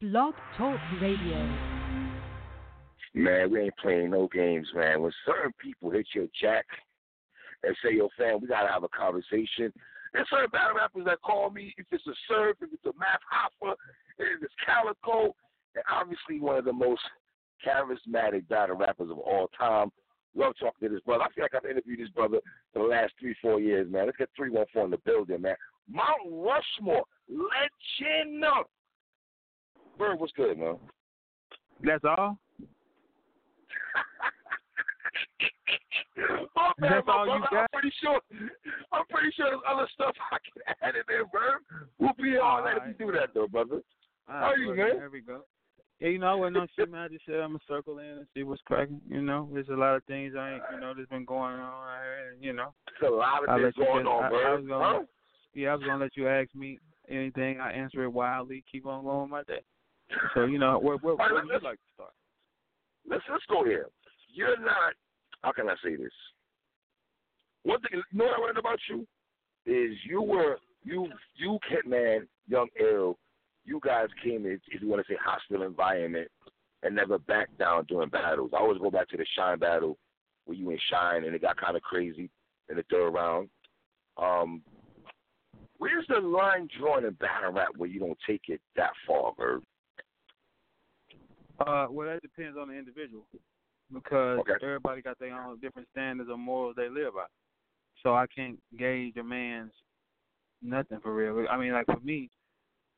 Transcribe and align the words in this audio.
Blog 0.00 0.32
Talk 0.56 0.78
Radio. 1.02 1.44
Man, 3.14 3.50
we 3.50 3.62
ain't 3.62 3.76
playing 3.78 4.10
no 4.10 4.28
games, 4.32 4.68
man. 4.72 5.02
When 5.02 5.10
certain 5.26 5.52
people 5.60 5.90
hit 5.90 6.06
your 6.14 6.28
jack 6.40 6.66
and 7.64 7.74
say, 7.82 7.96
yo, 7.96 8.08
fam, 8.16 8.40
we 8.40 8.46
got 8.46 8.62
to 8.62 8.68
have 8.68 8.84
a 8.84 8.88
conversation. 8.90 9.72
There's 10.12 10.28
certain 10.30 10.50
battle 10.52 10.76
rappers 10.76 11.02
that 11.06 11.20
call 11.22 11.50
me 11.50 11.74
if 11.76 11.86
it's 11.90 12.06
a 12.06 12.12
Surf, 12.28 12.58
if 12.60 12.72
it's 12.72 12.84
a 12.84 12.96
Math 12.96 13.18
Hoffa, 13.26 13.72
if 14.20 14.40
it's 14.40 14.54
Calicoe, 14.64 15.34
and 15.74 15.82
obviously 15.92 16.38
one 16.38 16.56
of 16.56 16.64
the 16.64 16.72
most 16.72 17.02
charismatic 17.66 18.46
battle 18.48 18.76
rappers 18.76 19.10
of 19.10 19.18
all 19.18 19.50
time. 19.58 19.90
Love 20.36 20.52
talking 20.60 20.88
to 20.88 20.94
this 20.94 21.02
brother. 21.02 21.24
I 21.24 21.32
feel 21.32 21.42
like 21.42 21.56
I've 21.56 21.68
interviewed 21.68 21.98
this 21.98 22.10
brother 22.10 22.38
for 22.72 22.84
the 22.84 22.88
last 22.88 23.14
three, 23.18 23.34
four 23.42 23.58
years, 23.58 23.90
man. 23.90 24.06
Let's 24.06 24.18
get 24.18 24.28
314 24.36 24.84
in 24.84 24.90
the 24.92 24.98
building, 24.98 25.42
man. 25.42 25.56
Mount 25.90 26.22
Rushmore, 26.24 27.02
legend. 27.28 28.44
Bird, 29.98 30.20
what's 30.20 30.32
good, 30.32 30.56
man? 30.58 30.76
That's 31.82 32.04
all? 32.04 32.38
oh, 36.56 36.70
man, 36.78 36.90
That's 36.92 37.06
all 37.08 37.26
you 37.26 37.40
got? 37.50 37.62
I'm 37.62 37.66
pretty 37.72 37.92
sure. 38.00 38.20
I'm 38.92 39.04
pretty 39.10 39.32
sure 39.36 39.46
there's 39.50 39.60
other 39.68 39.88
stuff 39.94 40.14
I 40.32 40.38
can 40.38 40.62
add 40.82 40.94
in 40.94 41.02
there, 41.08 41.24
Bird. 41.26 41.62
We'll 41.98 42.12
be 42.22 42.36
all 42.38 42.62
right 42.62 42.76
if 42.76 42.82
you 43.00 43.06
do 43.06 43.12
that, 43.12 43.34
though, 43.34 43.48
brother. 43.48 43.80
All 44.28 44.40
How 44.40 44.54
you, 44.54 44.68
well, 44.68 44.76
man? 44.76 44.98
There 44.98 45.10
we 45.10 45.20
go. 45.20 45.40
Yeah, 46.00 46.08
you 46.10 46.18
know, 46.20 46.28
I 46.28 46.34
wasn't 46.34 46.58
on 46.58 46.68
shit, 46.76 46.90
man. 46.92 47.00
I 47.00 47.08
just 47.08 47.26
said 47.26 47.36
I'm 47.36 47.50
gonna 47.50 47.58
circle 47.66 47.98
in 47.98 48.06
and 48.06 48.26
see 48.32 48.44
what's 48.44 48.62
cracking. 48.62 49.00
You 49.08 49.20
know, 49.20 49.48
there's 49.52 49.68
a 49.68 49.72
lot 49.74 49.96
of 49.96 50.04
things 50.04 50.34
I 50.38 50.52
ain't, 50.54 50.62
you 50.72 50.78
know, 50.80 50.94
that's 50.96 51.08
been 51.08 51.24
going 51.24 51.54
on 51.54 51.60
out 51.60 51.98
here. 52.04 52.36
You 52.40 52.52
know, 52.52 52.72
There's 53.00 53.12
a 53.12 53.16
lot 53.16 53.42
of 53.42 53.48
I'll 53.50 53.58
things 53.58 53.74
going 53.74 54.04
just- 54.04 54.08
on, 54.08 54.24
I- 54.24 54.28
I 54.28 54.54
was 54.54 54.64
gonna- 54.66 54.98
huh? 55.00 55.04
yeah, 55.54 55.70
I 55.70 55.74
was 55.74 55.82
gonna 55.84 55.98
let 56.04 56.16
you 56.16 56.28
ask 56.28 56.54
me 56.54 56.78
anything. 57.08 57.58
I 57.58 57.72
answer 57.72 58.04
it 58.04 58.10
wildly. 58.10 58.62
Keep 58.70 58.86
on 58.86 59.02
going 59.02 59.22
with 59.22 59.30
my 59.30 59.42
day. 59.42 59.62
So 60.34 60.44
you 60.44 60.58
know, 60.58 60.78
where 60.78 60.96
where, 60.98 61.14
where 61.16 61.34
would 61.34 61.44
you 61.44 61.52
let's- 61.52 61.64
like 61.64 61.76
to 61.78 61.92
start? 61.94 62.12
let's 63.08 63.24
let's 63.30 63.44
go 63.48 63.64
here. 63.64 63.86
You're 64.32 64.58
not. 64.60 64.94
How 65.42 65.52
can 65.52 65.68
I 65.68 65.74
say 65.84 65.96
this? 65.96 66.12
One 67.62 67.80
thing, 67.80 68.00
you 68.12 68.18
know 68.18 68.24
what 68.26 68.38
I 68.38 68.42
learned 68.42 68.58
about 68.58 68.78
you 68.88 69.06
is 69.66 69.96
you 70.04 70.22
were 70.22 70.58
you 70.84 71.08
you 71.36 71.58
Hitman, 71.70 72.26
Young 72.46 72.68
Earl. 72.80 73.18
You 73.64 73.80
guys 73.84 74.08
came 74.24 74.46
in, 74.46 74.58
if 74.70 74.80
you 74.80 74.88
want 74.88 75.06
to 75.06 75.12
say, 75.12 75.18
hostile 75.22 75.66
environment 75.66 76.28
and 76.82 76.94
never 76.96 77.18
backed 77.18 77.58
down 77.58 77.84
during 77.84 78.08
battles. 78.08 78.50
I 78.54 78.58
always 78.60 78.80
go 78.80 78.90
back 78.90 79.08
to 79.10 79.16
the 79.18 79.26
Shine 79.36 79.58
battle 79.58 79.98
where 80.46 80.56
you 80.56 80.70
and 80.70 80.80
Shine 80.90 81.24
and 81.24 81.34
it 81.34 81.42
got 81.42 81.56
kind 81.60 81.76
of 81.76 81.82
crazy 81.82 82.30
in 82.70 82.76
the 82.76 82.84
third 82.90 83.10
round. 83.10 83.50
Um, 84.16 84.62
where's 85.76 86.06
the 86.08 86.20
line 86.20 86.68
drawn 86.78 87.04
in 87.04 87.12
battle 87.14 87.52
rap 87.52 87.68
where 87.76 87.88
you 87.90 88.00
don't 88.00 88.18
take 88.26 88.42
it 88.48 88.60
that 88.76 88.90
far, 89.06 89.34
Verb? 89.36 89.62
Uh, 91.60 91.86
well, 91.90 92.08
that 92.08 92.22
depends 92.22 92.56
on 92.56 92.68
the 92.68 92.74
individual 92.74 93.26
because 93.92 94.38
Okay. 94.40 94.52
everybody 94.62 95.02
got 95.02 95.18
their 95.18 95.34
own 95.34 95.58
different 95.60 95.88
standards 95.90 96.30
or 96.30 96.38
morals 96.38 96.76
they 96.76 96.88
live 96.88 97.14
by. 97.14 97.26
So 98.02 98.14
I 98.14 98.26
can't 98.28 98.58
gauge 98.76 99.16
a 99.16 99.24
man's 99.24 99.72
nothing 100.62 101.00
for 101.00 101.14
real. 101.14 101.46
I 101.50 101.56
mean, 101.56 101.72
like 101.72 101.86
for 101.86 102.00
me, 102.00 102.30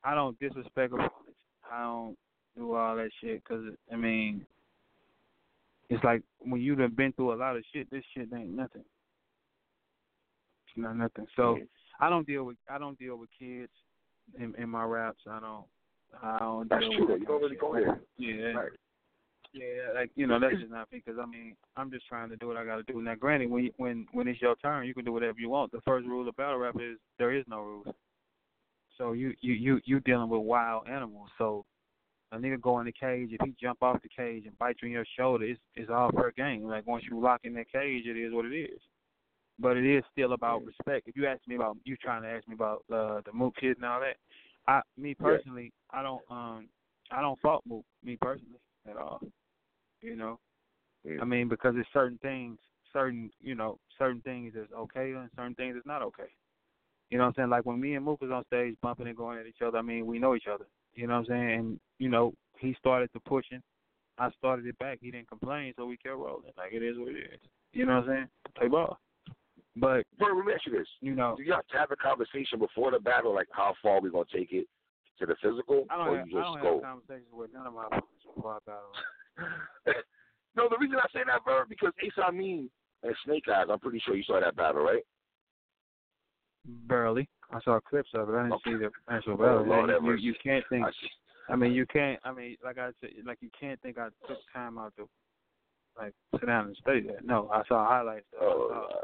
I 0.04 0.14
don't 0.14 0.38
disrespect 0.38 0.92
opponents. 0.92 1.40
I 1.70 1.82
don't 1.82 2.16
do 2.56 2.74
all 2.74 2.96
that 2.96 3.10
shit 3.20 3.42
because 3.42 3.64
I 3.92 3.96
mean, 3.96 4.44
it's 5.88 6.02
like 6.04 6.22
when 6.38 6.60
you've 6.60 6.96
been 6.96 7.12
through 7.12 7.32
a 7.32 7.36
lot 7.36 7.56
of 7.56 7.64
shit. 7.72 7.90
This 7.90 8.04
shit 8.14 8.28
ain't 8.34 8.50
nothing. 8.50 8.84
It's 10.66 10.76
not 10.76 10.96
nothing. 10.96 11.26
So 11.36 11.58
I 11.98 12.08
don't 12.08 12.26
deal 12.26 12.44
with 12.44 12.56
I 12.68 12.78
don't 12.78 12.98
deal 12.98 13.16
with 13.16 13.30
kids 13.38 13.72
in, 14.38 14.54
in 14.56 14.68
my 14.68 14.84
raps. 14.84 15.22
I 15.28 15.40
don't. 15.40 15.64
I 16.22 16.38
don't. 16.38 16.68
That's 16.68 16.84
true. 16.96 17.16
You 17.18 17.26
don't 17.26 17.42
really 17.42 17.56
go 17.56 17.72
there. 17.74 18.00
Yeah. 18.18 18.52
Right. 18.52 18.70
Yeah, 19.52 19.92
like 19.94 20.10
you 20.14 20.28
know, 20.28 20.38
that's 20.38 20.58
just 20.60 20.70
not 20.70 20.88
because 20.90 21.16
I 21.20 21.26
mean, 21.26 21.56
I'm 21.76 21.90
just 21.90 22.06
trying 22.06 22.28
to 22.28 22.36
do 22.36 22.46
what 22.46 22.56
I 22.56 22.64
got 22.64 22.76
to 22.76 22.92
do. 22.92 23.02
Now, 23.02 23.16
granted, 23.16 23.50
when 23.50 23.64
you- 23.64 23.74
when 23.78 24.06
when 24.12 24.28
it's 24.28 24.40
your 24.40 24.54
turn, 24.56 24.86
you 24.86 24.94
can 24.94 25.04
do 25.04 25.12
whatever 25.12 25.40
you 25.40 25.48
want. 25.48 25.72
The 25.72 25.80
first 25.80 26.06
rule 26.06 26.28
of 26.28 26.36
battle 26.36 26.58
rap 26.58 26.76
is 26.80 26.98
there 27.18 27.32
is 27.32 27.44
no 27.48 27.60
rules. 27.60 27.94
So 28.96 29.12
you 29.12 29.34
you 29.40 29.54
you 29.54 29.80
you 29.84 30.00
dealing 30.00 30.28
with 30.28 30.42
wild 30.42 30.88
animals. 30.88 31.30
So 31.36 31.64
a 32.30 32.38
nigga 32.38 32.60
go 32.60 32.78
in 32.78 32.86
the 32.86 32.92
cage, 32.92 33.30
if 33.32 33.40
he 33.44 33.52
jump 33.60 33.82
off 33.82 34.00
the 34.02 34.08
cage 34.08 34.46
and 34.46 34.56
bite 34.58 34.76
you 34.82 34.86
in 34.86 34.92
your 34.92 35.06
shoulder, 35.16 35.44
it's 35.44 35.60
it's 35.74 35.90
all 35.90 36.12
fair 36.12 36.30
game. 36.30 36.62
Like 36.64 36.86
once 36.86 37.04
you 37.10 37.18
lock 37.18 37.40
in 37.42 37.54
that 37.54 37.72
cage, 37.72 38.06
it 38.06 38.16
is 38.16 38.32
what 38.32 38.44
it 38.44 38.54
is. 38.54 38.80
But 39.58 39.76
it 39.76 39.84
is 39.84 40.04
still 40.12 40.32
about 40.32 40.64
respect. 40.64 41.08
If 41.08 41.16
you 41.16 41.26
ask 41.26 41.40
me 41.48 41.56
about 41.56 41.76
you 41.84 41.96
trying 41.96 42.22
to 42.22 42.28
ask 42.28 42.46
me 42.46 42.54
about 42.54 42.84
uh, 42.92 43.20
the 43.26 43.32
Mook 43.32 43.56
kid 43.56 43.76
and 43.76 43.84
all 43.84 44.00
that, 44.00 44.16
I 44.70 44.82
me 44.96 45.14
personally, 45.14 45.72
I 45.90 46.02
don't 46.02 46.22
um 46.30 46.68
I 47.10 47.20
don't 47.20 47.40
fault 47.40 47.62
Mook 47.66 47.84
me 48.04 48.16
personally 48.20 48.60
at 48.88 48.96
all. 48.96 49.20
You 50.00 50.16
know, 50.16 50.38
I 51.20 51.24
mean 51.24 51.48
because 51.48 51.74
there's 51.74 51.86
certain 51.92 52.18
things, 52.22 52.58
certain 52.92 53.30
you 53.40 53.54
know 53.54 53.78
certain 53.98 54.20
things 54.20 54.54
is 54.54 54.68
okay 54.76 55.12
and 55.12 55.28
certain 55.34 55.54
things 55.56 55.76
is 55.76 55.82
not 55.84 56.02
okay. 56.02 56.30
You 57.10 57.18
know 57.18 57.24
what 57.24 57.30
I'm 57.30 57.34
saying? 57.34 57.50
Like 57.50 57.66
when 57.66 57.80
me 57.80 57.94
and 57.94 58.04
Mook 58.04 58.20
was 58.20 58.30
on 58.30 58.44
stage 58.44 58.76
bumping 58.80 59.08
and 59.08 59.16
going 59.16 59.38
at 59.38 59.46
each 59.46 59.62
other, 59.66 59.78
I 59.78 59.82
mean 59.82 60.06
we 60.06 60.20
know 60.20 60.36
each 60.36 60.46
other. 60.52 60.66
You 60.94 61.08
know 61.08 61.14
what 61.14 61.20
I'm 61.20 61.26
saying? 61.26 61.58
And 61.58 61.80
you 61.98 62.08
know 62.08 62.32
he 62.58 62.74
started 62.78 63.10
the 63.12 63.20
pushing, 63.20 63.62
I 64.18 64.30
started 64.38 64.66
it 64.66 64.78
back. 64.78 64.98
He 65.00 65.10
didn't 65.10 65.28
complain, 65.28 65.72
so 65.76 65.86
we 65.86 65.96
kept 65.96 66.14
rolling. 66.14 66.52
Like 66.56 66.72
it 66.72 66.82
is 66.82 66.96
what 66.96 67.08
it 67.08 67.18
is. 67.18 67.40
You 67.72 67.86
know 67.86 67.96
what 67.96 68.04
I'm 68.04 68.08
saying? 68.08 68.28
Play 68.56 68.68
ball. 68.68 68.98
But 69.76 70.04
Bro, 70.18 70.36
let 70.36 70.46
me 70.46 70.52
ask 70.52 70.66
you 70.66 70.72
this. 70.76 70.88
you 71.00 71.14
know, 71.14 71.34
Do 71.36 71.42
you 71.42 71.52
have 71.52 71.66
to 71.68 71.78
have 71.78 71.90
a 71.92 71.96
conversation 71.96 72.58
before 72.58 72.90
the 72.90 72.98
battle, 72.98 73.34
like 73.34 73.48
how 73.52 73.74
far 73.82 74.00
we 74.00 74.10
gonna 74.10 74.24
take 74.32 74.52
it 74.52 74.66
to 75.20 75.26
the 75.26 75.36
physical, 75.42 75.86
I 75.90 76.08
or 76.08 76.16
have, 76.18 76.28
you 76.28 76.38
I 76.38 76.42
don't 76.42 76.62
go? 76.62 76.74
have 76.74 76.82
conversations 76.82 77.32
with 77.32 77.52
none 77.52 77.66
of 77.66 77.74
my 77.74 77.88
before 78.34 78.54
I 78.54 78.58
battle. 78.66 78.92
no, 80.56 80.68
the 80.68 80.78
reason 80.78 80.96
I 80.98 81.06
say 81.12 81.20
that, 81.26 81.44
bro, 81.44 81.62
because 81.68 81.92
Ace 82.04 82.12
Amin 82.18 82.68
and 83.02 83.14
Snake 83.24 83.44
Eyez. 83.48 83.70
I'm 83.70 83.78
pretty 83.78 84.00
sure 84.04 84.16
you 84.16 84.24
saw 84.24 84.40
that 84.40 84.56
battle, 84.56 84.82
right? 84.82 85.02
Barely. 86.66 87.28
I 87.52 87.60
saw 87.62 87.80
clips 87.80 88.10
of 88.14 88.28
it. 88.28 88.32
I 88.32 88.42
didn't 88.44 88.52
Okay. 88.54 88.70
see 88.72 88.76
the 88.76 88.90
actual 89.08 89.34
Oh, 89.34 89.36
battle. 89.36 89.66
Lord 89.66 89.90
you, 90.20 90.30
you, 90.30 90.34
can't 90.42 90.64
think. 90.68 90.84
I. 90.86 91.52
I 91.52 91.56
mean, 91.56 91.72
you 91.72 91.86
can't. 91.86 92.20
I 92.24 92.32
mean, 92.32 92.56
like 92.62 92.78
I 92.78 92.90
said, 93.00 93.10
like 93.24 93.38
you 93.40 93.50
can't 93.58 93.80
think 93.82 93.98
I 93.98 94.08
took 94.28 94.38
time 94.52 94.78
out 94.78 94.94
to 94.96 95.08
like 95.98 96.12
sit 96.38 96.46
down 96.46 96.66
and 96.66 96.76
study 96.76 97.00
that. 97.08 97.24
No, 97.24 97.48
I 97.52 97.62
saw 97.66 97.88
highlights. 97.88 98.26
Of 98.40 98.42
it. 98.42 98.44
I 98.44 98.54
Oh, 98.54 98.68
saw. 98.68 99.00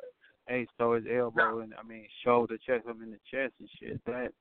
Ace 0.48 0.68
throw 0.76 0.94
his 0.94 1.04
elbow 1.12 1.60
and 1.60 1.74
I 1.74 1.82
mean 1.82 2.06
shoulder 2.24 2.56
check 2.64 2.84
him 2.86 3.02
in 3.02 3.10
the 3.10 3.18
chest 3.30 3.54
and 3.58 3.68
shit. 3.80 4.00
That 4.06 4.32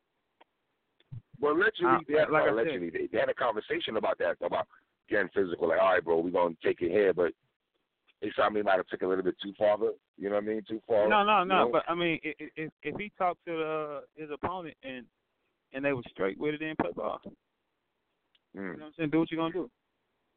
well, 1.40 1.54
allegedly, 1.54 1.86
Uh, 1.88 2.00
they 2.08 2.14
had, 2.20 2.30
like 2.30 2.44
I 2.44 2.56
said- 2.56 2.94
they, 2.94 3.08
they 3.12 3.20
had 3.20 3.30
a 3.30 3.34
conversation 3.34 3.98
about 3.98 4.18
that, 4.20 4.38
about 4.42 4.68
getting 5.10 5.30
physical. 5.30 5.68
Like, 5.68 5.80
all 5.82 5.94
right, 5.94 6.04
bro, 6.04 6.20
we're 6.20 6.30
gonna 6.32 6.56
take 6.64 6.82
it 6.82 6.90
here, 6.92 7.14
but 7.14 7.34
Ace 8.22 8.32
Amin 8.40 8.64
might 8.64 8.78
have 8.78 8.88
took 8.88 9.02
a 9.02 9.08
little 9.08 9.24
bit 9.24 9.36
too 9.40 9.54
far. 9.58 9.78
but- 9.78 9.98
You 10.18 10.30
know 10.30 10.36
what 10.36 10.46
I 10.46 10.48
mean? 10.48 10.64
Too 10.64 10.80
far. 10.88 11.10
no, 11.10 11.24
no, 11.24 11.44
no. 11.44 11.66
know? 11.66 11.72
But 11.72 11.84
I 11.90 11.94
mean, 11.96 12.20
if 12.24 12.72
if 12.84 12.96
he 12.98 13.12
talked 13.18 13.44
to 13.46 13.62
uh, 13.64 14.02
his 14.16 14.30
opponent 14.32 14.78
and 14.84 15.06
and 15.74 15.84
they 15.84 15.92
were 15.92 16.04
straight 16.10 16.38
with 16.38 16.54
it, 16.56 16.60
then 16.62 16.76
play 16.82 16.92
ball. 16.94 17.20
You 17.26 18.62
know 18.62 18.62
Mm. 18.62 18.74
what 18.76 18.84
I'm 18.86 18.94
saying? 18.94 19.10
Do 19.10 19.20
what 19.20 19.30
you're 19.32 19.42
gonna 19.42 19.54
do. 19.54 19.70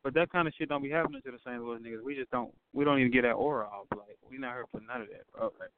But 0.09 0.15
that 0.15 0.33
kind 0.33 0.49
of 0.49 0.55
shit 0.57 0.71
don't 0.71 0.83
be 0.83 0.89
happening 0.89 1.21
to 1.21 1.31
the 1.31 1.37
St. 1.45 1.63
Louis 1.63 1.81
niggas. 1.81 2.03
We 2.03 2.15
just 2.15 2.31
don't. 2.31 2.51
We 2.73 2.83
don't 2.83 2.99
even 2.99 3.13
get 3.13 3.25
that 3.25 3.33
aura 3.33 3.67
off. 3.67 3.89
Like 3.91 4.17
we 4.31 4.39
not 4.39 4.55
here 4.55 4.65
for 4.73 4.81
none 4.81 5.03
of 5.03 5.09
that, 5.09 5.31
bro. 5.37 5.53
Like, 5.61 5.69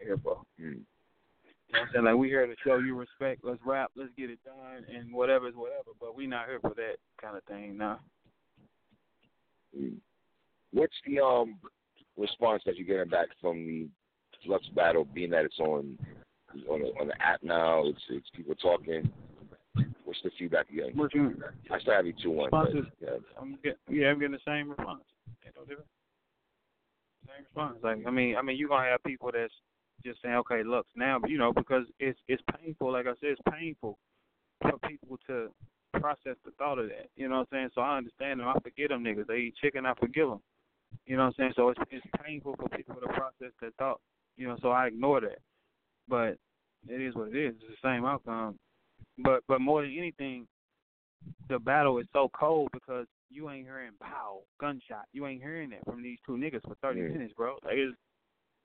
here, 0.00 0.16
bro. 0.16 0.46
Mm. 0.60 0.62
You 0.62 0.70
know 1.72 1.80
I'm 1.80 1.88
saying? 1.92 2.04
Like 2.04 2.14
we 2.14 2.28
here 2.28 2.46
to 2.46 2.54
show 2.64 2.78
you 2.78 2.94
respect. 2.94 3.40
Let's 3.42 3.58
rap. 3.66 3.90
Let's 3.96 4.12
get 4.16 4.30
it 4.30 4.38
done, 4.44 4.84
and 4.94 5.12
whatever 5.12 5.48
is 5.48 5.56
whatever. 5.56 5.90
But 5.98 6.14
we 6.14 6.28
not 6.28 6.46
here 6.46 6.60
for 6.60 6.72
that 6.76 6.98
kind 7.20 7.36
of 7.36 7.42
thing, 7.42 7.76
nah. 7.76 7.96
Mm. 9.76 9.96
What's 10.72 10.94
the 11.04 11.18
um 11.18 11.56
response 12.16 12.62
that 12.64 12.76
you're 12.76 12.86
getting 12.86 13.10
back 13.10 13.26
from 13.40 13.66
the 13.66 13.88
Lux 14.46 14.68
battle, 14.68 15.04
being 15.04 15.30
that 15.30 15.46
it's 15.46 15.58
on 15.58 15.98
on 16.70 16.82
the, 16.82 16.86
on 17.00 17.08
the 17.08 17.20
app 17.20 17.42
now? 17.42 17.86
It's 17.86 18.02
it's 18.08 18.30
people 18.36 18.54
talking. 18.54 19.10
What's 20.12 20.24
the 20.24 20.30
feedback 20.38 20.66
you're 20.68 20.84
getting? 20.84 21.00
What 21.00 21.14
you? 21.14 21.42
I 21.70 21.80
still 21.80 21.94
have 21.94 22.04
you 22.04 22.12
two 22.22 22.30
one. 22.30 22.50
but, 22.50 22.68
Yeah. 23.00 23.16
I'm 23.40 23.58
get, 23.64 23.78
yeah, 23.88 24.08
I'm 24.08 24.18
getting 24.18 24.32
the 24.32 24.38
same 24.46 24.68
response. 24.68 25.04
Ain't 25.46 25.54
no 25.56 25.62
different. 25.62 25.88
Same 27.26 27.44
response. 27.44 27.78
Like 27.82 28.00
I 28.06 28.10
mean, 28.10 28.36
I 28.36 28.42
mean, 28.42 28.58
you 28.58 28.68
gonna 28.68 28.86
have 28.90 29.02
people 29.04 29.30
that's 29.32 29.54
just 30.04 30.20
saying, 30.20 30.34
okay, 30.34 30.62
look, 30.64 30.86
now, 30.94 31.18
you 31.26 31.38
know, 31.38 31.50
because 31.50 31.86
it's 31.98 32.18
it's 32.28 32.42
painful. 32.60 32.92
Like 32.92 33.06
I 33.06 33.12
said, 33.22 33.30
it's 33.30 33.40
painful 33.50 33.98
for 34.60 34.72
people 34.86 35.18
to 35.28 35.48
process 35.98 36.36
the 36.44 36.50
thought 36.58 36.78
of 36.78 36.88
that. 36.88 37.08
You 37.16 37.30
know 37.30 37.36
what 37.36 37.48
I'm 37.52 37.56
saying? 37.56 37.68
So 37.74 37.80
I 37.80 37.96
understand 37.96 38.40
them. 38.40 38.48
I 38.48 38.60
forget 38.62 38.90
them 38.90 39.02
niggas. 39.02 39.28
They 39.28 39.36
eat 39.36 39.54
chicken. 39.62 39.86
I 39.86 39.94
forgive 39.94 40.28
them. 40.28 40.40
You 41.06 41.16
know 41.16 41.22
what 41.22 41.28
I'm 41.28 41.34
saying? 41.38 41.52
So 41.56 41.70
it's 41.70 41.80
it's 41.90 42.06
painful 42.22 42.56
for 42.60 42.68
people 42.68 42.96
to 42.96 43.06
process 43.14 43.52
that 43.62 43.74
thought. 43.78 44.02
You 44.36 44.48
know, 44.48 44.58
so 44.60 44.72
I 44.72 44.88
ignore 44.88 45.22
that. 45.22 45.38
But 46.06 46.36
it 46.86 47.00
is 47.00 47.14
what 47.14 47.28
it 47.28 47.36
is. 47.36 47.54
It's 47.54 47.80
the 47.80 47.88
same 47.88 48.04
outcome. 48.04 48.58
But 49.18 49.42
but 49.48 49.60
more 49.60 49.82
than 49.82 49.96
anything, 49.96 50.46
the 51.48 51.58
battle 51.58 51.98
is 51.98 52.06
so 52.12 52.30
cold 52.38 52.68
because 52.72 53.06
you 53.30 53.50
ain't 53.50 53.64
hearing 53.66 53.92
pow 54.00 54.40
gunshot. 54.60 55.04
You 55.12 55.26
ain't 55.26 55.42
hearing 55.42 55.70
that 55.70 55.84
from 55.84 56.02
these 56.02 56.18
two 56.26 56.32
niggas 56.32 56.62
for 56.62 56.74
thirty 56.76 57.00
Yeah. 57.00 57.08
minutes, 57.08 57.34
bro. 57.34 57.58
Like 57.64 57.74
it's 57.76 57.96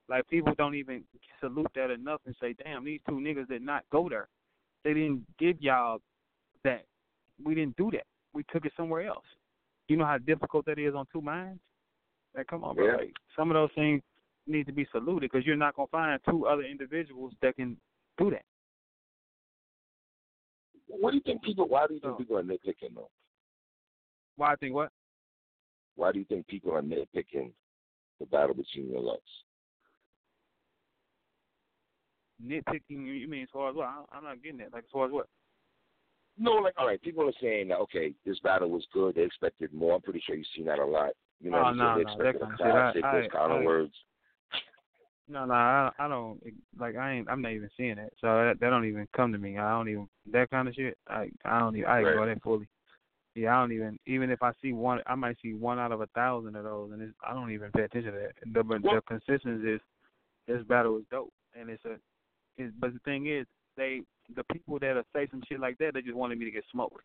like 0.08 0.26
people 0.28 0.54
don't 0.56 0.74
even 0.74 1.04
salute 1.40 1.70
that 1.74 1.90
enough 1.90 2.20
and 2.26 2.34
say, 2.40 2.54
damn, 2.64 2.84
these 2.84 3.00
two 3.06 3.16
niggas 3.16 3.48
did 3.48 3.62
not 3.62 3.84
go 3.92 4.08
there. 4.08 4.28
They 4.84 4.94
didn't 4.94 5.26
give 5.38 5.60
y'all 5.60 6.00
that. 6.64 6.84
we 7.44 7.54
didn't 7.54 7.76
do 7.76 7.90
that. 7.92 8.04
We 8.32 8.42
took 8.52 8.64
it 8.64 8.72
somewhere 8.76 9.06
else. 9.06 9.24
You 9.88 9.96
know 9.96 10.04
how 10.06 10.18
difficult 10.18 10.66
that 10.66 10.78
is 10.78 10.94
on 10.94 11.06
two 11.12 11.20
minds. 11.20 11.60
Like, 12.36 12.46
come 12.46 12.64
on, 12.64 12.74
bro. 12.74 12.86
Yeah. 12.86 12.96
Like, 12.96 13.12
some 13.36 13.50
of 13.50 13.54
those 13.54 13.70
things 13.74 14.02
need 14.46 14.66
to 14.66 14.72
be 14.72 14.86
saluted 14.92 15.30
because 15.30 15.46
you're 15.46 15.56
not 15.56 15.76
gonna 15.76 15.88
find 15.88 16.20
two 16.28 16.46
other 16.46 16.62
individuals 16.62 17.32
that 17.42 17.56
can 17.56 17.76
do 18.16 18.30
that. 18.30 18.42
What 20.88 21.10
do 21.10 21.16
you 21.16 21.22
think 21.22 21.42
people? 21.42 21.68
Why 21.68 21.86
do 21.86 21.94
you 21.94 22.00
think 22.00 22.18
people 22.18 22.36
are 22.36 22.42
nitpicking 22.42 22.94
though? 22.94 23.10
Why 24.36 24.52
I 24.52 24.56
think 24.56 24.74
what? 24.74 24.90
Why 25.96 26.12
do 26.12 26.18
you 26.18 26.24
think 26.24 26.46
people 26.46 26.72
are 26.72 26.82
nitpicking 26.82 27.50
the 28.20 28.26
battle 28.26 28.54
between 28.54 28.90
your 28.90 29.00
Lux? 29.00 29.20
Nitpicking? 32.44 32.80
You 33.20 33.28
mean 33.28 33.42
as 33.42 33.48
far 33.52 33.70
as 33.70 33.76
what? 33.76 33.88
I'm 34.12 34.24
not 34.24 34.42
getting 34.42 34.58
that. 34.58 34.72
Like 34.72 34.84
as 34.84 34.90
far 34.92 35.06
as 35.06 35.12
what? 35.12 35.26
No, 36.38 36.52
like 36.52 36.74
all 36.78 36.86
right, 36.86 37.02
people 37.02 37.28
are 37.28 37.32
saying 37.42 37.68
that 37.68 37.78
okay, 37.78 38.14
this 38.24 38.38
battle 38.40 38.70
was 38.70 38.86
good. 38.92 39.16
They 39.16 39.22
expected 39.22 39.72
more. 39.74 39.96
I'm 39.96 40.02
pretty 40.02 40.22
sure 40.24 40.36
you've 40.36 40.46
seen 40.54 40.66
that 40.66 40.78
a 40.78 40.84
lot. 40.86 41.10
You 41.40 41.50
know, 41.50 41.64
Oh, 41.66 41.70
they 41.72 41.76
no, 41.76 41.94
they 41.96 42.02
expected 42.02 42.42
a 42.42 42.46
kind 42.46 42.52
of 42.52 42.94
shit, 42.94 43.02
classic, 43.02 43.32
those 43.32 43.32
kind 43.32 43.52
of 43.52 43.64
words. 43.64 43.92
No, 45.28 45.44
no, 45.44 45.52
I, 45.52 45.90
I 45.98 46.08
don't 46.08 46.40
like. 46.78 46.96
I 46.96 47.12
ain't. 47.12 47.28
I'm 47.28 47.42
not 47.42 47.52
even 47.52 47.68
seeing 47.76 47.96
that. 47.96 48.12
So 48.20 48.26
that 48.28 48.56
that 48.60 48.70
don't 48.70 48.86
even 48.86 49.06
come 49.14 49.30
to 49.32 49.38
me. 49.38 49.58
I 49.58 49.70
don't 49.70 49.88
even 49.88 50.08
that 50.32 50.50
kind 50.50 50.68
of 50.68 50.74
shit. 50.74 50.96
I 51.06 51.28
I 51.44 51.58
don't 51.60 51.76
even. 51.76 51.88
I 51.88 52.00
Right. 52.00 52.08
ignore 52.08 52.26
that 52.26 52.42
fully. 52.42 52.68
Yeah, 53.34 53.56
I 53.56 53.60
don't 53.60 53.72
even. 53.72 53.98
Even 54.06 54.30
if 54.30 54.42
I 54.42 54.52
see 54.62 54.72
one, 54.72 55.00
I 55.06 55.14
might 55.14 55.36
see 55.42 55.52
one 55.54 55.78
out 55.78 55.92
of 55.92 56.00
a 56.00 56.06
thousand 56.08 56.56
of 56.56 56.64
those, 56.64 56.92
and 56.92 57.02
it's, 57.02 57.12
I 57.26 57.34
don't 57.34 57.50
even 57.50 57.70
pay 57.72 57.82
attention 57.82 58.12
to 58.12 58.18
that. 58.18 58.52
The 58.54 58.64
but 58.64 58.82
the 58.82 59.02
consistency 59.06 59.72
is 59.72 59.80
this 60.46 60.62
battle 60.64 60.96
is 60.96 61.04
dope, 61.10 61.32
and 61.58 61.68
it's 61.68 61.84
a. 61.84 61.96
It's, 62.56 62.72
but 62.78 62.94
the 62.94 63.00
thing 63.00 63.26
is, 63.26 63.46
they 63.76 64.00
the 64.34 64.44
people 64.44 64.78
that 64.78 64.96
are 64.96 65.04
say 65.14 65.28
some 65.30 65.42
shit 65.46 65.60
like 65.60 65.76
that, 65.78 65.92
they 65.94 66.02
just 66.02 66.16
wanted 66.16 66.38
me 66.38 66.46
to 66.46 66.50
get 66.50 66.64
smoked. 66.72 67.02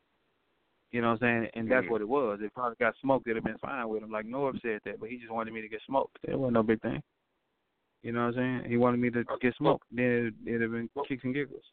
You 0.92 1.02
know 1.02 1.08
what 1.12 1.24
I'm 1.24 1.42
saying? 1.44 1.50
And 1.56 1.69
that's 1.69 1.88
Mhm. 1.88 1.90
what 1.90 2.02
it 2.02 2.08
was. 2.08 2.40
If 2.42 2.58
I 2.58 2.72
got 2.80 2.96
smoked, 3.02 3.28
it'd 3.28 3.38
have 3.38 3.44
been 3.44 3.58
fine 3.58 3.90
with 3.90 4.04
him. 4.04 4.12
Like 4.12 4.28
Norv 4.28 4.62
said 4.62 4.80
that, 4.86 5.00
but 5.00 5.10
he 5.10 5.18
just 5.18 5.31
wanted 5.31 5.54
me 5.54 5.62
to 5.62 5.68
get 5.68 5.81
smoked. 5.88 6.19
It 6.24 6.38
wasn't 6.38 6.54
no 6.54 6.64
big 6.64 6.81
thing. 6.81 7.02
You 8.04 8.12
know 8.12 8.28
what 8.28 8.38
I'm 8.38 8.62
saying? 8.62 8.70
He 8.72 8.78
wanted 8.78 9.00
me 9.00 9.10
to 9.12 9.24
get 9.42 9.56
smoked. 9.56 9.86
Then 9.92 10.34
it'd 10.46 10.62
have 10.62 10.72
been 10.72 10.90
kicks 11.08 11.24
and 11.24 11.34
giggles. 11.34 11.64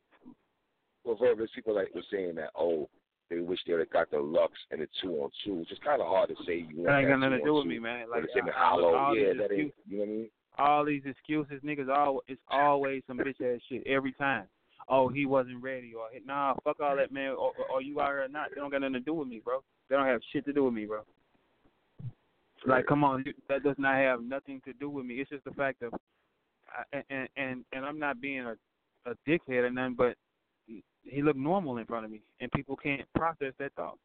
Well, 1.05 1.17
there's 1.21 1.50
people 1.55 1.75
like 1.75 1.94
were 1.94 2.03
saying 2.11 2.37
that 2.37 2.50
oh, 2.56 2.88
they 3.31 3.38
wish 3.41 3.59
they 3.67 3.73
would 3.73 3.81
have 3.81 3.91
got 3.91 4.11
the 4.11 4.19
Lux 4.21 4.53
and 4.71 4.81
the 4.81 4.88
two 5.03 5.12
on 5.23 5.31
two, 5.44 5.55
which 5.55 5.73
is 5.73 5.79
kind 5.85 6.00
of 6.00 6.06
hard 6.09 6.29
to 6.29 6.37
say. 6.47 6.65
You 6.69 6.85
That 6.85 6.99
ain't 7.00 7.09
got 7.09 7.17
nothing 7.19 7.38
to 7.38 7.44
do 7.44 7.55
with 7.55 7.67
me, 7.67 7.79
man. 7.79 8.11
Like 8.11 8.25
it's 8.25 8.32
in 8.37 8.44
the 8.47 8.53
I- 8.53 8.61
I- 8.61 8.69
hollow. 8.69 8.94
all 8.94 9.17
Yeah, 9.17 9.31
these 9.32 9.38
that 9.38 9.53
ain't. 9.53 9.61
excuses, 9.69 9.75
You 9.87 9.99
know 9.99 10.05
what 10.05 10.09
I 10.09 10.12
mean? 10.17 10.31
all 10.59 10.85
these 10.85 11.03
excuses, 11.06 11.62
niggas. 11.62 11.88
All 11.88 12.23
it's 12.29 12.41
always 12.49 13.03
some 13.06 13.19
bitch 13.19 13.41
ass 13.41 13.61
shit 13.69 13.87
every 13.87 14.12
time. 14.12 14.47
Oh, 14.88 15.09
he 15.09 15.25
wasn't 15.27 15.62
ready, 15.62 15.94
or 15.94 16.09
nah, 16.27 16.55
fuck 16.65 16.81
all 16.81 16.97
that, 16.97 17.12
man. 17.12 17.31
Or, 17.31 17.53
or, 17.73 17.81
you 17.81 18.00
out 18.00 18.09
here 18.09 18.25
or 18.25 18.29
not? 18.29 18.49
They 18.50 18.61
don't 18.61 18.71
got 18.71 18.81
nothing 18.81 18.94
to 18.94 19.00
do 19.00 19.15
with 19.15 19.29
me, 19.29 19.41
bro. 19.44 19.62
They 19.88 19.97
don't 19.97 20.06
have 20.06 20.21
shit 20.32 20.44
to 20.47 20.53
do 20.53 20.65
with 20.65 20.75
me, 20.75 20.85
bro. 20.87 21.03
Like, 22.67 22.87
come 22.87 23.05
on, 23.05 23.25
that 23.49 23.62
does 23.62 23.77
not 23.79 23.94
have 23.97 24.23
nothing 24.23 24.61
to 24.65 24.73
do 24.75 24.91
with 24.91 25.06
me. 25.06 25.15
It's 25.21 25.31
just 25.31 25.44
the 25.44 25.53
fact 25.53 25.82
of, 25.82 25.93
I- 26.93 27.02
and 27.11 27.28
and 27.37 27.64
and 27.72 27.84
I'm 27.84 27.99
not 27.99 28.20
being 28.20 28.40
a 28.46 28.56
a 29.06 29.14
dickhead 29.26 29.64
or 29.64 29.70
nothing, 29.70 29.94
but 29.94 30.17
he 31.05 31.22
looked 31.22 31.38
normal 31.38 31.78
in 31.78 31.87
front 31.87 32.05
of 32.05 32.11
me, 32.11 32.20
and 32.40 32.52
people 32.52 32.76
can't 32.76 33.06
process 33.14 33.55
that 33.58 33.72
thought. 33.75 33.99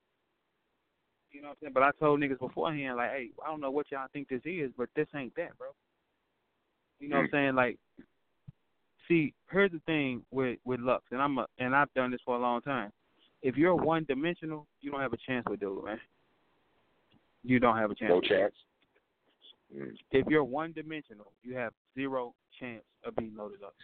You 1.31 1.41
know 1.41 1.49
what 1.49 1.53
I'm 1.53 1.57
saying? 1.63 1.73
But 1.73 1.83
I 1.83 1.91
told 1.99 2.21
niggas 2.21 2.39
beforehand, 2.39 2.95
like, 2.95 3.11
hey, 3.11 3.29
I 3.43 3.49
don't 3.49 3.59
know 3.59 3.71
what 3.71 3.87
y'all 3.91 4.07
think 4.13 4.29
this 4.29 4.41
is, 4.45 4.71
but 4.77 4.89
this 4.95 5.07
ain't 5.13 5.35
that, 5.35 5.57
bro. 5.57 5.67
You 6.99 7.09
know 7.09 7.17
what 7.17 7.23
I'm 7.23 7.29
saying? 7.31 7.55
Like, 7.55 7.77
see, 9.07 9.33
here's 9.51 9.71
the 9.71 9.81
thing 9.85 10.23
with 10.31 10.59
with 10.63 10.79
Lux, 10.79 11.03
and 11.11 11.21
I'm 11.21 11.37
a, 11.37 11.45
and 11.59 11.75
I've 11.75 11.93
done 11.93 12.11
this 12.11 12.21
for 12.23 12.35
a 12.37 12.39
long 12.39 12.61
time. 12.61 12.91
If 13.41 13.57
you're 13.57 13.75
one 13.75 14.05
dimensional, 14.05 14.65
you 14.81 14.91
don't 14.91 15.01
have 15.01 15.13
a 15.13 15.17
chance 15.17 15.45
with 15.49 15.59
dude, 15.59 15.83
man. 15.83 15.99
You 17.43 17.59
don't 17.59 17.77
have 17.77 17.91
a 17.91 17.95
chance. 17.95 18.09
No 18.09 18.21
chance. 18.21 18.53
Mm. 19.75 19.91
If 20.11 20.25
you're 20.27 20.43
one 20.43 20.71
dimensional, 20.71 21.33
you 21.43 21.55
have 21.55 21.73
zero 21.93 22.33
chance 22.59 22.83
of 23.05 23.15
being 23.15 23.33
Loaded 23.37 23.61
Lux. 23.61 23.75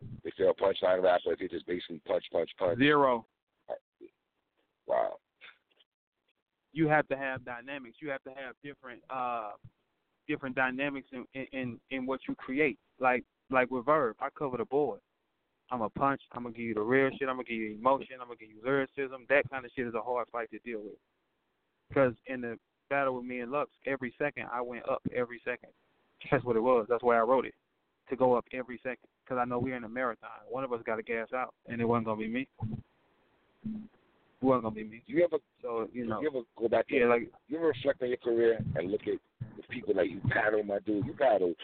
If 0.00 0.22
They 0.36 0.44
say 0.44 0.48
a 0.48 0.54
punchline 0.54 1.02
rapper. 1.02 1.32
If 1.32 1.40
you 1.40 1.48
just 1.48 1.66
basically 1.66 2.00
punch, 2.06 2.24
punch, 2.32 2.50
punch. 2.58 2.78
Zero. 2.78 3.26
Wow. 4.86 5.14
You 6.72 6.88
have 6.88 7.08
to 7.08 7.16
have 7.16 7.44
dynamics. 7.44 7.96
You 8.00 8.10
have 8.10 8.22
to 8.24 8.30
have 8.30 8.54
different 8.62 9.00
uh 9.10 9.52
different 10.28 10.56
dynamics 10.56 11.08
in 11.12 11.24
in 11.34 11.46
in, 11.52 11.80
in 11.90 12.06
what 12.06 12.20
you 12.28 12.34
create. 12.34 12.78
Like 13.00 13.24
like 13.50 13.70
with 13.70 13.86
Verb, 13.86 14.16
I 14.20 14.28
cover 14.36 14.56
the 14.56 14.64
board. 14.64 15.00
I'm 15.70 15.82
a 15.82 15.90
punch. 15.90 16.20
I'm 16.32 16.42
gonna 16.42 16.54
give 16.54 16.66
you 16.66 16.74
the 16.74 16.82
real 16.82 17.10
shit. 17.10 17.28
I'm 17.28 17.36
gonna 17.36 17.44
give 17.44 17.56
you 17.56 17.76
emotion. 17.78 18.16
I'm 18.20 18.28
gonna 18.28 18.36
give 18.38 18.50
you 18.50 18.60
lyricism. 18.64 19.26
That 19.28 19.48
kind 19.50 19.64
of 19.64 19.70
shit 19.74 19.86
is 19.86 19.94
a 19.94 20.02
hard 20.02 20.26
fight 20.30 20.50
to 20.50 20.58
deal 20.58 20.80
with. 20.80 20.98
Because 21.88 22.14
in 22.26 22.40
the 22.40 22.58
battle 22.90 23.16
with 23.16 23.24
me 23.24 23.40
and 23.40 23.50
Lux, 23.50 23.70
every 23.86 24.14
second 24.18 24.46
I 24.52 24.60
went 24.60 24.88
up 24.88 25.02
every 25.14 25.40
second. 25.44 25.70
That's 26.30 26.44
what 26.44 26.56
it 26.56 26.60
was. 26.60 26.86
That's 26.88 27.02
why 27.02 27.16
I 27.16 27.20
wrote 27.20 27.46
it 27.46 27.54
to 28.10 28.16
go 28.16 28.34
up 28.34 28.44
every 28.52 28.78
second. 28.82 29.08
Because 29.24 29.38
I 29.40 29.44
know 29.44 29.58
we're 29.58 29.76
in 29.76 29.84
a 29.84 29.88
marathon. 29.88 30.30
One 30.50 30.64
of 30.64 30.72
us 30.72 30.80
got 30.84 30.96
to 30.96 31.02
gas 31.02 31.28
out, 31.34 31.54
and 31.66 31.80
it 31.80 31.84
wasn't 31.84 32.06
gonna 32.06 32.20
be 32.20 32.28
me. 32.28 32.48
It 32.60 33.70
wasn't 34.42 34.64
gonna 34.64 34.74
be 34.74 34.84
me. 34.84 35.02
You 35.06 35.24
ever, 35.24 35.38
So 35.62 35.88
you 35.92 36.06
know, 36.06 36.20
you 36.20 36.28
ever 36.28 36.40
go 36.58 36.68
back 36.68 36.86
yeah, 36.90 37.06
like 37.06 37.30
you 37.48 37.56
ever 37.56 37.68
reflect 37.68 38.02
on 38.02 38.08
your 38.08 38.18
career 38.18 38.58
and 38.76 38.90
look 38.90 39.02
at 39.02 39.18
the 39.56 39.62
people 39.70 39.94
that 39.94 40.10
you 40.10 40.20
battle, 40.28 40.62
my 40.62 40.78
dude? 40.80 41.06
You 41.06 41.14
battle 41.14 41.54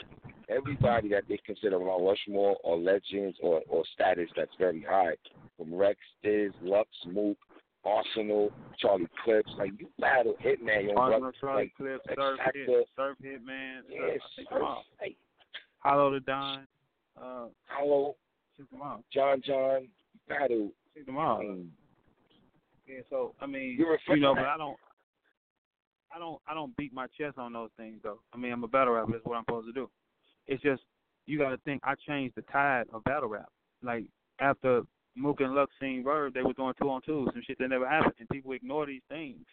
everybody 0.49 1.09
that 1.11 1.25
they 1.29 1.39
consider 1.45 1.79
Mount 1.79 2.03
Rushmore 2.03 2.57
or 2.65 2.79
legends 2.79 3.37
or 3.43 3.61
or 3.69 3.85
status 3.95 4.29
that's 4.37 4.51
very 4.59 4.85
high, 4.89 5.15
from 5.57 5.75
Rex, 5.75 5.99
Diz, 6.23 6.53
Lux, 6.62 6.89
Mook, 7.07 7.37
Arsenal, 7.85 8.50
Charlie 8.79 9.09
Clips. 9.25 9.50
Like 9.59 9.71
you 9.79 9.88
battle 9.99 10.35
Hitman, 10.44 10.85
your 10.85 10.99
Arsenal. 10.99 11.32
Charlie 11.41 11.62
like, 11.65 11.75
Clips, 11.77 12.05
Surf. 12.15 12.38
Hit, 12.55 12.88
Surf 12.97 13.17
Hit 13.23 13.44
Man, 13.44 13.82
Yes, 13.88 14.19
Surf, 14.37 14.47
come 14.50 14.62
on. 14.62 14.82
like 15.00 15.17
Hollow 15.79 16.19
Da 16.19 16.25
Don, 16.27 16.67
uh, 17.21 17.47
Hollow, 17.67 18.17
shoot 18.56 18.71
them 18.71 18.82
all, 18.82 19.03
John 19.12 19.41
John, 19.44 19.88
battle. 20.29 20.71
shoot 20.94 21.06
them 21.06 21.19
I 21.19 21.23
all. 21.25 21.38
mean, 21.41 21.71
Yeah, 22.87 23.00
so 23.09 23.35
I 23.41 23.47
mean, 23.47 23.77
You 23.79 24.17
know, 24.21 24.35
but. 24.35 24.44
I 24.44 24.56
don't, 24.59 24.76
I 26.15 26.19
don't, 26.19 26.41
I 26.49 26.55
don't 26.55 26.76
beat 26.76 26.93
my 26.93 27.06
chest 27.19 27.38
on 27.38 27.53
those 27.53 27.71
things 27.76 28.00
though. 28.03 28.21
I 28.35 28.37
mean, 28.37 28.53
I'm 28.53 28.65
a 28.65 28.69
battle 28.69 28.94
rapper. 28.94 29.12
That's 29.12 29.25
what 29.25 29.37
I'm 29.37 29.44
supposed 29.44 29.69
to 29.69 29.73
do. 29.73 29.88
It's 30.47 30.62
just 30.62 30.83
you 31.26 31.38
got 31.38 31.50
to 31.50 31.56
think. 31.59 31.81
I 31.85 31.94
changed 32.06 32.35
the 32.37 32.43
tide 32.43 32.85
of 32.93 33.05
battle 33.05 33.29
rap. 33.29 33.49
Like 33.83 34.05
after 34.41 34.83
Mook 35.17 35.41
and 35.41 35.55
Lux 35.55 35.73
seen 35.81 36.05
Verb, 36.05 36.35
they 36.35 36.43
were 36.43 36.53
doing 36.53 36.75
two 36.81 36.89
on 36.91 37.03
two, 37.03 37.29
some 37.33 37.43
shit 37.47 37.59
that 37.59 37.69
never 37.69 37.89
happened, 37.89 38.15
and 38.19 38.29
people 38.29 38.53
ignore 38.53 38.87
these 38.87 39.02
things. 39.09 39.45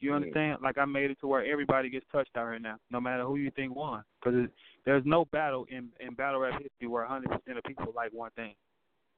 You 0.00 0.14
understand? 0.14 0.58
Like 0.62 0.78
I 0.78 0.84
made 0.84 1.12
it 1.12 1.20
to 1.20 1.28
where 1.28 1.44
everybody 1.44 1.88
gets 1.88 2.06
touched 2.10 2.36
out 2.36 2.48
here 2.48 2.58
now, 2.58 2.76
no 2.90 3.00
matter 3.00 3.22
who 3.22 3.36
you 3.36 3.52
think 3.52 3.76
won. 3.76 4.02
Because 4.20 4.48
there's 4.84 5.04
no 5.06 5.26
battle 5.26 5.64
in 5.70 5.90
in 6.00 6.14
battle 6.14 6.40
rap 6.40 6.60
history 6.60 6.88
where 6.88 7.06
100% 7.06 7.24
of 7.56 7.64
people 7.64 7.92
like 7.94 8.12
one 8.12 8.32
thing. 8.34 8.54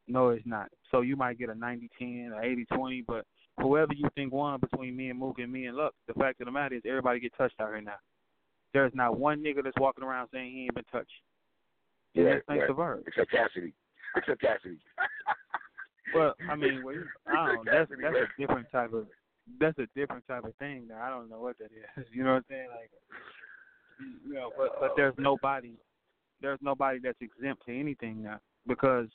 No, 0.07 0.29
it's 0.29 0.47
not. 0.47 0.69
So 0.91 1.01
you 1.01 1.17
might 1.17 1.39
get 1.39 1.49
a 1.49 1.55
90-10 1.55 2.33
or 2.33 2.43
80-20, 2.77 3.07
but 3.07 3.25
whoever 3.59 3.95
you 3.95 4.07
think 4.15 4.35
won 4.35 4.61
between 4.61 4.95
me 4.95 5.09
and 5.09 5.19
Mook 5.19 5.39
and 5.39 5.51
me 5.51 5.65
and 5.65 5.77
Lux, 5.79 5.95
the 6.07 6.13
fact 6.13 6.43
of 6.43 6.45
the 6.45 6.53
matter 6.53 6.75
is 6.75 6.83
everybody 6.87 7.21
get 7.21 7.33
touched 7.39 7.59
out 7.59 7.69
here 7.69 7.81
now. 7.81 7.97
There's 8.75 8.93
not 8.95 9.19
one 9.19 9.43
nigga 9.43 9.65
that's 9.65 9.77
walking 9.81 10.05
around 10.05 10.29
saying 10.31 10.53
he 10.53 10.65
ain't 10.65 10.75
been 10.75 10.85
touched. 10.93 11.09
And 12.15 12.27
Right, 12.27 12.35
that's 12.35 12.47
thanks 12.47 12.61
right. 12.61 12.67
to 12.69 12.75
Verb. 12.75 13.05
Except 13.07 13.31
Cassidy. 13.31 13.73
Except 14.17 14.41
Cassidy. 14.43 14.79
Well, 16.15 16.35
I 16.51 16.57
mean, 16.57 16.83
well, 16.83 16.95
I 17.27 17.55
don't. 17.55 17.67
That's 17.67 17.91
that's 17.91 18.15
a 18.15 18.41
different 18.41 18.71
type 18.71 18.93
of 18.93 19.07
that's 19.61 19.79
a 19.79 19.87
different 19.95 20.27
type 20.27 20.45
of 20.45 20.55
thing. 20.57 20.89
Now 20.89 21.03
I 21.03 21.11
don't 21.11 21.29
know 21.29 21.41
what 21.41 21.59
that 21.59 21.67
is. 21.67 22.07
You 22.13 22.25
know 22.25 22.33
what 22.33 22.37
I'm 22.37 22.45
saying? 22.49 22.69
Like, 22.71 22.91
you 24.27 24.35
know, 24.35 24.51
but 24.57 24.81
but 24.81 24.93
there's 24.97 25.15
nobody, 25.19 25.73
there's 26.41 26.59
nobody 26.63 26.99
that's 27.03 27.19
exempt 27.21 27.65
to 27.67 27.79
anything 27.79 28.23
now 28.23 28.41
because 28.67 29.09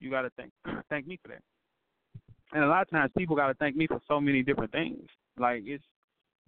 you 0.00 0.10
got 0.10 0.22
to 0.22 0.30
thank 0.36 0.52
thank 0.90 1.06
me 1.06 1.18
for 1.22 1.28
that. 1.28 1.42
And 2.52 2.64
a 2.64 2.68
lot 2.68 2.82
of 2.82 2.90
times 2.90 3.12
people 3.16 3.36
got 3.36 3.48
to 3.48 3.54
thank 3.54 3.76
me 3.76 3.86
for 3.86 4.00
so 4.08 4.20
many 4.20 4.42
different 4.42 4.72
things. 4.72 5.06
Like 5.38 5.62
it's, 5.64 5.84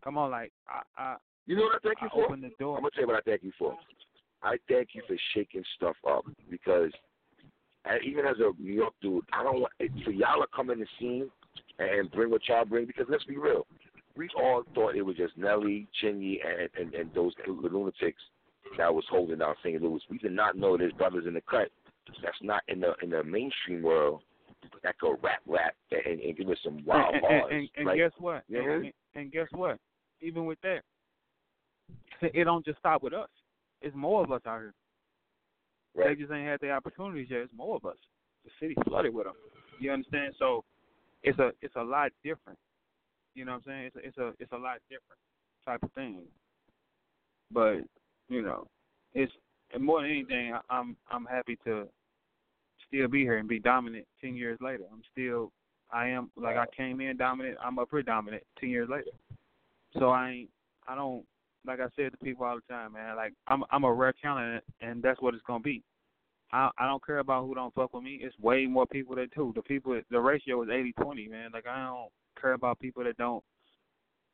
come 0.03 0.19
on, 0.19 0.31
like 0.31 0.53
I 0.69 0.83
I, 1.01 1.17
You 1.47 1.57
know 1.57 1.63
what 1.63 1.77
I 1.77 1.79
thank 1.83 2.01
you 2.03 2.09
I 2.09 2.27
for? 2.29 2.37
the 2.37 2.51
door. 2.59 2.77
I'm 2.77 2.83
gonna 2.83 2.91
tell 2.95 3.03
you 3.03 3.09
what 3.09 3.17
I 3.17 3.31
thank 3.31 3.43
you 3.43 3.53
for. 3.59 3.77
I 4.43 4.57
thank 4.69 4.89
you 4.95 5.03
for 5.07 5.17
shaking 5.35 5.63
stuff 5.77 5.97
up 6.09 6.25
because 6.51 6.91
even 8.05 8.25
as 8.27 8.37
a 8.39 8.53
New 8.63 8.73
York 8.73 8.95
dude, 9.03 9.25
I 9.33 9.43
don't 9.43 9.61
want 9.61 9.73
for 10.05 10.11
y'all 10.11 10.41
to 10.41 10.47
come 10.55 10.71
in 10.71 10.81
the 10.81 10.87
scene 10.99 11.31
and 11.79 12.11
bring 12.13 12.31
what 12.31 12.43
y'all 12.49 12.65
bring 12.65 12.87
because 12.87 13.07
let's 13.09 13.25
be 13.25 13.37
real, 13.37 13.67
we 14.17 14.29
all 14.37 14.63
thought 14.75 14.95
it 14.95 15.03
was 15.03 15.17
just 15.17 15.37
Nelly, 15.37 15.89
Chingy, 16.03 16.39
and 16.47 16.69
and, 16.79 16.95
and 16.95 17.11
those 17.15 17.33
lunatics 17.47 18.23
that 18.79 18.93
was 18.93 19.05
holding 19.11 19.39
down 19.39 19.55
St. 19.63 19.83
Louis. 19.83 20.01
We 20.11 20.19
did 20.19 20.33
not 20.33 20.57
know 20.57 20.77
there's 20.77 20.93
brothers 20.93 21.25
in 21.27 21.35
the 21.35 21.43
cut 21.43 21.69
that's 22.23 22.37
not 22.43 22.63
in 22.69 22.81
the 22.81 22.95
in 23.03 23.11
the 23.11 23.25
mainstream 23.25 23.83
world 23.83 24.23
that 24.83 24.99
could 24.99 25.17
rap 25.23 25.41
rap 25.47 25.75
and, 25.91 26.21
and 26.21 26.37
give 26.37 26.49
us 26.49 26.59
some 26.65 26.85
wild 26.85 27.15
and, 27.15 27.23
bars. 27.23 27.43
and, 27.51 27.69
and, 27.77 27.87
like, 27.87 27.97
guess 27.97 28.13
what? 28.19 28.45
you 28.49 28.59
know 28.59 28.63
And, 28.63 28.71
what 28.71 28.77
I 28.77 28.81
mean? 28.81 28.93
and, 29.15 29.23
and 29.25 29.33
guess 29.33 29.49
what? 29.53 29.79
Even 30.21 30.47
with 30.47 30.59
that, 30.63 30.83
it 32.21 32.45
don't 32.45 32.65
just 32.65 32.79
stop 32.79 33.03
with 33.03 33.13
us. 33.13 33.29
It's 33.81 33.97
more 33.97 34.23
of 34.23 34.31
us 34.31 34.43
out 34.47 34.61
here. 34.61 34.75
Right. 35.95 36.09
They 36.09 36.23
just 36.23 36.33
ain't 36.33 36.47
had 36.47 36.61
the 36.61 36.71
opportunities 36.71 37.29
yet. 37.31 37.41
It's 37.41 37.53
more 37.57 37.77
of 37.77 37.85
us. 37.85 37.97
The 38.45 38.51
city 38.61 38.75
flooded 38.87 39.15
with 39.15 39.27
them. 39.27 39.35
You 39.79 39.93
understand? 39.93 40.35
So 40.39 40.65
it's 41.23 41.39
a 41.39 41.53
it's 41.61 41.77
a 41.77 41.83
lot 41.83 42.11
different. 42.25 42.59
You 43.35 43.45
know 43.45 43.53
what 43.53 43.63
I'm 43.67 43.91
saying? 43.91 43.91
It's 43.95 43.97
a, 43.97 44.07
it's 44.07 44.19
a 44.19 44.43
it's 44.43 44.53
a 44.53 44.57
lot 44.57 44.79
different 44.89 45.21
type 45.65 45.83
of 45.83 45.93
thing. 45.93 46.23
But 47.51 47.79
you 48.29 48.43
know, 48.43 48.67
it's 49.15 49.33
and 49.73 49.83
more 49.83 50.03
than 50.03 50.11
anything, 50.11 50.55
I, 50.55 50.61
I'm 50.71 50.97
I'm 51.11 51.25
happy 51.25 51.59
to 51.65 51.89
still 52.89 53.09
be 53.09 53.21
here 53.21 53.39
and 53.39 53.49
be 53.49 53.59
dominant 53.59 54.07
ten 54.21 54.35
years 54.35 54.59
later. 54.61 54.85
I'm 54.93 55.03
still 55.13 55.53
I 55.93 56.09
am 56.09 56.31
like 56.37 56.57
I 56.57 56.67
came 56.77 57.01
in 57.01 57.17
dominant. 57.17 57.59
I'm 57.65 57.79
a 57.79 57.87
predominant 57.87 58.43
ten 58.59 58.71
years 58.71 58.89
later. 58.89 59.11
So 59.99 60.09
I 60.11 60.31
ain't 60.31 60.51
I 60.89 60.95
don't 60.95 61.25
like 61.67 61.81
I 61.81 61.87
said 61.97 62.13
to 62.13 62.19
people 62.19 62.45
all 62.45 62.57
the 62.57 62.73
time, 62.73 62.93
man. 62.93 63.17
Like 63.17 63.33
I'm 63.47 63.65
I'm 63.71 63.85
a 63.85 63.93
rare 63.93 64.15
talent, 64.21 64.65
and 64.81 65.03
that's 65.03 65.21
what 65.21 65.35
it's 65.35 65.43
gonna 65.47 65.61
be. 65.63 65.83
I 66.53 66.71
I 66.79 66.87
don't 66.87 67.05
care 67.05 67.19
about 67.19 67.47
who 67.47 67.55
don't 67.55 67.75
fuck 67.75 67.95
with 67.95 68.03
me. 68.03 68.19
It's 68.23 68.39
way 68.39 68.67
more 68.67 68.87
people 68.87 69.15
that 69.17 69.35
do. 69.35 69.53
The 69.55 69.63
people 69.63 70.01
the 70.11 70.21
ratio 70.21 70.63
is 70.63 70.69
eighty 70.71 70.93
twenty, 70.93 71.29
man. 71.29 71.51
Like 71.53 71.67
I 71.67 71.87
don't 71.87 72.11
care 72.41 72.53
about 72.53 72.81
people 72.81 73.05
that 73.05 73.17
don't, 73.17 73.43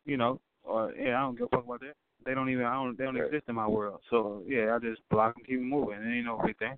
you 0.04 0.16
know, 0.16 0.40
or 0.64 0.92
yeah, 0.98 1.18
I 1.18 1.20
don't 1.20 1.36
give 1.36 1.48
a 1.52 1.56
fuck 1.56 1.64
about 1.64 1.80
that. 1.80 1.94
They 2.24 2.34
don't 2.34 2.50
even 2.50 2.64
I 2.64 2.74
don't 2.74 2.96
they 2.98 3.04
don't 3.04 3.16
exist 3.16 3.44
in 3.48 3.54
my 3.54 3.68
world. 3.68 4.00
So 4.10 4.42
yeah, 4.46 4.74
I 4.74 4.78
just 4.78 5.00
block 5.10 5.36
and 5.36 5.46
keep 5.46 5.60
moving. 5.60 5.98
It 6.02 6.16
ain't 6.16 6.26
no 6.26 6.40
big 6.44 6.58
thing. 6.58 6.76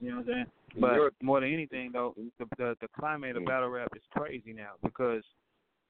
You 0.00 0.10
know 0.10 0.16
what 0.18 0.28
I'm 0.28 0.34
saying? 0.34 0.46
But 0.80 1.12
more 1.22 1.40
than 1.40 1.52
anything 1.52 1.90
though, 1.92 2.14
the 2.38 2.46
the, 2.56 2.76
the 2.80 2.88
climate 2.98 3.36
of 3.36 3.42
Mm. 3.42 3.46
battle 3.46 3.68
rap 3.68 3.88
is 3.96 4.02
crazy 4.10 4.52
now 4.52 4.72
because 4.82 5.22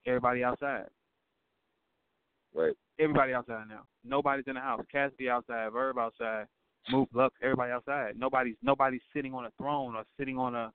everybody 0.06 0.42
outside. 0.42 0.86
Right. 2.58 2.74
Everybody 2.98 3.32
outside 3.32 3.68
now. 3.68 3.82
Nobody's 4.04 4.46
in 4.48 4.54
the 4.54 4.60
house. 4.60 4.84
Cassidy 4.90 5.30
outside, 5.30 5.72
Verb 5.72 5.96
outside, 5.96 6.46
Mook, 6.90 7.08
Lux, 7.14 7.34
everybody 7.40 7.70
outside. 7.70 8.18
Nobody's 8.18 8.56
nobody's 8.62 9.00
sitting 9.14 9.32
on 9.32 9.44
a 9.44 9.50
throne 9.56 9.94
or 9.94 10.02
sitting 10.18 10.36
on 10.36 10.56
a 10.56 10.72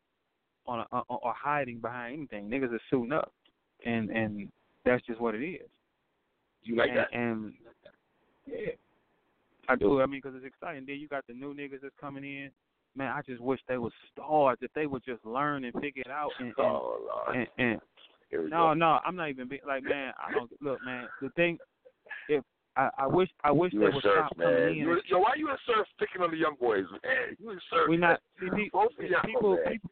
on 0.65 0.79
a 0.79 0.85
or, 0.91 1.03
or 1.09 1.33
hiding 1.35 1.79
behind 1.79 2.13
anything. 2.13 2.49
Niggas 2.49 2.73
are 2.73 2.81
suiting 2.89 3.11
up, 3.11 3.33
and 3.85 4.09
and 4.11 4.49
that's 4.85 5.05
just 5.05 5.19
what 5.19 5.35
it 5.35 5.45
is. 5.45 5.67
You 6.63 6.77
like 6.77 6.89
and, 6.89 6.97
that? 6.97 7.13
And 7.13 7.53
yeah, 8.47 8.71
I 9.67 9.75
do. 9.75 10.01
I 10.01 10.05
mean, 10.05 10.21
because 10.23 10.37
it's 10.37 10.45
exciting. 10.45 10.85
Then 10.87 10.95
you 10.99 11.09
got 11.09 11.27
the 11.27 11.33
new 11.33 11.53
niggas 11.53 11.81
that's 11.81 11.95
coming 11.99 12.23
in. 12.23 12.49
Man, 12.95 13.11
I 13.11 13.21
just 13.25 13.41
wish 13.41 13.59
they 13.67 13.77
would 13.77 13.91
start. 14.13 14.59
If 14.61 14.71
they 14.73 14.85
would 14.85 15.03
just 15.03 15.25
learn 15.25 15.65
and 15.65 15.73
figure 15.81 16.03
it 16.05 16.11
out. 16.11 16.31
And, 16.39 16.47
and, 16.47 16.55
Oh 16.59 16.97
Lord. 17.27 17.35
and, 17.35 17.47
and 17.57 17.81
no, 18.49 18.69
go. 18.69 18.73
no, 18.73 18.99
I'm 19.05 19.15
not 19.15 19.29
even 19.29 19.47
be, 19.47 19.59
like, 19.67 19.83
man. 19.83 20.13
I 20.17 20.31
don't 20.31 20.49
look, 20.61 20.79
man. 20.85 21.07
The 21.21 21.29
thing, 21.29 21.57
if 22.29 22.43
I, 22.75 22.89
I 22.97 23.07
wish, 23.07 23.29
I 23.43 23.51
wish 23.51 23.71
You 23.73 23.81
they 23.81 23.85
would 23.87 24.03
surf, 24.03 24.25
stop 24.27 24.37
man. 24.37 24.47
coming 24.47 24.69
in. 24.69 24.75
You, 24.77 25.01
yo, 25.07 25.19
why 25.19 25.33
you 25.37 25.49
in 25.49 25.57
surf 25.65 25.87
picking 25.99 26.21
on 26.21 26.31
the 26.31 26.37
young 26.37 26.55
boys? 26.59 26.85
Man, 26.91 27.35
you 27.39 27.51
in 27.51 27.59
surf. 27.69 27.87
We 27.87 27.97
not 27.97 28.19
see, 28.39 28.49
pe- 28.49 28.69
Both 28.71 28.91
of 28.99 29.05
y'all, 29.05 29.21
people, 29.25 29.55
man. 29.55 29.73
people, 29.73 29.89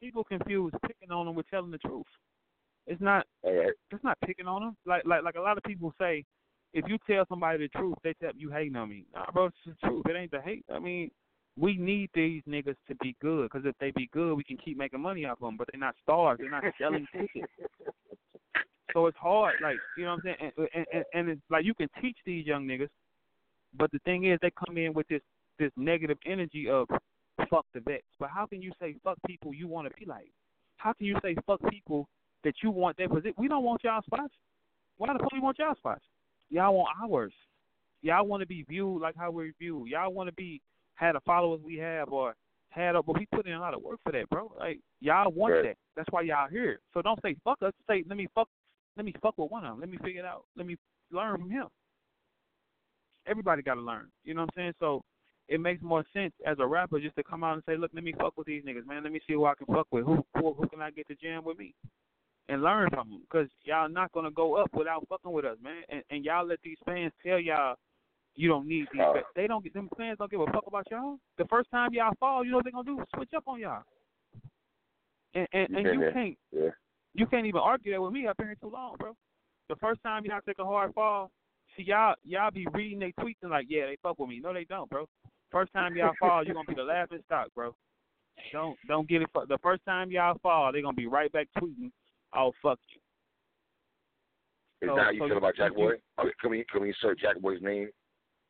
people 0.00 0.24
confuse 0.24 0.72
picking 0.86 1.10
on 1.10 1.26
them 1.26 1.34
with 1.34 1.48
telling 1.50 1.70
the 1.70 1.78
truth. 1.78 2.06
It's 2.86 3.00
not. 3.00 3.26
Right. 3.44 3.72
It's 3.90 4.04
not 4.04 4.18
picking 4.24 4.46
on 4.46 4.62
them. 4.62 4.76
Like, 4.86 5.04
like, 5.06 5.22
like 5.22 5.36
a 5.36 5.40
lot 5.40 5.56
of 5.56 5.64
people 5.64 5.92
say, 5.98 6.24
if 6.72 6.84
you 6.88 6.98
tell 7.06 7.24
somebody 7.28 7.58
the 7.58 7.68
truth, 7.68 7.96
they 8.02 8.14
tell 8.14 8.32
you 8.36 8.50
hating 8.50 8.76
on 8.76 8.88
me. 8.88 9.04
Nah, 9.14 9.30
bro, 9.32 9.46
it's 9.46 9.56
the 9.66 9.74
truth. 9.86 10.04
It 10.08 10.16
ain't 10.16 10.30
the 10.30 10.40
hate. 10.40 10.64
I 10.74 10.78
mean, 10.78 11.10
we 11.58 11.76
need 11.76 12.10
these 12.14 12.42
niggas 12.48 12.76
to 12.88 12.94
be 13.00 13.14
good 13.22 13.44
because 13.44 13.66
if 13.66 13.74
they 13.80 13.92
be 13.92 14.08
good, 14.12 14.34
we 14.34 14.44
can 14.44 14.56
keep 14.56 14.76
making 14.76 15.00
money 15.00 15.24
off 15.24 15.38
them. 15.38 15.56
But 15.56 15.68
they're 15.72 15.80
not 15.80 15.94
stars. 16.02 16.38
They're 16.40 16.50
not 16.50 16.64
selling 16.80 17.06
tickets. 17.12 17.52
So 18.92 19.06
it's 19.06 19.18
hard, 19.18 19.54
like 19.60 19.76
you 19.98 20.04
know 20.04 20.10
what 20.10 20.24
I'm 20.26 20.36
saying, 20.38 20.52
and, 20.56 20.68
and, 20.72 20.86
and, 20.92 21.04
and 21.14 21.28
it's 21.28 21.42
like 21.50 21.64
you 21.64 21.74
can 21.74 21.88
teach 22.00 22.16
these 22.24 22.46
young 22.46 22.64
niggas, 22.64 22.90
but 23.76 23.90
the 23.90 23.98
thing 24.04 24.26
is 24.26 24.38
they 24.40 24.52
come 24.52 24.78
in 24.78 24.92
with 24.92 25.08
this 25.08 25.20
this 25.58 25.72
negative 25.76 26.18
energy 26.26 26.68
of 26.68 26.86
fuck 27.50 27.66
the 27.74 27.80
vets. 27.80 28.04
But 28.20 28.30
how 28.30 28.46
can 28.46 28.62
you 28.62 28.72
say 28.80 28.94
fuck 29.02 29.18
people 29.26 29.52
you 29.52 29.66
want 29.66 29.88
to 29.88 29.94
be 29.98 30.06
like? 30.06 30.30
How 30.76 30.92
can 30.92 31.06
you 31.06 31.16
say 31.22 31.34
fuck 31.46 31.60
people 31.70 32.08
that 32.44 32.54
you 32.62 32.70
want 32.70 32.96
their 32.96 33.08
position? 33.08 33.34
We 33.36 33.48
don't 33.48 33.64
want 33.64 33.82
y'all 33.82 34.02
spots. 34.02 34.34
Why 34.96 35.12
the 35.12 35.18
fuck 35.18 35.32
we 35.32 35.40
want 35.40 35.58
y'all 35.58 35.74
spots? 35.76 36.04
Y'all 36.50 36.74
want 36.74 36.88
ours. 37.02 37.32
Y'all 38.02 38.26
want 38.26 38.42
to 38.42 38.46
be 38.46 38.64
viewed 38.68 39.02
like 39.02 39.16
how 39.16 39.30
we're 39.30 39.52
viewed. 39.58 39.88
Y'all 39.88 40.12
want 40.12 40.28
to 40.28 40.34
be 40.34 40.60
had 40.94 41.14
the 41.14 41.20
followers 41.20 41.60
we 41.64 41.76
have 41.76 42.10
or 42.10 42.34
had 42.70 42.96
up, 42.96 43.06
but 43.06 43.18
we 43.18 43.26
put 43.32 43.46
in 43.46 43.52
a 43.54 43.60
lot 43.60 43.74
of 43.74 43.82
work 43.82 44.00
for 44.02 44.12
that, 44.12 44.28
bro. 44.30 44.52
Like 44.58 44.80
y'all 45.00 45.30
want 45.30 45.54
Right. 45.54 45.62
that. 45.64 45.76
That's 45.96 46.08
why 46.10 46.22
y'all 46.22 46.48
here. 46.48 46.80
So 46.92 47.02
don't 47.02 47.20
say 47.22 47.36
fuck 47.44 47.62
us. 47.62 47.72
Say 47.88 48.04
let 48.08 48.16
me 48.16 48.26
fuck. 48.34 48.48
Let 48.96 49.06
me 49.06 49.14
fuck 49.22 49.36
with 49.38 49.50
one 49.50 49.64
of 49.64 49.72
them. 49.72 49.80
Let 49.80 49.88
me 49.90 49.98
figure 49.98 50.20
it 50.20 50.26
out. 50.26 50.44
Let 50.56 50.66
me 50.66 50.76
learn 51.10 51.38
from 51.40 51.50
him. 51.50 51.66
Everybody 53.26 53.62
got 53.62 53.74
to 53.74 53.80
learn. 53.80 54.08
You 54.24 54.34
know 54.34 54.42
what 54.42 54.50
I'm 54.56 54.60
saying? 54.62 54.72
So 54.80 55.02
it 55.48 55.60
makes 55.60 55.82
more 55.82 56.04
sense 56.12 56.32
as 56.46 56.58
a 56.58 56.66
rapper 56.66 57.00
just 57.00 57.16
to 57.16 57.22
come 57.22 57.42
out 57.42 57.54
and 57.54 57.62
say, 57.66 57.76
look, 57.76 57.90
let 57.94 58.04
me 58.04 58.12
fuck 58.18 58.36
with 58.36 58.46
these 58.46 58.62
niggas, 58.64 58.86
man. 58.86 59.02
Let 59.02 59.12
me 59.12 59.20
see 59.26 59.34
who 59.34 59.46
I 59.46 59.54
can 59.54 59.66
fuck 59.66 59.86
with. 59.90 60.04
Who 60.04 60.24
who, 60.36 60.52
who 60.54 60.68
can 60.68 60.80
I 60.82 60.90
get 60.90 61.06
to 61.08 61.14
jam 61.16 61.44
with 61.44 61.58
me? 61.58 61.74
And 62.48 62.62
learn 62.62 62.90
from 62.90 63.08
them, 63.08 63.22
cause 63.32 63.46
y'all 63.62 63.88
not 63.88 64.12
gonna 64.12 64.30
go 64.30 64.56
up 64.56 64.68
without 64.74 65.08
fucking 65.08 65.32
with 65.32 65.46
us, 65.46 65.56
man. 65.62 65.82
And, 65.88 66.02
and 66.10 66.24
y'all 66.24 66.46
let 66.46 66.58
these 66.62 66.76
fans 66.84 67.12
tell 67.24 67.38
y'all 67.38 67.76
you 68.36 68.48
don't 68.48 68.66
need 68.66 68.86
these. 68.92 69.00
Uh. 69.00 69.14
They 69.36 69.46
don't 69.46 69.62
get 69.62 69.74
them 69.74 69.88
fans 69.96 70.18
don't 70.18 70.30
give 70.30 70.40
a 70.40 70.46
fuck 70.46 70.66
about 70.66 70.86
y'all. 70.90 71.18
The 71.38 71.44
first 71.46 71.70
time 71.70 71.92
y'all 71.94 72.14
fall, 72.18 72.44
you 72.44 72.50
know 72.50 72.58
what 72.58 72.64
they're 72.64 72.72
gonna 72.72 72.84
do? 72.96 73.04
Switch 73.14 73.32
up 73.36 73.44
on 73.46 73.60
y'all. 73.60 73.82
And 75.34 75.48
and, 75.52 75.68
You 75.70 75.78
and 75.78 76.00
you 76.00 76.10
can't 76.12 76.38
Yeah. 76.52 76.70
you 77.14 77.26
can't 77.26 77.46
even 77.46 77.60
argue 77.60 77.92
that 77.92 78.00
with 78.02 78.12
me. 78.12 78.26
I've 78.28 78.36
been 78.36 78.46
here 78.46 78.56
too 78.60 78.70
long, 78.70 78.96
bro. 78.98 79.16
The 79.68 79.76
first 79.76 80.02
time 80.02 80.24
y'all 80.24 80.40
take 80.46 80.58
a 80.58 80.64
hard 80.64 80.92
fall, 80.94 81.30
see 81.76 81.82
y'all 81.84 82.14
y'all 82.24 82.50
be 82.50 82.66
reading 82.72 82.98
their 82.98 83.12
tweets 83.20 83.36
and 83.42 83.50
like, 83.50 83.66
yeah, 83.68 83.86
they 83.86 83.96
fuck 84.02 84.18
with 84.18 84.28
me. 84.28 84.40
No, 84.40 84.52
they 84.52 84.64
don't, 84.64 84.88
bro. 84.90 85.08
First 85.50 85.72
time 85.72 85.94
y'all 85.96 86.14
fall, 86.20 86.44
you're 86.44 86.54
gonna 86.54 86.66
be 86.66 86.74
the 86.74 86.82
laughing 86.82 87.20
stock, 87.26 87.48
bro. 87.54 87.74
Don't 88.52 88.76
don't 88.88 89.08
get 89.08 89.22
it. 89.22 89.28
fu- 89.32 89.46
The 89.46 89.58
first 89.58 89.84
time 89.84 90.10
y'all 90.10 90.38
fall, 90.42 90.72
they're 90.72 90.82
gonna 90.82 90.94
be 90.94 91.06
right 91.06 91.30
back 91.30 91.46
tweeting, 91.58 91.90
"Oh 92.36 92.52
fuck 92.60 92.78
you." 92.88 93.00
Is 94.82 94.88
So- 94.90 94.96
that 94.96 95.04
how 95.04 95.10
you 95.10 95.18
so 95.20 95.24
feel 95.24 95.28
you- 95.34 95.38
about 95.38 95.54
Jack 95.56 95.70
you- 95.72 95.76
Boy? 95.76 95.92
Okay, 96.18 96.32
can 96.40 96.50
we 96.50 96.64
can 96.64 96.82
we 96.82 96.88
insert 96.88 97.18
Jack 97.20 97.38
Boy's 97.38 97.62
name 97.62 97.88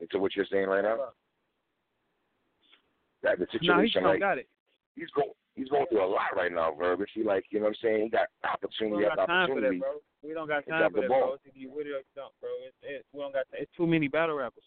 into 0.05 0.19
what 0.21 0.37
you're 0.37 0.47
saying 0.51 0.69
right 0.69 0.83
now? 0.83 0.97
That 3.23 3.39
the 3.39 3.47
situation, 3.51 4.03
don't 4.03 4.13
like 4.13 4.21
got 4.21 4.39
it. 4.39 4.49
he's 4.97 5.09
going 5.17 5.31
he's 5.55 5.69
going 5.69 5.87
through 5.89 6.05
a 6.05 6.07
lot 6.07 6.37
right 6.37 6.53
now, 6.53 6.75
Verbiage. 6.79 7.09
He 7.15 7.23
like 7.23 7.45
you 7.51 7.59
know 7.59 7.65
what 7.67 7.77
I'm 7.83 7.89
saying. 7.89 8.03
He 8.05 8.09
got 8.11 8.29
We 8.43 8.49
opportunity 8.51 9.03
don't 9.03 9.11
after 9.13 9.17
got 9.17 9.27
time 9.27 9.49
for 9.49 9.61
that, 9.61 9.67
opportunity. 9.67 9.79
bro. 9.79 9.93
We 10.23 10.35
don't 10.35 10.49
got 10.49 10.67
time 10.69 10.93
for 10.93 11.01
that, 11.01 11.09
ball. 11.09 11.21
bro. 11.21 11.33
It's 11.35 11.43
either 11.47 11.59
you 11.59 11.71
with 11.71 11.87
it 11.87 11.91
or 11.91 11.99
you 12.05 12.15
don't, 12.15 12.33
bro. 12.41 12.51
It's, 12.67 12.77
it, 12.83 13.05
we 13.13 13.21
don't 13.21 13.33
got. 13.33 13.47
It's 13.53 13.71
too 13.77 13.87
many 13.87 14.09
battle 14.09 14.37
rappers 14.37 14.65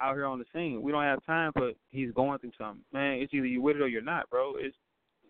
out 0.00 0.14
here 0.14 0.24
on 0.26 0.38
the 0.40 0.44
scene. 0.52 0.82
We 0.82 0.90
don't 0.90 1.02
have 1.04 1.24
time 1.24 1.52
for. 1.52 1.70
He's 1.90 2.10
going 2.12 2.38
through 2.40 2.52
something, 2.58 2.82
man. 2.92 3.18
It's 3.18 3.32
either 3.34 3.46
you 3.46 3.62
with 3.62 3.76
it 3.76 3.82
or 3.82 3.88
you're 3.88 4.02
not, 4.02 4.28
bro. 4.30 4.54
It's 4.56 4.76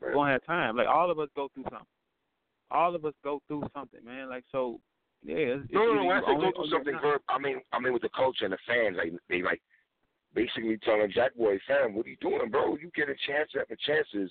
we 0.00 0.08
don't 0.12 0.28
have 0.28 0.44
time. 0.44 0.76
Like 0.76 0.88
all 0.88 1.10
of 1.10 1.18
us 1.18 1.28
go 1.36 1.48
through 1.52 1.64
something. 1.64 1.86
All 2.70 2.94
of 2.94 3.04
us 3.04 3.12
go 3.22 3.42
through 3.48 3.64
something, 3.74 4.00
man. 4.02 4.30
Like 4.30 4.44
so, 4.50 4.80
yeah. 5.24 5.60
It's, 5.60 5.72
No, 5.72 5.86
no, 5.86 5.94
no. 5.94 6.04
When 6.04 6.16
I 6.16 6.20
you 6.20 6.26
say 6.26 6.34
go 6.34 6.50
through 6.52 6.64
oh, 6.66 6.70
something, 6.70 6.94
not. 6.94 7.02
Verb, 7.02 7.20
I 7.28 7.38
mean 7.38 7.60
I 7.72 7.80
mean 7.80 7.92
with 7.92 8.02
the 8.02 8.10
culture 8.14 8.44
and 8.44 8.52
the 8.52 8.58
fans, 8.66 8.96
like 8.96 9.12
they 9.28 9.42
like 9.42 9.62
basically 10.34 10.78
telling 10.84 11.12
Jack 11.12 11.34
Boy, 11.36 11.58
fam, 11.66 11.94
what 11.94 12.06
are 12.06 12.08
you 12.08 12.16
doing, 12.20 12.50
bro? 12.50 12.76
You 12.76 12.90
get 12.94 13.08
a 13.08 13.14
chance 13.26 13.50
after 13.58 13.76
chances. 13.86 14.30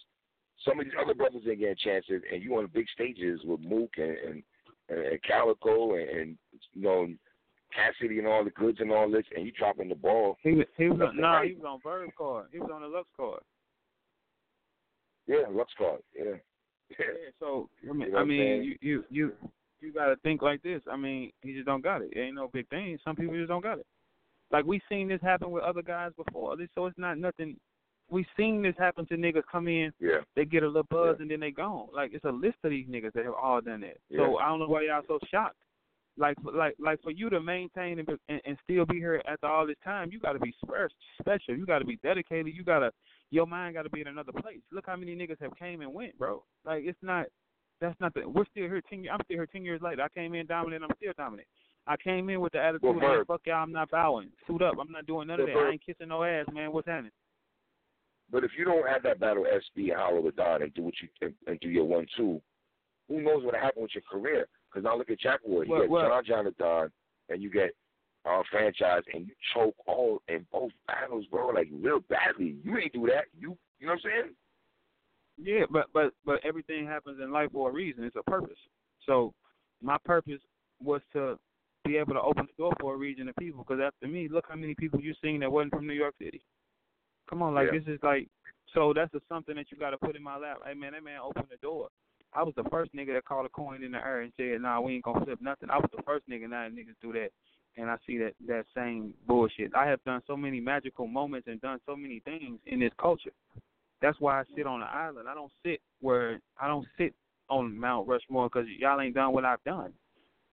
Some 0.65 0.79
of 0.79 0.85
these 0.85 0.93
other 1.01 1.13
brothers 1.13 1.41
ain't 1.49 1.59
getting 1.59 1.75
chances, 1.83 2.21
and 2.31 2.43
you 2.43 2.55
on 2.57 2.63
the 2.63 2.69
big 2.69 2.85
stages 2.93 3.41
with 3.43 3.61
Mook 3.61 3.91
and 3.97 4.17
and, 4.27 4.43
and 4.89 5.23
Calicoe 5.23 5.95
and, 5.95 6.09
and 6.09 6.37
you 6.73 6.81
know 6.81 7.07
Cassidy 7.73 8.19
and 8.19 8.27
all 8.27 8.43
the 8.43 8.51
goods 8.51 8.79
and 8.79 8.91
all 8.91 9.09
this, 9.09 9.25
and 9.35 9.45
you 9.45 9.51
dropping 9.51 9.89
the 9.89 9.95
ball. 9.95 10.37
He 10.41 10.51
was 10.51 10.65
he 10.77 10.87
was 10.87 10.99
on, 11.01 11.17
no, 11.17 11.27
right. 11.27 11.49
he 11.49 11.55
was 11.55 11.65
on 11.65 11.79
Verb 11.83 12.09
card. 12.17 12.47
He 12.51 12.59
was 12.59 12.69
on 12.73 12.81
the 12.81 12.87
Lux 12.87 13.07
card. 13.15 13.41
Yeah, 15.27 15.43
Lux 15.49 15.71
card. 15.77 16.01
Yeah. 16.17 16.35
Yeah, 16.99 17.05
so 17.39 17.69
I 17.89 17.93
mean, 17.93 18.07
You 18.07 18.11
know 18.11 18.19
I 18.19 18.23
mean, 18.25 18.63
you 18.63 18.75
you 18.81 19.03
you 19.09 19.31
you 19.81 19.91
got 19.93 20.07
to 20.07 20.15
think 20.17 20.41
like 20.41 20.61
this. 20.61 20.81
I 20.91 20.95
mean, 20.95 21.31
he 21.41 21.53
just 21.53 21.65
don't 21.65 21.83
got 21.83 22.01
it. 22.01 22.09
It 22.13 22.19
ain't 22.19 22.35
no 22.35 22.49
big 22.53 22.67
thing. 22.69 22.97
Some 23.03 23.15
people 23.15 23.35
just 23.35 23.49
don't 23.49 23.63
got 23.63 23.79
it. 23.79 23.85
Like 24.51 24.65
we 24.65 24.81
seen 24.89 25.07
this 25.07 25.21
happen 25.21 25.51
with 25.51 25.63
other 25.63 25.81
guys 25.81 26.11
before. 26.17 26.55
So 26.75 26.85
it's 26.85 26.97
not 26.97 27.17
nothing. 27.17 27.55
We 28.09 28.25
seen 28.35 28.61
this 28.61 28.75
happen 28.77 29.05
to 29.07 29.15
niggas 29.15 29.43
come 29.49 29.69
in, 29.69 29.93
Yeah. 29.99 30.19
they 30.35 30.43
get 30.43 30.63
a 30.63 30.67
little 30.67 30.83
buzz 30.89 31.15
Yeah. 31.17 31.21
and 31.21 31.31
then 31.31 31.39
they 31.39 31.51
gone. 31.51 31.87
Like 31.93 32.11
it's 32.13 32.25
a 32.25 32.31
list 32.31 32.57
of 32.63 32.71
these 32.71 32.87
niggas 32.87 33.13
that 33.13 33.23
have 33.23 33.33
all 33.33 33.61
done 33.61 33.81
that. 33.81 33.97
Yeah. 34.09 34.19
So 34.19 34.37
I 34.37 34.47
don't 34.49 34.59
know 34.59 34.67
why 34.67 34.83
y'all 34.83 35.01
so 35.07 35.17
shocked. 35.31 35.55
Like 36.17 36.35
like 36.43 36.75
like 36.77 37.01
for 37.01 37.11
you 37.11 37.29
to 37.29 37.39
maintain 37.39 37.99
and, 37.99 38.09
and, 38.27 38.41
and 38.45 38.57
still 38.65 38.85
be 38.85 38.97
here 38.97 39.21
after 39.25 39.47
all 39.47 39.65
this 39.65 39.77
time, 39.81 40.11
you 40.11 40.19
got 40.19 40.33
to 40.33 40.39
be 40.39 40.53
spe- 40.63 40.91
special. 41.21 41.55
You 41.55 41.65
got 41.65 41.79
to 41.79 41.85
be 41.85 41.95
dedicated. 42.03 42.53
You 42.53 42.65
got 42.65 42.79
to 42.79 42.91
your 43.29 43.47
mind 43.47 43.75
got 43.75 43.83
to 43.83 43.89
be 43.89 44.01
in 44.01 44.07
another 44.07 44.33
place. 44.33 44.59
Look 44.73 44.87
how 44.87 44.97
many 44.97 45.15
niggas 45.15 45.41
have 45.41 45.55
came 45.55 45.79
and 45.79 45.93
went, 45.93 46.17
bro. 46.19 46.43
Like 46.65 46.83
it's 46.85 46.99
not. 47.01 47.27
That's 47.81 47.99
not 47.99 48.13
the. 48.13 48.29
We're 48.29 48.45
still 48.45 48.65
here 48.65 48.81
ten. 48.87 49.03
years. 49.03 49.11
I'm 49.13 49.19
still 49.25 49.37
here 49.37 49.47
ten 49.47 49.65
years 49.65 49.81
later. 49.81 50.03
I 50.03 50.09
came 50.09 50.33
in 50.35 50.45
dominant. 50.45 50.83
I'm 50.83 50.95
still 50.97 51.13
dominant. 51.17 51.47
I 51.87 51.97
came 51.97 52.29
in 52.29 52.39
with 52.39 52.53
the 52.53 52.59
attitude 52.59 52.95
Well, 53.01 53.21
of 53.21 53.27
fuck 53.27 53.41
y'all. 53.45 53.55
I'm 53.63 53.71
not 53.71 53.89
bowing. 53.89 54.29
Suit 54.45 54.61
up. 54.61 54.75
I'm 54.79 54.91
not 54.91 55.07
doing 55.07 55.27
none 55.27 55.39
of 55.39 55.47
that. 55.47 55.57
I 55.57 55.71
ain't 55.71 55.85
kissing 55.85 56.09
no 56.09 56.23
ass, 56.23 56.45
man. 56.53 56.71
What's 56.71 56.87
happening? 56.87 57.11
But 58.31 58.43
if 58.43 58.51
you 58.57 58.63
don't 58.63 58.87
have 58.87 59.03
that 59.03 59.19
battle 59.19 59.45
SB 59.45 59.93
Hollow 59.95 60.21
with 60.21 60.35
Don 60.35 60.61
and 60.61 60.73
do 60.73 60.83
what 60.83 60.93
you 61.01 61.09
and, 61.21 61.33
and 61.47 61.59
do 61.59 61.69
your 61.69 61.83
one 61.85 62.05
two, 62.15 62.39
who 63.09 63.21
knows 63.21 63.43
what 63.43 63.55
happened 63.55 63.81
with 63.83 63.95
your 63.95 64.03
career? 64.09 64.47
Because 64.69 64.85
now 64.85 64.95
look 64.95 65.09
at 65.09 65.19
Jack 65.19 65.39
Wood. 65.43 65.67
You 65.67 65.73
Well, 65.73 65.81
get 65.81 65.89
well- 65.89 66.09
John 66.09 66.25
John 66.25 66.47
and 66.47 66.57
Don, 66.57 66.91
and 67.29 67.41
you 67.41 67.49
get 67.49 67.71
uh, 68.29 68.43
franchise, 68.51 69.01
and 69.13 69.25
you 69.27 69.33
choke 69.53 69.75
all 69.87 70.21
in 70.27 70.45
both 70.51 70.71
battles, 70.87 71.25
bro. 71.31 71.47
Like 71.47 71.67
real 71.73 71.99
badly. 72.01 72.57
You 72.63 72.77
ain't 72.77 72.93
do 72.93 73.07
that. 73.07 73.25
You 73.37 73.57
you 73.79 73.87
know 73.87 73.93
what 73.93 74.01
I'm 74.05 74.11
saying? 74.23 74.35
Yeah, 75.41 75.63
but 75.69 75.87
but 75.93 76.13
but 76.25 76.39
everything 76.45 76.85
happens 76.85 77.19
in 77.21 77.31
life 77.31 77.49
for 77.51 77.69
a 77.69 77.73
reason. 77.73 78.03
It's 78.03 78.15
a 78.15 78.23
purpose. 78.23 78.57
So 79.05 79.33
my 79.81 79.97
purpose 80.05 80.41
was 80.83 81.01
to 81.13 81.37
be 81.83 81.97
able 81.97 82.13
to 82.13 82.21
open 82.21 82.45
the 82.45 82.61
door 82.61 82.73
for 82.79 82.93
a 82.93 82.97
region 82.97 83.27
of 83.27 83.35
people. 83.37 83.65
Because 83.67 83.81
after 83.83 84.07
me, 84.07 84.27
look 84.29 84.45
how 84.47 84.55
many 84.55 84.75
people 84.75 84.99
you 84.99 85.13
seen 85.21 85.39
that 85.39 85.51
wasn't 85.51 85.73
from 85.73 85.87
New 85.87 85.93
York 85.93 86.13
City. 86.19 86.41
Come 87.29 87.41
on, 87.41 87.55
like 87.55 87.67
Yeah. 87.71 87.79
this 87.79 87.87
is 87.87 87.99
like 88.03 88.27
so 88.73 88.93
that's 88.93 89.13
a, 89.13 89.21
something 89.27 89.55
that 89.55 89.71
you 89.71 89.77
got 89.77 89.91
to 89.91 89.97
put 89.97 90.15
in 90.15 90.23
my 90.23 90.37
lap. 90.37 90.59
Hey 90.65 90.73
man, 90.73 90.93
that 90.93 91.03
man 91.03 91.19
opened 91.23 91.47
the 91.49 91.57
door. 91.57 91.89
I 92.33 92.43
was 92.43 92.53
the 92.55 92.63
first 92.69 92.93
nigga 92.95 93.13
that 93.13 93.25
called 93.25 93.45
a 93.45 93.49
coin 93.49 93.83
in 93.83 93.91
the 93.91 93.97
air 93.97 94.21
and 94.21 94.31
said, 94.37 94.61
"Nah, 94.61 94.79
we 94.79 94.95
ain't 94.95 95.03
gonna 95.03 95.25
flip 95.25 95.41
nothing." 95.41 95.69
I 95.69 95.77
was 95.77 95.89
the 95.95 96.03
first 96.03 96.29
nigga. 96.29 96.49
Now 96.49 96.63
that 96.63 96.75
niggas 96.75 96.95
do 97.01 97.11
that, 97.13 97.31
and 97.77 97.89
I 97.89 97.97
see 98.05 98.17
that 98.19 98.33
that 98.47 98.65
same 98.75 99.13
bullshit. 99.27 99.75
I 99.75 99.87
have 99.87 100.03
done 100.03 100.21
so 100.27 100.37
many 100.37 100.59
magical 100.59 101.07
moments 101.07 101.47
and 101.47 101.59
done 101.61 101.79
so 101.85 101.95
many 101.95 102.19
things 102.19 102.59
in 102.65 102.79
this 102.79 102.93
culture. 102.97 103.31
That's 104.01 104.19
why 104.19 104.39
I 104.39 104.43
sit 104.55 104.65
on 104.65 104.79
the 104.79 104.85
island. 104.87 105.27
I 105.29 105.33
don't 105.33 105.51
sit 105.63 105.79
where 105.99 106.39
I 106.59 106.67
don't 106.67 106.87
sit 106.97 107.13
on 107.49 107.77
Mount 107.77 108.07
Rushmore 108.07 108.49
because 108.49 108.67
y'all 108.79 108.99
ain't 109.01 109.13
done 109.15 109.33
what 109.33 109.45
I've 109.45 109.63
done. 109.63 109.93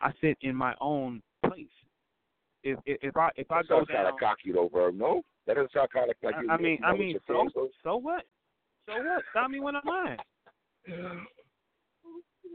I 0.00 0.12
sit 0.20 0.36
in 0.42 0.54
my 0.54 0.74
own 0.80 1.22
place. 1.46 1.66
If 2.62 2.78
if, 2.86 2.98
if 3.02 3.16
I 3.16 3.30
if 3.36 3.50
I 3.50 3.62
That 3.62 3.68
go 3.68 3.76
sounds 3.78 3.88
kind 3.88 4.04
down, 4.04 4.14
of 4.14 4.20
cocky 4.20 4.52
though, 4.52 4.68
bro. 4.68 4.90
No, 4.90 5.22
that 5.46 5.54
doesn't 5.54 5.72
sound 5.72 5.88
kind 5.90 6.10
of 6.10 6.16
like 6.22 6.34
you. 6.42 6.50
I 6.50 6.54
I 6.54 6.56
mean, 6.58 6.78
I 6.84 6.92
know 6.92 6.98
mean, 6.98 7.18
so 7.26 7.48
so 7.82 7.96
what? 7.96 8.24
So 8.86 8.92
what? 8.98 9.22
Stop 9.30 9.50
me 9.50 9.60
when 9.60 9.76
I'm 9.76 9.82
lying. 9.84 10.18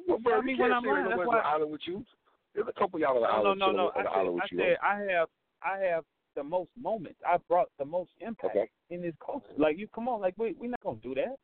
Well, 0.07 0.19
bro, 0.19 0.33
I 0.33 0.37
you 0.37 0.43
mean, 0.43 0.57
when 0.59 0.73
I'm 0.73 0.83
lying, 0.83 1.03
no 1.05 1.09
that's 1.09 1.17
why- 1.19 1.25
on 1.25 1.41
the 1.43 1.47
island 1.47 1.71
with 1.71 1.81
you. 1.85 2.05
There's 2.53 2.67
a 2.67 2.79
couple 2.79 2.99
y'all 2.99 3.15
on 3.15 3.21
the 3.23 3.27
No, 3.27 3.33
no, 3.33 3.49
island 3.49 3.59
no, 3.59 3.65
chilling 3.65 3.77
no. 3.77 3.85
on 3.87 3.91
I 3.95 4.03
said, 4.03 4.07
I 4.13 4.47
you. 4.51 4.57
said, 4.59 4.77
I 4.83 5.13
have, 5.13 5.29
I 5.63 5.77
have 5.79 6.03
the 6.35 6.43
most 6.43 6.69
moments. 6.79 7.19
I've 7.27 7.45
brought 7.47 7.69
the 7.79 7.85
most 7.85 8.11
impact 8.21 8.55
Okay. 8.55 8.69
in 8.89 9.01
this 9.01 9.13
culture. 9.23 9.53
Like 9.57 9.77
you, 9.77 9.87
come 9.93 10.07
on, 10.07 10.21
like 10.21 10.33
we 10.37 10.53
we're 10.59 10.69
not 10.71 10.81
gonna 10.83 10.97
do 11.01 11.15
that. 11.15 11.35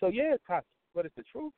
So 0.00 0.08
yeah, 0.08 0.34
it's 0.34 0.44
cocky, 0.46 0.66
but 0.94 1.06
it's 1.06 1.14
the 1.16 1.24
truth. 1.30 1.52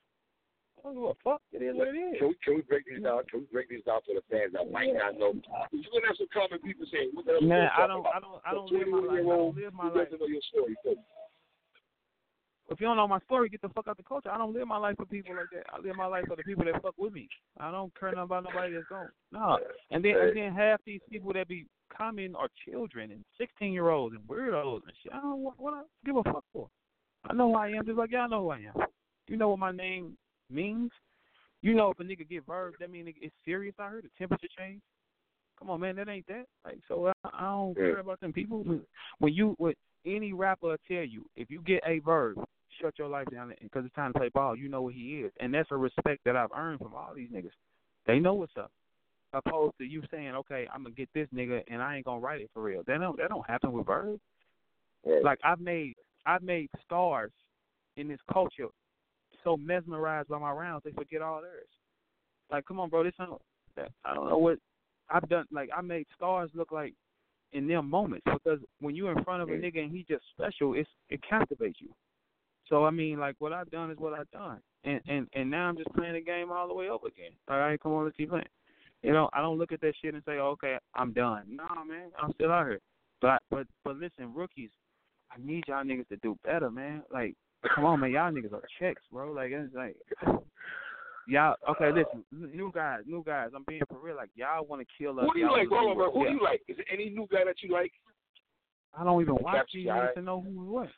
I 0.78 0.82
don't 0.88 0.94
give 0.94 1.04
a 1.04 1.14
fuck. 1.24 1.40
It 1.52 1.62
is 1.62 1.74
what 1.74 1.88
it 1.88 1.96
is. 1.96 2.18
Can 2.18 2.28
we 2.28 2.34
can 2.44 2.54
we 2.56 2.62
break 2.62 2.84
these 2.86 3.02
down? 3.02 3.22
Can 3.30 3.40
we 3.40 3.46
break 3.50 3.68
these 3.68 3.82
down 3.84 4.00
for 4.06 4.14
the 4.14 4.22
fans 4.30 4.52
that 4.52 4.70
might 4.70 4.92
not 4.92 5.18
know? 5.18 5.32
You're 5.72 5.90
gonna 5.90 6.06
have 6.06 6.16
some 6.18 6.28
common 6.32 6.60
people 6.60 6.86
saying, 6.92 7.10
"What 7.14 7.24
the 7.26 7.32
hell 7.32 7.40
Man, 7.42 7.70
I 7.76 7.86
don't, 7.86 8.00
about?" 8.00 8.14
I 8.14 8.20
don't, 8.20 8.40
I 8.46 8.50
don't 8.52 8.70
live 8.70 8.88
my 8.88 8.98
life. 8.98 9.08
I 9.08 9.22
21-year-old, 9.24 9.54
don't 9.56 9.64
live 9.64 9.74
my 9.74 9.84
life. 9.88 9.94
doesn't 10.10 10.20
know 10.20 10.26
your 10.28 10.42
story? 10.52 10.76
So, 10.84 10.94
If 12.68 12.80
you 12.80 12.86
don't 12.86 12.96
know 12.96 13.06
my 13.08 13.20
story, 13.20 13.48
get 13.48 13.62
the 13.62 13.68
fuck 13.70 13.86
out 13.88 13.96
the 13.96 14.02
culture. 14.02 14.30
I 14.30 14.38
don't 14.38 14.52
live 14.52 14.66
my 14.66 14.76
life 14.76 14.96
for 14.96 15.06
people 15.06 15.34
like 15.36 15.46
that. 15.54 15.64
I 15.72 15.78
live 15.80 15.96
my 15.96 16.06
life 16.06 16.24
for 16.26 16.36
the 16.36 16.42
people 16.42 16.64
that 16.64 16.82
fuck 16.82 16.94
with 16.98 17.12
me. 17.12 17.28
I 17.58 17.70
don't 17.70 17.92
care 17.98 18.08
about 18.10 18.44
nobody 18.44 18.74
that's 18.74 18.86
gone. 18.88 19.08
No. 19.32 19.58
And 19.90 20.04
then 20.04 20.16
and 20.16 20.36
then 20.36 20.52
half 20.52 20.80
these 20.84 21.00
people 21.08 21.32
that 21.32 21.46
be 21.48 21.66
commenting 21.94 22.36
are 22.36 22.48
children 22.68 23.10
and 23.10 23.24
sixteen 23.38 23.72
year 23.72 23.90
olds 23.90 24.14
and 24.14 24.24
weirdos 24.28 24.82
and 24.82 24.92
shit. 25.02 25.12
I 25.12 25.20
don't 25.20 25.40
what, 25.40 25.54
what 25.58 25.74
I 25.74 25.82
give 26.04 26.16
a 26.16 26.22
fuck 26.24 26.44
for. 26.52 26.68
I 27.28 27.32
know 27.32 27.52
who 27.52 27.58
I 27.58 27.68
am 27.68 27.84
just 27.84 27.98
like 27.98 28.10
y'all 28.12 28.28
know 28.28 28.42
who 28.42 28.50
I 28.50 28.58
am. 28.58 28.86
You 29.28 29.36
know 29.36 29.48
what 29.48 29.58
my 29.58 29.72
name 29.72 30.16
means? 30.50 30.90
You 31.62 31.74
know 31.74 31.90
if 31.90 31.98
a 31.98 32.04
nigga 32.04 32.28
get 32.28 32.46
verbs, 32.46 32.76
that 32.80 32.90
mean 32.90 33.12
it's 33.20 33.34
serious 33.44 33.74
out 33.80 33.90
here, 33.90 34.02
the 34.02 34.10
temperature 34.18 34.48
change. 34.56 34.80
Come 35.58 35.70
on, 35.70 35.80
man, 35.80 35.96
that 35.96 36.08
ain't 36.08 36.26
that. 36.26 36.44
Like, 36.64 36.78
so 36.86 37.08
I, 37.08 37.12
I 37.32 37.40
don't 37.42 37.76
Yeah. 37.76 37.86
care 37.86 37.98
about 38.00 38.20
them 38.20 38.32
people. 38.32 38.62
When 39.18 39.32
you, 39.32 39.54
when 39.58 39.74
any 40.04 40.32
rapper 40.32 40.68
will 40.68 40.76
tell 40.86 41.02
you, 41.02 41.24
if 41.34 41.50
you 41.50 41.62
get 41.62 41.82
a 41.86 41.98
verb, 42.00 42.36
shut 42.80 42.98
your 42.98 43.08
life 43.08 43.26
down 43.32 43.54
because 43.62 43.84
it's 43.86 43.94
time 43.94 44.12
to 44.12 44.18
play 44.18 44.28
ball. 44.28 44.54
You 44.54 44.68
know 44.68 44.82
what 44.82 44.94
he 44.94 45.22
is, 45.22 45.32
and 45.40 45.52
that's 45.52 45.70
a 45.70 45.76
respect 45.76 46.20
that 46.26 46.36
I've 46.36 46.52
earned 46.54 46.80
from 46.80 46.94
all 46.94 47.12
these 47.16 47.30
niggas. 47.30 47.50
They 48.06 48.18
know 48.18 48.34
what's 48.34 48.52
up. 48.58 48.70
Opposed 49.36 49.76
to 49.78 49.84
you 49.84 50.02
saying, 50.10 50.30
okay, 50.30 50.66
I'm 50.72 50.82
gonna 50.82 50.94
get 50.94 51.08
this 51.14 51.28
nigga 51.34 51.62
and 51.68 51.82
I 51.82 51.96
ain't 51.96 52.06
gonna 52.06 52.20
write 52.20 52.40
it 52.40 52.50
for 52.54 52.62
real. 52.62 52.82
That 52.86 53.00
don't 53.00 53.18
that 53.18 53.28
don't 53.28 53.46
happen 53.46 53.72
with 53.72 53.86
right. 53.86 54.18
Like 55.22 55.38
I've 55.44 55.60
made 55.60 55.94
I've 56.24 56.42
made 56.42 56.68
stars 56.84 57.32
in 57.96 58.08
this 58.08 58.20
culture 58.32 58.68
so 59.44 59.56
mesmerized 59.56 60.28
by 60.28 60.38
my 60.38 60.52
rounds 60.52 60.82
they 60.84 60.92
forget 60.92 61.22
all 61.22 61.40
theirs. 61.42 61.68
Like, 62.50 62.64
come 62.64 62.80
on, 62.80 62.88
bro, 62.88 63.04
this 63.04 63.14
ain't 63.20 63.30
that 63.76 63.90
I 64.04 64.14
don't 64.14 64.28
know 64.28 64.38
what 64.38 64.58
I've 65.10 65.28
done. 65.28 65.44
Like 65.50 65.68
I 65.76 65.80
made 65.82 66.06
stars 66.16 66.50
look 66.54 66.72
like 66.72 66.94
in 67.52 67.66
them 67.68 67.88
moments 67.88 68.24
because 68.24 68.58
when 68.80 68.94
you're 68.94 69.16
in 69.16 69.24
front 69.24 69.42
of 69.42 69.48
a 69.48 69.52
nigga 69.52 69.80
and 69.80 69.92
he 69.92 70.04
just 70.08 70.24
special, 70.34 70.74
it's 70.74 70.88
it 71.10 71.20
captivates 71.28 71.80
you. 71.80 71.90
So 72.68 72.84
I 72.84 72.90
mean, 72.90 73.18
like 73.18 73.36
what 73.38 73.52
I've 73.52 73.70
done 73.70 73.90
is 73.90 73.98
what 73.98 74.12
I've 74.12 74.30
done, 74.30 74.60
and 74.84 75.00
and 75.08 75.28
and 75.34 75.50
now 75.50 75.68
I'm 75.68 75.76
just 75.76 75.92
playing 75.94 76.14
the 76.14 76.20
game 76.20 76.50
all 76.50 76.66
the 76.66 76.74
way 76.74 76.88
over 76.88 77.06
again. 77.06 77.32
All 77.48 77.58
right, 77.58 77.80
come 77.80 77.92
on, 77.92 78.04
let's 78.04 78.16
keep 78.16 78.30
playing. 78.30 78.46
You 79.06 79.12
know, 79.12 79.30
I 79.32 79.40
don't 79.40 79.56
look 79.56 79.70
at 79.70 79.80
that 79.82 79.94
shit 80.02 80.14
and 80.14 80.22
say, 80.26 80.32
okay, 80.32 80.78
I'm 80.96 81.12
done. 81.12 81.44
Nah, 81.48 81.84
man, 81.84 82.10
I'm 82.20 82.32
still 82.32 82.50
out 82.50 82.66
here. 82.66 82.80
But 83.22 83.40
but 83.52 83.68
but 83.84 83.94
listen, 83.96 84.34
rookies, 84.34 84.70
I 85.30 85.36
need 85.40 85.62
y'all 85.68 85.84
niggas 85.84 86.08
to 86.08 86.16
do 86.16 86.36
better, 86.44 86.72
man. 86.72 87.04
Like, 87.12 87.36
come 87.72 87.84
on, 87.84 88.00
man, 88.00 88.10
y'all 88.10 88.32
niggas 88.32 88.52
are 88.52 88.64
checks, 88.80 89.02
bro. 89.12 89.30
Like 89.30 89.52
it's 89.52 89.72
like. 89.74 89.96
Y'all 91.28 91.54
okay? 91.70 91.90
Listen, 91.92 92.24
new 92.32 92.70
guys, 92.72 93.00
new 93.06 93.22
guys. 93.24 93.50
I'm 93.54 93.64
being 93.66 93.82
for 93.88 93.98
real. 94.00 94.16
Like 94.16 94.30
y'all 94.34 94.64
want 94.64 94.82
to 94.82 94.86
kill 94.96 95.18
us. 95.20 95.26
Who 95.26 95.34
do 95.34 95.38
you 95.40 95.52
like, 95.52 95.68
bro? 95.68 95.94
bro? 95.94 96.12
Who 96.12 96.24
do 96.24 96.30
you 96.32 96.42
like? 96.42 96.62
Is 96.68 96.76
there 96.76 96.86
any 96.92 97.10
new 97.10 97.28
guy 97.30 97.44
that 97.44 97.62
you 97.62 97.72
like? 97.72 97.92
I 98.96 99.04
don't 99.04 99.20
even 99.20 99.36
watch 99.40 99.54
Captain 99.54 99.80
these 99.80 99.86
Guy? 99.86 99.98
niggas 99.98 100.14
to 100.14 100.22
know 100.22 100.40
who 100.40 100.50
he 100.50 100.68
was. 100.68 100.88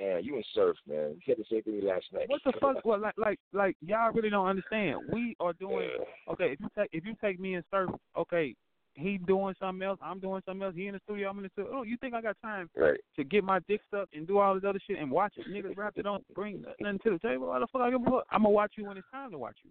Yeah, 0.00 0.18
you 0.18 0.36
and 0.36 0.44
Surf, 0.54 0.76
man. 0.88 1.16
You 1.16 1.20
said 1.26 1.36
the 1.38 1.44
same 1.50 1.62
thing 1.62 1.86
last 1.86 2.06
night. 2.12 2.28
What 2.28 2.40
the 2.44 2.52
fuck? 2.58 2.84
Well, 2.84 2.98
like, 3.00 3.18
like, 3.18 3.38
like, 3.52 3.76
y'all 3.80 4.12
really 4.12 4.30
don't 4.30 4.46
understand. 4.46 5.00
We 5.12 5.36
are 5.40 5.52
doing 5.52 5.90
okay. 6.28 6.52
If 6.52 6.60
you 6.60 6.68
take, 6.76 6.88
if 6.92 7.04
you 7.04 7.14
take 7.20 7.38
me 7.38 7.54
and 7.54 7.64
Surf, 7.70 7.90
okay, 8.16 8.54
he 8.94 9.18
doing 9.18 9.54
something 9.60 9.86
else. 9.86 9.98
I'm 10.02 10.18
doing 10.18 10.42
something 10.46 10.62
else. 10.62 10.74
He 10.74 10.86
in 10.86 10.94
the 10.94 11.00
studio. 11.04 11.28
I'm 11.28 11.36
in 11.38 11.44
the 11.44 11.50
studio. 11.50 11.72
Oh, 11.74 11.82
you 11.82 11.96
think 11.98 12.14
I 12.14 12.22
got 12.22 12.36
time 12.42 12.70
Right. 12.76 12.98
to 13.16 13.24
get 13.24 13.44
my 13.44 13.58
dick 13.68 13.82
stuck 13.88 14.08
and 14.14 14.26
do 14.26 14.38
all 14.38 14.54
this 14.54 14.64
other 14.66 14.80
shit 14.86 14.98
and 14.98 15.10
watch 15.10 15.34
it? 15.36 15.46
Niggas 15.48 15.76
rap 15.76 15.94
that 15.96 16.04
don't 16.04 16.24
bring 16.34 16.62
nothing 16.62 16.98
to 17.04 17.10
the 17.10 17.18
table. 17.18 17.48
Why 17.48 17.58
the 17.58 17.66
fuck 17.66 17.82
I 17.82 17.90
give 17.90 18.00
a 18.00 18.04
fuck? 18.04 18.26
I'm 18.30 18.42
gonna 18.42 18.50
watch 18.50 18.72
you 18.76 18.86
when 18.86 18.96
it's 18.96 19.06
time 19.12 19.30
to 19.32 19.38
watch 19.38 19.56
you. 19.64 19.70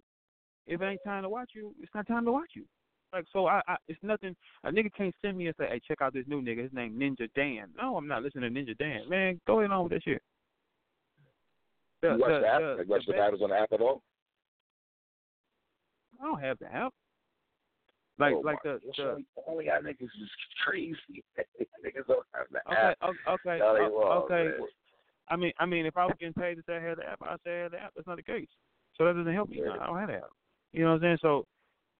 If 0.66 0.80
it 0.80 0.84
ain't 0.84 1.00
time 1.04 1.24
to 1.24 1.28
watch 1.28 1.50
you, 1.54 1.74
it's 1.80 1.92
not 1.94 2.06
time 2.06 2.24
to 2.24 2.32
watch 2.32 2.50
you. 2.54 2.64
Like 3.12 3.24
so, 3.32 3.46
I, 3.46 3.60
I 3.66 3.76
it's 3.88 3.98
nothing. 4.02 4.36
A 4.64 4.70
nigga 4.70 4.90
can't 4.96 5.14
send 5.20 5.36
me 5.36 5.46
and 5.48 5.56
say, 5.58 5.66
"Hey, 5.68 5.80
check 5.86 6.00
out 6.00 6.12
this 6.14 6.26
new 6.28 6.40
nigga. 6.40 6.62
His 6.62 6.72
name 6.72 6.94
Ninja 6.98 7.28
Dan." 7.34 7.68
No, 7.76 7.96
I'm 7.96 8.06
not 8.06 8.22
listening 8.22 8.52
to 8.54 8.60
Ninja 8.60 8.76
Dan. 8.78 9.08
Man, 9.08 9.40
go 9.46 9.58
ahead 9.60 9.72
on 9.72 9.84
with 9.84 9.92
that 9.92 10.04
shit. 10.04 10.22
The, 12.02 12.12
You 12.12 12.18
watch 12.18 12.28
the, 12.30 12.40
the 12.40 12.46
app? 12.46 12.60
the- 12.60 12.74
Like, 12.78 12.88
watch 12.88 13.06
the 13.06 13.12
the 13.12 13.18
battles 13.18 13.42
on 13.42 13.50
the 13.50 13.56
app 13.56 13.72
at 13.72 13.80
all? 13.80 14.02
I 16.20 16.24
don't 16.26 16.40
have 16.40 16.58
the 16.58 16.72
app. 16.72 16.92
Like 18.18 18.34
Oh, 18.34 18.40
like 18.40 18.58
my- 18.64 18.72
the, 18.72 18.80
the 18.96 19.24
all 19.46 19.62
y'all 19.62 19.80
niggas 19.82 20.02
is 20.02 20.30
crazy. 20.64 21.24
niggas 21.84 22.06
don't 22.06 22.26
have 22.34 22.46
the 22.52 22.60
okay 22.70 22.94
app. 23.00 23.14
okay 23.28 23.60
wrong, 23.60 24.22
okay. 24.24 24.50
I 25.28 25.36
mean 25.36 25.52
I 25.58 25.64
mean 25.64 25.86
if 25.86 25.96
I 25.96 26.04
was 26.04 26.14
getting 26.20 26.34
paid 26.34 26.56
to 26.56 26.62
say 26.66 26.76
I 26.76 26.82
had 26.82 26.98
the 26.98 27.08
app, 27.08 27.20
I'd 27.22 27.38
say 27.44 27.60
I 27.60 27.62
had 27.64 27.72
the 27.72 27.80
app. 27.80 27.92
That's 27.96 28.06
not 28.06 28.16
the 28.18 28.22
case. 28.22 28.48
So 28.98 29.04
that 29.06 29.14
doesn't 29.14 29.32
help 29.32 29.48
me. 29.48 29.62
Right. 29.62 29.80
I 29.80 29.86
don't 29.86 29.98
have 29.98 30.08
the 30.08 30.16
app. 30.16 30.30
You 30.72 30.84
know 30.84 30.90
what 30.90 30.96
I'm 30.96 31.00
saying? 31.02 31.18
So 31.22 31.46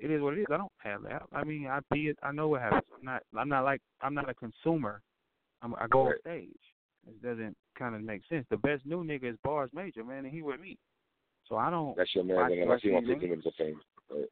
it 0.01 0.11
is 0.11 0.21
what 0.23 0.35
it 0.35 0.41
is. 0.41 0.47
I 0.53 0.57
don't 0.57 0.73
have 0.79 1.03
the 1.03 1.13
app. 1.13 1.29
I 1.33 1.45
mean 1.45 1.67
I 1.67 1.81
be 1.93 2.09
it. 2.09 2.19
I 2.23 2.33
know 2.33 2.49
what 2.49 2.63
happens. 2.63 2.85
I'm 2.99 3.05
not. 3.05 3.23
I'm 3.39 3.49
not 3.49 3.65
like 3.65 3.81
I'm 4.01 4.15
not 4.15 4.29
a 4.29 4.35
consumer. 4.35 5.03
I'm, 5.63 5.75
I 5.75 5.87
go 5.89 6.09
on 6.09 6.15
stage. 6.21 6.49
It 7.07 7.23
doesn't 7.23 7.57
kind 7.79 7.95
of 7.95 8.03
make 8.03 8.23
sense. 8.29 8.47
The 8.51 8.57
best 8.57 8.85
new 8.85 9.05
nigga 9.05 9.31
is 9.31 9.37
Bars 9.43 9.71
Major, 9.73 10.05
man, 10.05 10.25
and 10.25 10.33
he 10.33 10.43
with 10.43 10.61
me. 10.61 10.79
So 11.49 11.57
I 11.57 11.71
don't. 11.71 11.97
That's 11.97 12.15
your 12.15 12.25
man, 12.25 12.53
and 12.53 12.73
I 12.73 12.79
see 12.79 12.89
him 12.89 13.09
wrestling, 13.09 13.43
50 13.43 13.51
fame. 13.59 13.81
Right. 14.11 14.29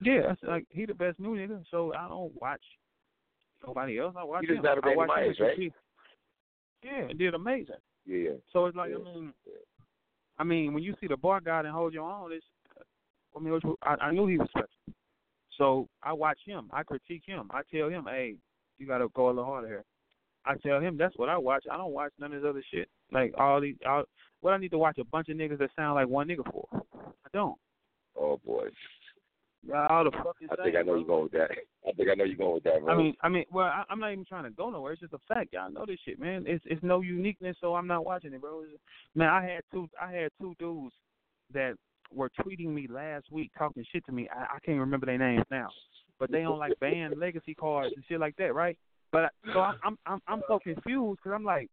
Yeah, 0.00 0.20
that's 0.28 0.42
like 0.42 0.64
he 0.70 0.86
the 0.86 0.94
best 0.94 1.18
new 1.18 1.34
nigga. 1.36 1.62
So 1.70 1.92
I 1.94 2.08
don't 2.08 2.32
watch 2.40 2.62
nobody 3.66 3.98
else. 3.98 4.14
I 4.18 4.24
watch 4.24 4.42
just 4.42 4.56
him. 4.56 4.62
battled 4.62 4.84
I 4.84 4.88
Randy 4.88 4.98
watch 4.98 5.08
Myers, 5.08 5.36
and 5.38 5.46
right? 5.46 5.54
compete. 5.54 5.72
Yeah, 6.82 7.08
did 7.16 7.34
amazing. 7.34 7.74
Yeah, 8.06 8.16
yeah. 8.16 8.30
So 8.52 8.66
it's 8.66 8.76
like 8.76 8.90
Yeah. 8.90 8.96
I 8.96 9.14
mean, 9.14 9.32
I 10.38 10.44
mean 10.44 10.74
when 10.74 10.82
you 10.82 10.94
see 11.00 11.08
the 11.08 11.16
bar 11.16 11.40
guy 11.40 11.60
and 11.60 11.68
hold 11.68 11.92
your 11.92 12.08
own, 12.08 12.32
it's 12.32 12.46
I 13.36 13.40
mean 13.40 13.60
I, 13.82 13.94
I 14.00 14.12
knew 14.12 14.26
he 14.26 14.38
was 14.38 14.48
special. 14.50 14.67
So 15.58 15.88
I 16.02 16.12
watch 16.12 16.38
him. 16.46 16.70
I 16.72 16.84
critique 16.84 17.24
him. 17.26 17.50
I 17.50 17.62
tell 17.72 17.88
him, 17.88 18.06
hey, 18.08 18.36
you 18.78 18.86
got 18.86 18.98
to 18.98 19.08
go 19.08 19.26
a 19.26 19.30
little 19.30 19.44
harder 19.44 19.66
here. 19.66 19.84
I 20.46 20.54
tell 20.54 20.80
him 20.80 20.96
that's 20.96 21.18
what 21.18 21.28
I 21.28 21.36
watch. 21.36 21.64
I 21.70 21.76
don't 21.76 21.92
watch 21.92 22.12
none 22.18 22.32
of 22.32 22.40
this 22.40 22.48
other 22.48 22.64
shit. 22.72 22.88
Like 23.12 23.34
all 23.36 23.60
these, 23.60 23.74
all, 23.86 24.04
what 24.40 24.52
I 24.52 24.58
need 24.58 24.70
to 24.70 24.78
watch 24.78 24.98
a 24.98 25.04
bunch 25.04 25.28
of 25.28 25.36
niggas 25.36 25.58
that 25.58 25.70
sound 25.76 25.96
like 25.96 26.08
one 26.08 26.28
nigga 26.28 26.50
for. 26.50 26.66
I 26.94 27.28
don't. 27.32 27.56
Oh, 28.16 28.40
boy. 28.46 28.68
All 29.74 30.04
the 30.04 30.12
fucking. 30.12 30.48
I 30.50 30.62
think 30.62 30.76
I 30.76 30.80
know 30.80 30.92
bro. 30.92 30.96
you're 30.96 31.06
going 31.06 31.22
with 31.24 31.32
that. 31.32 31.50
I 31.88 31.92
think 31.92 32.08
I 32.10 32.14
know 32.14 32.24
you're 32.24 32.36
going 32.36 32.54
with 32.54 32.64
that, 32.64 32.80
bro. 32.82 32.94
I 32.94 32.96
mean, 32.96 33.14
I 33.22 33.28
mean, 33.28 33.44
well, 33.50 33.66
I, 33.66 33.82
I'm 33.90 33.98
not 33.98 34.12
even 34.12 34.24
trying 34.24 34.44
to 34.44 34.50
go 34.50 34.70
nowhere. 34.70 34.92
It's 34.92 35.00
just 35.00 35.12
a 35.12 35.18
fact. 35.26 35.52
Y'all 35.52 35.70
know 35.70 35.84
this 35.86 35.98
shit, 36.04 36.20
man. 36.20 36.44
It's 36.46 36.64
it's 36.66 36.82
no 36.82 37.00
uniqueness, 37.00 37.56
so 37.60 37.74
I'm 37.74 37.86
not 37.86 38.06
watching 38.06 38.32
it, 38.32 38.40
bro. 38.40 38.62
It's, 38.62 38.80
man, 39.14 39.28
I 39.28 39.42
had 39.42 39.60
two, 39.72 39.88
I 40.00 40.12
had 40.12 40.30
two 40.40 40.54
dudes 40.58 40.94
that 41.52 41.74
were 42.14 42.30
tweeting 42.40 42.68
me 42.68 42.86
last 42.88 43.26
week, 43.30 43.50
talking 43.56 43.84
shit 43.92 44.04
to 44.06 44.12
me. 44.12 44.28
I, 44.34 44.56
I 44.56 44.58
can't 44.64 44.78
remember 44.78 45.06
their 45.06 45.18
names 45.18 45.44
now, 45.50 45.68
but 46.18 46.30
they 46.30 46.44
on 46.44 46.58
like 46.58 46.78
band 46.80 47.14
legacy 47.18 47.54
cards 47.54 47.92
and 47.94 48.04
shit 48.08 48.20
like 48.20 48.36
that, 48.36 48.54
right? 48.54 48.78
But 49.12 49.24
I, 49.24 49.28
so 49.52 49.60
I'm 49.60 49.76
I'm 49.84 49.98
I'm, 50.06 50.20
I'm 50.28 50.42
so 50.48 50.58
confused 50.58 51.20
because 51.22 51.34
I'm 51.34 51.44
like, 51.44 51.70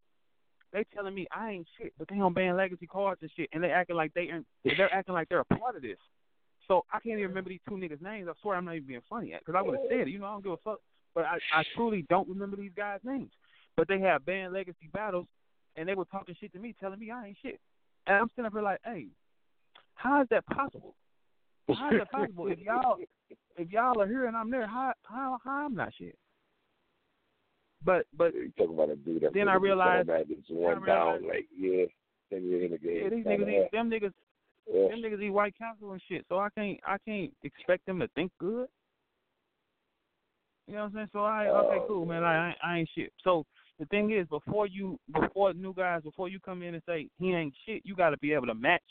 they 0.73 0.85
telling 0.93 1.15
me 1.15 1.27
I 1.31 1.51
ain't 1.51 1.67
shit, 1.77 1.93
but 1.97 2.07
they 2.07 2.19
on 2.19 2.33
ban 2.33 2.57
legacy 2.57 2.87
cards 2.87 3.21
and 3.21 3.31
shit, 3.35 3.49
and 3.53 3.63
they 3.63 3.71
acting 3.71 3.95
like 3.95 4.13
they 4.13 4.29
they're 4.63 4.93
acting 4.93 5.13
like 5.13 5.29
they're 5.29 5.39
a 5.39 5.45
part 5.45 5.75
of 5.75 5.81
this. 5.81 5.97
So 6.67 6.83
I 6.91 6.99
can't 6.99 7.19
even 7.19 7.29
remember 7.29 7.49
these 7.49 7.59
two 7.67 7.75
niggas' 7.75 8.01
names. 8.01 8.27
I 8.29 8.33
swear 8.41 8.57
I'm 8.57 8.65
not 8.65 8.75
even 8.75 8.87
being 8.87 9.01
funny 9.09 9.35
because 9.37 9.55
I 9.57 9.61
would 9.61 9.75
have 9.75 9.85
said 9.89 10.07
it. 10.07 10.09
You 10.09 10.19
know, 10.19 10.25
I 10.25 10.31
don't 10.31 10.43
give 10.43 10.53
a 10.53 10.57
fuck. 10.57 10.79
But 11.13 11.25
I, 11.25 11.37
I 11.53 11.63
truly 11.75 12.05
don't 12.09 12.27
remember 12.27 12.57
these 12.57 12.73
guys' 12.75 12.99
names. 13.03 13.31
But 13.77 13.87
they 13.87 13.99
have 13.99 14.25
banned 14.25 14.53
legacy 14.53 14.89
battles, 14.91 15.27
and 15.75 15.87
they 15.87 15.95
were 15.95 16.05
talking 16.05 16.35
shit 16.39 16.51
to 16.53 16.59
me, 16.59 16.75
telling 16.79 16.99
me 16.99 17.11
I 17.11 17.27
ain't 17.27 17.37
shit. 17.41 17.59
And 18.07 18.17
I'm 18.17 18.29
sitting 18.29 18.45
up 18.45 18.53
here 18.53 18.61
like, 18.61 18.79
hey, 18.83 19.07
how 19.95 20.21
is 20.21 20.27
that 20.29 20.45
possible? 20.47 20.95
How 21.67 21.89
is 21.91 21.99
that 21.99 22.11
possible? 22.11 22.47
if 22.47 22.59
y'all 22.59 22.97
if 23.57 23.71
y'all 23.71 23.99
are 24.01 24.07
here 24.07 24.27
and 24.27 24.37
I'm 24.37 24.51
there, 24.51 24.67
how 24.67 24.93
how 25.03 25.39
how 25.43 25.65
I'm 25.65 25.75
not 25.75 25.93
shit? 25.97 26.17
But 27.83 28.05
but 28.17 28.33
you 28.33 28.51
talking 28.57 28.73
about 28.73 28.89
a 28.89 28.95
dude 28.95 29.21
that 29.23 29.33
then 29.33 29.47
I 29.47 29.55
realized 29.55 30.09
it's 30.09 30.49
one 30.49 30.81
realized, 30.81 31.21
down, 31.21 31.27
like 31.27 31.47
yeah, 31.57 31.85
then 32.31 32.43
you're 32.45 32.63
in 32.63 32.71
the 32.71 32.77
game. 32.77 33.01
Yeah, 33.03 33.09
these 33.09 33.25
niggas, 33.25 33.65
eat, 33.65 33.71
them 33.71 33.89
niggas, 33.89 34.13
yeah. 34.71 34.89
them 34.89 35.01
niggas 35.01 35.21
eat 35.21 35.29
White 35.29 35.55
Castle 35.57 35.91
and 35.91 36.01
shit. 36.09 36.25
So 36.27 36.39
I 36.39 36.49
can't 36.57 36.79
I 36.85 36.97
can't 37.07 37.31
expect 37.43 37.85
them 37.85 37.99
to 37.99 38.07
think 38.09 38.31
good. 38.39 38.67
You 40.67 40.73
know 40.73 40.79
what 40.79 40.85
I'm 40.87 40.93
saying? 40.93 41.09
So 41.13 41.19
I 41.19 41.47
okay, 41.47 41.77
Oh, 41.81 41.85
cool, 41.87 42.05
man. 42.05 42.23
I 42.23 42.55
I 42.63 42.79
ain't 42.79 42.89
shit. 42.95 43.13
So 43.23 43.45
the 43.79 43.85
thing 43.87 44.11
is, 44.11 44.27
before 44.27 44.67
you 44.67 44.99
before 45.13 45.53
new 45.53 45.73
guys, 45.73 46.01
before 46.01 46.27
you 46.27 46.39
come 46.39 46.63
in 46.63 46.73
and 46.73 46.83
say 46.87 47.07
he 47.19 47.33
ain't 47.33 47.53
shit, 47.67 47.81
you 47.85 47.95
got 47.95 48.11
to 48.11 48.17
be 48.17 48.33
able 48.33 48.47
to 48.47 48.55
match 48.55 48.81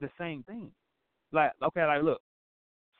the 0.00 0.10
same 0.18 0.42
thing. 0.44 0.70
Like 1.32 1.52
okay, 1.62 1.84
like 1.86 2.02
look, 2.02 2.20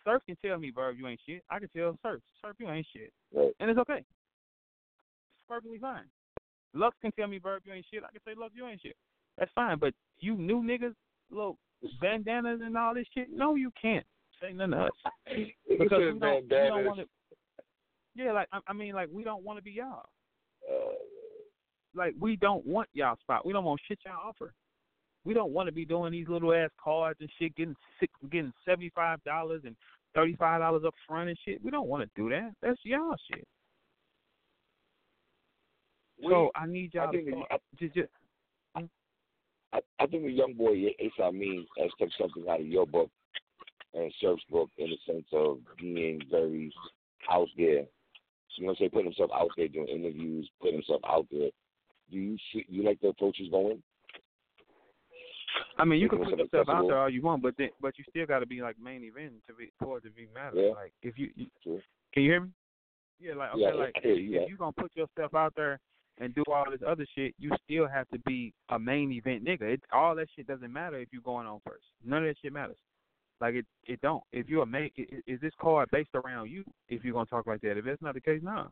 Surf 0.05 0.23
can 0.27 0.37
tell 0.45 0.59
me, 0.59 0.71
Verb, 0.71 0.97
you 0.99 1.07
ain't 1.07 1.21
shit. 1.27 1.43
I 1.51 1.59
can 1.59 1.69
tell 1.69 1.97
Surf, 2.03 2.21
Surf, 2.43 2.57
you 2.59 2.69
ain't 2.71 2.87
shit, 2.93 3.13
Right. 3.35 3.53
and 3.61 3.71
it's 3.71 3.79
okay. 3.81 3.99
It's 3.99 5.45
perfectly 5.49 5.79
fine. 5.79 6.05
Lux 6.73 6.97
can 7.03 7.13
tell 7.13 7.27
me, 7.27 7.39
Verb, 7.39 7.63
you 7.67 7.73
ain't 7.73 7.87
shit. 7.93 8.05
I 8.05 8.13
can 8.13 8.21
say, 8.25 8.39
Lux, 8.39 8.55
you 8.55 8.67
ain't 8.67 8.81
shit. 8.81 8.97
That's 9.37 9.51
fine. 9.55 9.79
But 9.79 9.93
you 10.21 10.37
new 10.37 10.63
niggas, 10.63 10.95
little 11.31 11.59
bandanas 12.01 12.61
and 12.63 12.77
all 12.77 12.95
this 12.95 13.07
shit, 13.13 13.29
no, 13.31 13.57
you 13.57 13.73
can't 13.81 14.07
say 14.41 14.53
nothing 14.53 14.73
to 14.73 14.85
us 14.85 14.91
because 15.69 15.99
we 16.15 16.19
don't, 16.21 16.43
we 16.45 16.49
don't 16.49 16.85
want 16.85 17.01
to. 17.01 17.07
Yeah, 18.15 18.33
like 18.33 18.49
I, 18.53 18.61
I 18.69 18.73
mean, 18.73 18.95
like 18.95 19.09
we 19.13 19.25
don't 19.25 19.43
want 19.45 19.59
to 19.59 19.63
be 19.63 19.73
y'all. 19.73 20.05
Uh, 20.71 20.95
Like 21.95 22.15
we 22.21 22.37
don't 22.37 22.65
want 22.67 22.89
y'all 22.93 23.17
spot. 23.21 23.45
We 23.45 23.53
don't 23.53 23.65
want 23.65 23.81
shit 23.89 23.99
y'all 24.05 24.29
offer. 24.29 24.53
We 25.25 25.35
don't 25.35 25.53
want 25.53 25.67
to 25.69 25.73
be 25.73 25.85
doing 25.85 26.13
these 26.13 26.29
little 26.29 26.55
ass 26.55 26.71
cards 26.83 27.19
and 27.21 27.31
shit, 27.39 27.55
getting 27.57 27.77
six, 27.99 28.13
getting 28.31 28.53
seventy 28.65 28.91
five 28.95 29.23
dollars 29.25 29.63
and 29.65 29.77
thirty 30.15 30.35
five 30.37 30.61
dollars 30.61 30.83
up 30.87 30.95
front 31.07 31.29
and 31.29 31.39
shit. 31.45 31.63
We 31.63 31.71
don't 31.71 31.89
want 31.89 32.03
to 32.03 32.11
do 32.21 32.31
that. 32.31 32.53
That's 32.63 32.79
y'all 32.85 33.15
shit. 33.31 33.47
we, 36.23 36.31
so 36.31 36.51
I 36.55 36.67
need 36.67 36.95
y'all 36.95 37.09
I 37.09 37.13
to 37.13 37.31
start, 37.31 37.47
that- 37.51 37.79
just, 37.79 37.95
just 37.95 38.09
I, 39.73 39.81
I 40.01 40.07
think 40.07 40.25
the 40.25 40.31
young 40.33 40.55
boy 40.55 40.73
Ace 40.99 41.13
Amin 41.21 41.67
has 41.79 41.91
took 41.99 42.09
something 42.19 42.45
out 42.49 42.61
of 42.61 42.67
your 42.67 42.87
book 42.87 43.11
and 43.95 44.13
Surf's 44.21 44.43
book 44.51 44.71
in 44.79 44.91
the 44.91 44.97
sense 45.13 45.27
of 45.33 45.59
being 45.79 46.21
very 46.31 46.73
out 47.31 47.49
there. 47.57 47.85
You 48.57 48.67
know 48.67 48.67
what 48.67 48.71
I'm 48.73 48.77
saying? 48.79 48.91
Putting 48.91 49.07
himself 49.07 49.31
out 49.35 49.51
there, 49.57 49.69
doing 49.69 49.89
interviews, 49.89 50.51
putting 50.61 50.77
himself 50.77 51.01
out 51.07 51.27
there. 51.31 51.51
Do 52.11 52.17
you 52.19 52.37
see, 52.53 52.65
you 52.69 52.83
like 52.83 53.01
the 53.01 53.09
approach 53.09 53.37
he's 53.39 53.51
going? 53.51 53.83
I 55.81 55.85
mean, 55.85 56.01
you 56.01 56.09
can 56.09 56.19
put 56.19 56.39
yourself 56.39 56.69
out 56.69 56.87
there 56.87 56.99
all 56.99 57.09
you 57.11 57.23
want, 57.23 57.43
but 57.43 57.55
then, 57.57 57.71
but 57.81 57.99
you 57.99 58.05
still 58.11 58.27
got 58.27 58.41
to 58.41 58.47
be 58.47 58.61
like 58.61 58.77
main 58.79 59.03
event 59.03 59.33
to 59.49 59.55
be 59.55 59.71
for 59.79 59.99
it 59.99 60.05
to 60.05 60.11
be 60.11 60.29
matter. 60.35 60.57
Yeah. 60.57 60.73
Like 60.73 60.93
if 61.03 61.19
you, 61.19 61.31
you 61.35 61.47
True. 61.63 61.81
can 62.13 62.23
you 62.23 62.31
hear 62.31 62.41
me? 62.41 62.49
Yeah, 63.21 63.35
like 63.35 63.51
okay, 63.53 63.61
Yeah, 63.61 63.71
like 63.75 63.95
I 63.97 64.01
hear 64.01 64.15
you, 64.15 64.41
if 64.43 64.51
you 64.51 64.57
gonna 64.57 64.73
put 64.73 64.95
yourself 64.95 65.35
out 65.35 65.55
there 65.57 65.79
and 66.19 66.35
do 66.35 66.43
all 66.53 66.67
this 66.71 66.81
other 66.87 67.07
shit, 67.15 67.35
you 67.39 67.51
still 67.65 67.89
have 67.89 68.09
to 68.11 68.19
be 68.21 68.53
a 68.69 68.79
main 68.79 69.13
event 69.13 69.45
nigga. 69.45 69.63
It, 69.63 69.83
all 69.93 70.15
that 70.17 70.29
shit 70.37 70.47
doesn't 70.47 70.73
matter 70.73 70.99
if 70.99 71.09
you're 71.13 71.23
going 71.23 71.47
on 71.47 71.61
first. 71.67 71.85
None 72.05 72.25
of 72.25 72.29
that 72.29 72.37
shit 72.43 72.53
matters. 72.53 72.77
Like 73.41 73.55
it, 73.55 73.67
it 73.87 74.01
don't. 74.03 74.23
If 74.33 74.49
you're 74.49 74.63
a 74.65 74.77
i- 74.77 74.93
is 75.27 75.41
this 75.41 75.53
card 75.61 75.89
based 75.91 76.11
around 76.15 76.51
you? 76.51 76.65
If 76.89 77.05
you're 77.05 77.15
gonna 77.15 77.27
talk 77.27 77.47
like 77.47 77.63
that, 77.63 77.79
if 77.79 77.85
that's 77.85 78.03
not 78.03 78.15
the 78.15 78.21
case, 78.21 78.41
nah. 78.43 78.67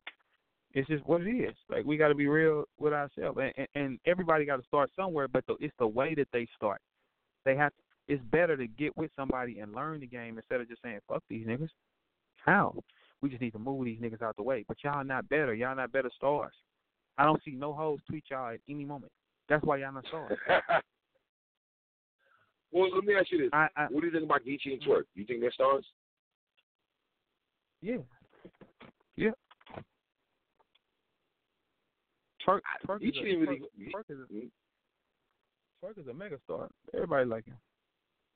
It's 0.75 0.89
just 0.89 1.07
what 1.07 1.23
it 1.23 1.31
is. 1.31 1.55
Like 1.71 1.87
we 1.87 1.97
got 1.97 2.09
to 2.09 2.15
be 2.15 2.27
real 2.27 2.65
with 2.79 2.93
ourselves, 2.93 3.39
and, 3.41 3.53
and, 3.57 3.69
and 3.75 3.99
everybody 4.07 4.45
got 4.45 4.57
to 4.57 4.67
start 4.67 4.91
somewhere. 4.95 5.27
But 5.27 5.47
the, 5.47 5.57
it's 5.61 5.75
the 5.79 5.87
way 5.87 6.15
that 6.15 6.29
they 6.33 6.47
start. 6.57 6.81
They 7.49 7.57
have. 7.57 7.73
It's 8.09 8.23
better 8.25 8.59
to 8.59 8.67
get 8.67 8.95
with 8.95 9.11
somebody 9.17 9.61
and 9.61 9.75
learn 9.75 10.01
the 10.01 10.07
game 10.07 10.37
instead 10.37 10.61
of 10.61 10.69
just 10.69 10.83
saying 10.83 10.99
"fuck 11.09 11.23
these 11.31 11.47
niggas." 11.47 11.71
How? 12.45 12.75
We 13.23 13.31
just 13.31 13.41
need 13.41 13.53
to 13.53 13.59
move 13.59 13.87
these 13.87 13.99
niggas 14.01 14.21
out 14.21 14.37
the 14.37 14.43
way. 14.43 14.67
But 14.69 14.77
y'all 14.85 15.03
not 15.03 15.27
better. 15.31 15.55
Y'all 15.55 15.75
not 15.75 15.91
better 15.91 16.11
stars. 16.15 16.53
I 17.17 17.25
don't 17.25 17.43
see 17.43 17.53
no 17.53 17.73
hoes 17.73 18.01
tweet 18.07 18.25
y'all 18.31 18.53
at 18.53 18.61
any 18.69 18.85
moment. 18.85 19.13
That's 19.49 19.65
why 19.65 19.79
y'all 19.79 19.93
not 19.93 20.07
stars. 20.09 20.37
well, 22.71 22.95
let 22.95 23.05
me 23.05 23.15
ask 23.19 23.33
you 23.33 23.39
this. 23.39 23.49
I, 23.55 23.69
I 23.77 23.87
What 23.89 24.03
do 24.03 24.09
you 24.09 24.13
think 24.13 24.25
about 24.25 24.45
Geechi 24.45 24.75
and 24.75 24.83
Twork? 24.83 25.07
You 25.15 25.25
think 25.25 25.41
they're 25.41 25.51
stars? 25.51 25.87
yeah, 27.81 27.97
yeah. 29.17 29.31
Twork, 32.47 32.61
Twork 32.87 33.03
is 33.03 33.17
a, 33.17 33.23
really. 33.23 33.63
Twork, 33.91 33.91
Twork 33.91 34.11
is 34.11 34.19
a 34.19 34.27
Twork 35.83 35.99
is 35.99 36.07
a 36.09 36.15
mega 36.15 36.39
star. 36.45 36.69
Everybody 36.95 37.27
like 37.27 37.45
him, 37.45 37.57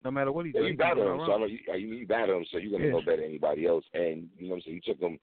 no 0.04 0.10
matter 0.10 0.32
what 0.32 0.46
he 0.46 0.52
Yeah, 0.52 0.60
does. 0.60 0.66
you 0.66 0.72
he 0.72 0.76
can 0.76 0.94
do 0.96 1.00
battle 1.00 1.14
him, 1.14 1.20
so 1.26 1.32
I 1.32 1.38
know 1.38 1.46
you, 1.46 1.58
you, 1.74 1.94
you 1.94 2.06
battle 2.06 2.38
him, 2.38 2.46
so 2.50 2.58
you're 2.58 2.72
gonna 2.72 2.84
Yeah. 2.84 2.92
know 2.92 3.00
better 3.00 3.16
than 3.18 3.26
anybody 3.26 3.66
else. 3.66 3.84
And 3.94 4.28
you 4.38 4.48
know 4.48 4.50
what 4.50 4.56
I'm 4.56 4.62
saying? 4.62 4.80
You 4.84 4.94
took 4.94 5.02
him. 5.02 5.18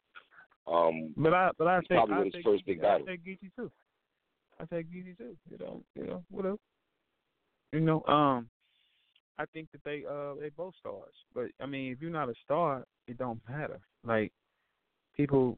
Um, 0.67 1.13
But 1.17 1.33
I, 1.33 1.51
but 1.57 1.67
I 1.67 1.79
say, 1.81 1.95
probably 1.95 2.15
I 2.15 2.23
his 2.25 2.33
take 2.33 2.43
first 2.43 2.65
big 2.65 2.81
battle. 2.81 3.07
I 3.07 3.11
take 3.11 3.25
Geechi 3.25 3.51
too. 3.55 3.71
I 4.59 4.65
take 4.65 4.91
Geechi 4.91 5.17
too. 5.17 5.37
You 5.49 5.57
know, 5.57 5.83
you 5.95 6.05
know, 6.05 6.23
whatever. 6.29 6.57
You 7.71 7.79
know, 7.79 8.03
um, 8.07 8.49
I 9.37 9.45
think 9.53 9.71
that 9.71 9.83
they, 9.85 10.03
uh, 10.09 10.33
they 10.39 10.49
both 10.49 10.73
stars. 10.79 11.13
But 11.33 11.45
I 11.61 11.65
mean, 11.65 11.93
if 11.93 12.01
you're 12.01 12.11
not 12.11 12.29
a 12.29 12.33
star, 12.43 12.83
it 13.07 13.17
don't 13.17 13.39
matter. 13.47 13.79
Like 14.03 14.31
people, 15.15 15.57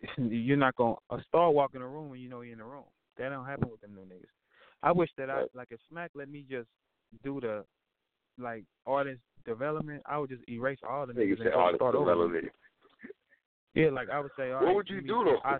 you're 0.18 0.56
not 0.56 0.74
gonna 0.76 0.96
a 1.10 1.18
star 1.28 1.50
walk 1.50 1.74
in 1.74 1.82
a 1.82 1.88
room 1.88 2.12
and 2.12 2.20
you 2.22 2.28
know 2.28 2.40
he 2.40 2.52
in 2.52 2.58
the 2.58 2.64
room. 2.64 2.84
That 3.18 3.28
don't 3.28 3.46
happen 3.46 3.70
with 3.70 3.80
them 3.80 3.94
new 3.94 4.02
niggas. 4.02 4.26
I 4.84 4.92
wish 4.92 5.10
that 5.16 5.30
I 5.30 5.44
like 5.54 5.68
if 5.70 5.80
Smack 5.88 6.10
let 6.14 6.28
me 6.28 6.44
just 6.48 6.68
do 7.24 7.40
the 7.40 7.64
like 8.38 8.64
artist 8.86 9.20
development, 9.46 10.02
I 10.06 10.18
would 10.18 10.28
just 10.30 10.42
erase 10.48 10.78
all 10.88 11.06
the 11.06 11.14
niggas 11.14 11.38
said 11.38 11.52
and 11.54 11.76
start 11.76 11.94
over. 11.94 12.42
Yeah, 13.74 13.90
like 13.90 14.10
I 14.10 14.20
would 14.20 14.30
say, 14.36 14.50
all 14.52 14.60
What 14.60 14.66
right, 14.66 14.76
would 14.76 14.88
you 14.88 15.00
me- 15.00 15.08
do, 15.08 15.24
though? 15.24 15.38
I, 15.44 15.58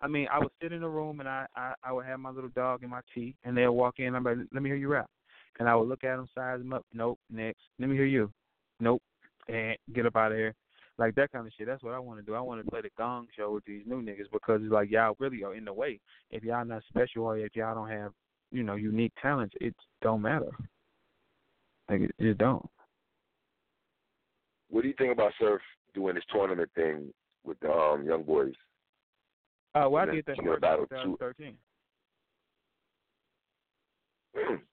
I 0.00 0.08
mean, 0.08 0.28
I 0.32 0.38
would 0.38 0.50
sit 0.60 0.72
in 0.72 0.82
a 0.82 0.88
room 0.88 1.20
and 1.20 1.28
I, 1.28 1.46
I, 1.56 1.74
I 1.84 1.92
would 1.92 2.06
have 2.06 2.20
my 2.20 2.30
little 2.30 2.50
dog 2.50 2.82
and 2.82 2.90
my 2.90 3.00
tea, 3.14 3.34
and 3.44 3.56
they'll 3.56 3.74
walk 3.74 3.98
in. 3.98 4.14
I'm 4.14 4.24
like, 4.24 4.38
let 4.52 4.62
me 4.62 4.70
hear 4.70 4.76
you 4.76 4.88
rap, 4.88 5.10
and 5.58 5.68
I 5.68 5.74
would 5.74 5.88
look 5.88 6.04
at 6.04 6.16
them, 6.16 6.28
size 6.34 6.58
them 6.58 6.72
up. 6.72 6.84
Nope, 6.94 7.18
next. 7.30 7.60
Let 7.78 7.88
me 7.88 7.96
hear 7.96 8.06
you. 8.06 8.32
Nope, 8.80 9.02
and 9.48 9.76
get 9.92 10.06
up 10.06 10.16
out 10.16 10.32
of 10.32 10.38
here. 10.38 10.54
Like 10.98 11.14
that 11.14 11.32
kind 11.32 11.46
of 11.46 11.52
shit. 11.56 11.66
That's 11.66 11.82
what 11.82 11.94
I 11.94 11.98
want 11.98 12.20
to 12.20 12.24
do. 12.26 12.34
I 12.34 12.40
want 12.40 12.64
to 12.64 12.70
play 12.70 12.82
the 12.82 12.90
gong 12.98 13.26
show 13.36 13.52
with 13.52 13.64
these 13.64 13.82
new 13.86 14.02
niggas 14.02 14.30
because 14.32 14.60
it's 14.62 14.72
like 14.72 14.90
y'all 14.90 15.16
really 15.18 15.42
are 15.42 15.54
in 15.54 15.64
the 15.64 15.72
way. 15.72 15.98
If 16.30 16.44
y'all 16.44 16.64
not 16.64 16.82
special 16.88 17.24
or 17.24 17.38
if 17.38 17.56
y'all 17.56 17.74
don't 17.74 17.88
have, 17.88 18.12
you 18.50 18.62
know, 18.62 18.74
unique 18.74 19.12
talents, 19.20 19.54
it 19.60 19.74
don't 20.02 20.20
matter. 20.22 20.50
Like 21.88 22.02
it, 22.02 22.14
it 22.18 22.38
don't. 22.38 22.68
What 24.70 24.82
do 24.82 24.88
you 24.88 24.94
think 24.96 25.12
about 25.12 25.32
Surf 25.40 25.60
doing 25.94 26.14
this 26.14 26.24
tournament 26.32 26.70
thing 26.74 27.12
with 27.44 27.58
the 27.60 27.70
um, 27.70 28.04
young 28.04 28.22
boys? 28.22 28.54
Uh, 29.74 29.86
well, 29.88 30.02
I 30.02 30.04
And 30.04 30.12
did 30.12 30.26
that 30.26 30.36
you 30.36 30.44
know, 30.44 30.50
first 30.52 30.60
battle 30.62 30.84
in 30.90 31.16
2013. 31.18 31.56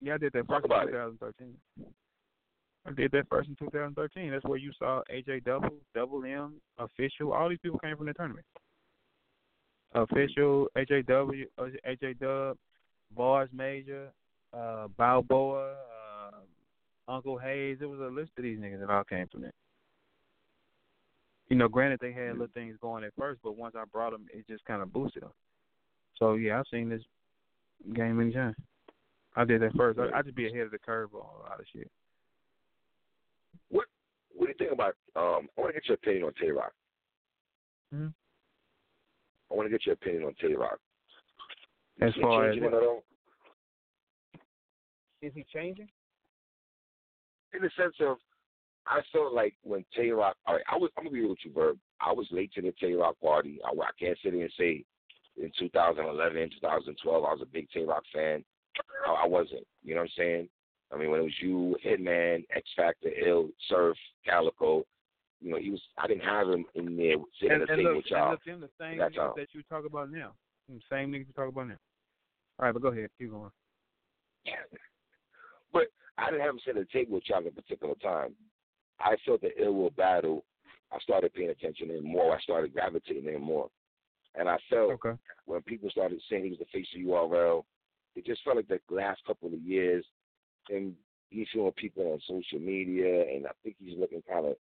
Yeah, 0.00 0.14
I 0.14 0.18
did 0.18 0.34
that 0.34 0.46
Talk 0.46 0.56
first 0.62 0.66
about 0.66 0.82
in 0.82 0.94
it. 0.94 0.98
2013. 0.98 1.54
I 1.80 1.82
did 2.92 3.12
that 3.12 3.28
first 3.28 3.48
in 3.48 3.56
2013. 3.56 4.30
That's 4.30 4.44
where 4.44 4.58
you 4.58 4.72
saw 4.78 5.02
AJ 5.12 5.44
Double, 5.44 5.70
Double 5.94 6.24
M, 6.24 6.54
Official. 6.78 7.32
All 7.32 7.48
these 7.48 7.58
people 7.62 7.78
came 7.78 7.96
from 7.96 8.06
the 8.06 8.12
tournament. 8.12 8.44
Official, 9.94 10.68
AJ 10.76 11.06
W, 11.06 11.46
uh, 11.58 11.66
AJ 11.88 12.18
Dub, 12.18 12.56
Bars 13.16 13.48
Major, 13.52 14.08
uh, 14.52 14.88
Balboa, 14.98 15.72
uh, 15.72 17.12
Uncle 17.12 17.38
Hayes. 17.38 17.78
It 17.80 17.86
was 17.86 18.00
a 18.00 18.12
list 18.12 18.32
of 18.36 18.44
these 18.44 18.58
niggas 18.58 18.80
that 18.80 18.90
all 18.90 19.04
came 19.04 19.28
from 19.28 19.42
there. 19.42 19.52
You 21.48 21.56
know, 21.56 21.68
granted 21.68 22.00
they 22.00 22.12
had 22.12 22.32
little 22.32 22.48
things 22.54 22.76
going 22.80 23.04
at 23.04 23.12
first, 23.18 23.40
but 23.42 23.56
once 23.56 23.74
I 23.78 23.84
brought 23.84 24.12
them, 24.12 24.26
it 24.32 24.46
just 24.48 24.64
kind 24.64 24.82
of 24.82 24.92
boosted 24.92 25.22
them. 25.22 25.32
So 26.18 26.34
yeah, 26.34 26.58
I've 26.58 26.66
seen 26.70 26.88
this 26.88 27.02
game 27.94 28.18
many 28.18 28.32
times. 28.32 28.56
I 29.36 29.44
did 29.44 29.62
that 29.62 29.74
first. 29.76 29.98
I, 29.98 30.18
I 30.18 30.22
just 30.22 30.36
be 30.36 30.46
ahead 30.46 30.62
of 30.62 30.70
the 30.70 30.78
curve 30.78 31.14
on 31.14 31.20
a 31.20 31.48
lot 31.48 31.60
of 31.60 31.66
shit. 31.72 31.90
What 33.70 33.86
What 34.34 34.46
do 34.46 34.52
you 34.52 34.58
think 34.58 34.72
about? 34.72 34.94
Um, 35.16 35.48
I 35.56 35.60
want 35.60 35.74
to 35.74 35.80
get 35.80 35.88
your 35.88 35.94
opinion 35.96 36.24
on 36.24 36.32
Tay 36.34 36.50
Roc. 36.50 36.72
Mhm. 37.94 38.12
I 39.50 39.54
want 39.54 39.66
to 39.66 39.70
get 39.70 39.86
your 39.86 39.94
opinion 39.94 40.24
on 40.24 40.34
Tay 40.34 40.54
Roc. 40.54 40.80
As 42.00 42.10
Is 42.10 42.14
he 42.16 42.22
far 42.22 42.44
as 42.44 42.54
changing 42.54 42.64
what? 42.64 42.74
it 42.74 42.76
at 42.76 42.88
all? 42.88 43.04
Is 45.22 45.32
he 45.34 45.44
changing? 45.44 45.88
in 47.54 47.62
the 47.62 47.70
sense 47.76 47.94
of 48.00 48.18
I 48.86 49.00
felt 49.12 49.32
like 49.32 49.54
when 49.62 49.84
Tay 49.96 50.10
Roc, 50.10 50.36
all 50.46 50.56
right, 50.56 50.64
I 50.70 50.76
was 50.76 50.90
I'm 50.98 51.04
gonna 51.04 51.14
be 51.14 51.20
real 51.20 51.30
with 51.30 51.44
you, 51.44 51.52
Verb. 51.52 51.78
I 52.00 52.12
was 52.12 52.26
late 52.30 52.52
to 52.54 52.60
the 52.62 52.72
Tay 52.72 52.92
Roc 52.94 53.18
party. 53.20 53.58
I, 53.64 53.70
I 53.70 53.90
can't 53.98 54.18
sit 54.22 54.34
here 54.34 54.42
and 54.42 54.52
say 54.58 54.84
in 55.36 55.50
2011, 55.58 56.50
2012, 56.60 57.24
I 57.24 57.32
was 57.32 57.40
a 57.42 57.46
big 57.46 57.68
Tay 57.70 57.84
Roc 57.84 58.02
fan. 58.12 58.44
I, 59.06 59.24
I 59.24 59.26
wasn't. 59.26 59.66
You 59.82 59.94
know 59.94 60.02
what 60.02 60.10
I'm 60.10 60.18
saying? 60.18 60.48
I 60.92 60.96
mean, 60.98 61.10
when 61.10 61.20
it 61.20 61.24
was 61.24 61.40
you, 61.40 61.76
Hitman, 61.84 62.44
X 62.54 62.68
Factor, 62.76 63.08
Ill, 63.26 63.48
Surf, 63.68 63.96
Calicoe, 64.24 64.84
you 65.40 65.50
know, 65.50 65.58
he 65.58 65.70
was. 65.70 65.80
I 65.98 66.06
didn't 66.06 66.24
have 66.24 66.48
him 66.48 66.64
in 66.74 66.96
there 66.96 67.16
sitting 67.40 67.52
And, 67.54 67.62
at 67.62 67.68
the 67.68 67.72
and 67.74 67.80
table 67.80 67.94
look, 67.94 68.04
with 68.04 68.10
y'all. 68.10 68.30
look, 68.32 68.44
them 68.44 68.60
the 68.60 68.68
same 68.78 68.98
That's 68.98 69.16
all. 69.18 69.34
that 69.36 69.48
you 69.52 69.62
talk 69.68 69.84
about 69.84 70.10
now. 70.10 70.32
Same 70.90 71.10
niggas 71.12 71.26
you 71.26 71.32
talk 71.36 71.48
about 71.48 71.68
now. 71.68 71.76
All 72.58 72.66
right, 72.66 72.72
but 72.72 72.82
go 72.82 72.88
ahead, 72.88 73.10
keep 73.18 73.30
going. 73.30 73.50
Yeah. 74.44 74.52
But 75.72 75.88
I 76.16 76.26
didn't 76.30 76.42
have 76.42 76.50
him 76.54 76.60
sit 76.64 76.76
at 76.76 76.86
the 76.86 76.92
table 76.98 77.14
with 77.16 77.24
y'all 77.28 77.38
at 77.38 77.46
a 77.48 77.50
particular 77.50 77.94
time. 77.96 78.34
I 79.00 79.16
felt 79.26 79.40
the 79.40 79.50
ill 79.60 79.74
will 79.74 79.90
battle. 79.90 80.44
I 80.92 80.98
started 81.00 81.34
paying 81.34 81.50
attention 81.50 81.88
to 81.88 81.98
him 81.98 82.04
more. 82.04 82.36
I 82.36 82.40
started 82.40 82.72
gravitating 82.72 83.24
to 83.24 83.34
him 83.34 83.42
more. 83.42 83.68
And 84.36 84.48
I 84.48 84.56
felt 84.70 84.92
Okay. 84.92 85.18
when 85.46 85.62
people 85.62 85.90
started 85.90 86.20
saying 86.30 86.44
he 86.44 86.50
was 86.50 86.60
the 86.60 86.64
face 86.66 86.86
of 86.94 87.00
URL, 87.00 87.64
it 88.14 88.24
just 88.24 88.44
felt 88.44 88.54
like 88.56 88.68
the 88.68 88.78
last 88.88 89.20
couple 89.26 89.48
of 89.52 89.60
years, 89.60 90.04
and 90.70 90.94
he's 91.30 91.46
showing 91.48 91.72
people 91.72 92.12
on 92.12 92.20
social 92.26 92.58
media, 92.64 93.22
and 93.34 93.46
I 93.46 93.50
think 93.62 93.76
he's 93.78 93.98
looking 93.98 94.22
kind 94.28 94.46
of 94.46 94.56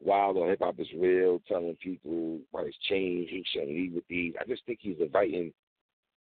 wild 0.00 0.36
on 0.36 0.48
hip 0.48 0.60
hop 0.60 0.78
is 0.78 0.86
real, 0.96 1.40
telling 1.48 1.76
people 1.82 2.38
what 2.50 2.64
has 2.64 2.74
changed, 2.88 3.30
he 3.30 3.44
shouldn't 3.52 3.72
leave 3.72 3.92
with 3.94 4.06
these. 4.08 4.34
I 4.40 4.44
just 4.44 4.64
think 4.66 4.78
he's 4.82 5.00
inviting. 5.00 5.52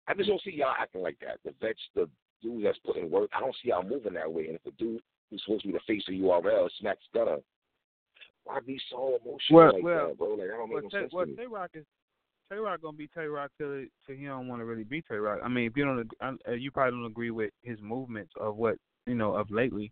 I 0.07 0.13
just 0.13 0.29
don't 0.29 0.41
see 0.43 0.51
y'all 0.55 0.73
acting 0.79 1.01
like 1.01 1.17
that. 1.21 1.39
The 1.43 1.53
vets, 1.59 1.79
the 1.95 2.09
dudes 2.41 2.63
that's 2.63 2.77
putting 2.85 3.09
work, 3.09 3.29
I 3.35 3.39
don't 3.39 3.55
see 3.61 3.69
y'all 3.69 3.83
moving 3.83 4.13
that 4.13 4.31
way. 4.31 4.47
And 4.47 4.55
if 4.55 4.65
a 4.65 4.71
dude 4.77 5.01
who's 5.29 5.41
supposed 5.43 5.63
to 5.63 5.67
be 5.69 5.73
the 5.73 5.79
face 5.87 6.03
of 6.07 6.13
URL 6.13 6.69
smacks 6.79 7.03
Gunna, 7.13 7.37
why 8.43 8.59
be 8.59 8.79
so 8.91 9.17
emotional 9.23 9.39
Well- 9.49 9.73
like 9.73 9.83
well- 9.83 10.07
that, 10.09 10.17
bro? 10.17 10.35
Like 10.35 10.49
I 10.53 10.57
don't 10.57 10.69
make 10.69 10.75
Well, 10.75 10.83
no 10.83 10.89
sense 10.89 11.13
well, 11.13 11.25
to 11.25 11.31
me. 11.31 11.37
Tay 11.37 11.47
Roc 11.47 11.71
is 11.73 11.85
Tay 12.49 12.57
Roc 12.57 12.81
gonna 12.81 12.95
be 12.97 13.07
Tay 13.07 13.25
Roc 13.25 13.51
till 13.57 13.85
till 14.05 14.15
he 14.15 14.25
don't 14.25 14.47
want 14.47 14.61
to 14.61 14.65
really 14.65 14.83
be 14.83 15.01
Tay 15.01 15.15
Roc. 15.15 15.39
I 15.43 15.47
mean, 15.47 15.65
if 15.65 15.75
you 15.75 15.85
don't, 15.85 16.09
I- 16.21 16.51
uh, 16.51 16.53
you 16.53 16.71
probably 16.71 16.91
don't 16.91 17.05
agree 17.05 17.31
with 17.31 17.51
his 17.63 17.79
movements 17.81 18.33
of 18.39 18.55
what 18.55 18.77
you 19.07 19.15
know 19.15 19.35
of 19.35 19.49
lately, 19.51 19.91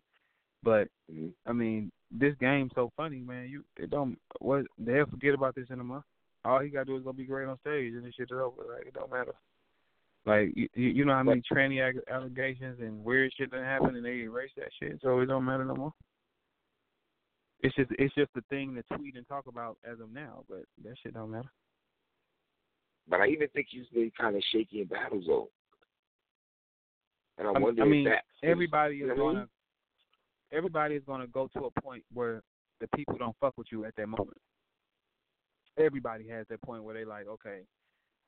but 0.62 0.88
hmm 1.10 1.28
I 1.46 1.52
mean, 1.52 1.90
this 2.10 2.34
game's 2.40 2.72
so 2.74 2.92
funny, 2.96 3.20
man. 3.20 3.48
You 3.48 3.64
it 3.76 3.90
don't 3.90 4.18
what 4.40 4.64
they'll 4.78 5.06
forget 5.06 5.34
about 5.34 5.54
this 5.54 5.66
in 5.70 5.80
a 5.80 5.84
month. 5.84 6.04
All 6.44 6.60
he 6.60 6.68
gotta 6.68 6.84
do 6.84 6.96
is 6.96 7.02
go 7.04 7.12
be 7.12 7.24
great 7.24 7.48
on 7.48 7.58
stage, 7.60 7.94
and 7.94 8.04
this 8.04 8.14
shit 8.14 8.30
is 8.30 8.38
over. 8.38 8.62
Like 8.76 8.86
it 8.86 8.94
don't 8.94 9.10
matter. 9.10 9.34
Like 10.26 10.52
you, 10.54 10.68
you 10.74 11.04
know 11.04 11.14
how 11.14 11.22
many 11.22 11.42
tranny 11.52 11.82
ag- 11.86 12.02
allegations 12.10 12.80
and 12.80 13.04
weird 13.04 13.32
shit 13.36 13.50
that 13.50 13.62
happen, 13.64 13.96
and 13.96 14.04
they 14.04 14.20
erase 14.22 14.52
that 14.56 14.70
shit, 14.80 14.98
so 15.02 15.20
it 15.20 15.26
don't 15.26 15.44
matter 15.44 15.64
no 15.64 15.74
more. 15.74 15.92
It's 17.60 17.74
just 17.74 17.90
it's 17.98 18.14
just 18.14 18.32
the 18.34 18.42
thing 18.48 18.74
to 18.74 18.96
tweet 18.96 19.16
and 19.16 19.26
talk 19.26 19.46
about 19.48 19.76
as 19.84 20.00
of 20.00 20.12
now, 20.12 20.44
but 20.48 20.62
that 20.84 20.94
shit 21.02 21.14
don't 21.14 21.30
matter. 21.30 21.50
But 23.08 23.20
I 23.20 23.28
even 23.28 23.48
think 23.48 23.66
he's 23.70 23.86
been 23.92 24.10
kind 24.18 24.36
of 24.36 24.42
shaky 24.52 24.80
in 24.80 24.86
battles 24.86 25.24
though. 25.26 25.48
And 27.38 27.48
I 27.48 27.52
I, 27.52 27.58
wonder 27.58 27.82
I 27.82 27.86
mean, 27.86 28.06
if 28.06 28.12
that 28.12 28.48
everybody 28.48 28.96
is 28.96 29.10
I 29.10 29.14
mean? 29.14 29.18
gonna 29.18 29.48
everybody 30.52 30.94
is 30.94 31.02
gonna 31.06 31.26
go 31.26 31.48
to 31.54 31.64
a 31.66 31.80
point 31.80 32.04
where 32.12 32.42
the 32.80 32.88
people 32.96 33.16
don't 33.18 33.36
fuck 33.40 33.54
with 33.56 33.68
you 33.70 33.84
at 33.84 33.94
that 33.96 34.08
moment. 34.08 34.38
Everybody 35.78 36.28
has 36.28 36.46
that 36.48 36.62
point 36.62 36.84
where 36.84 36.94
they 36.94 37.04
like, 37.04 37.26
okay, 37.26 37.60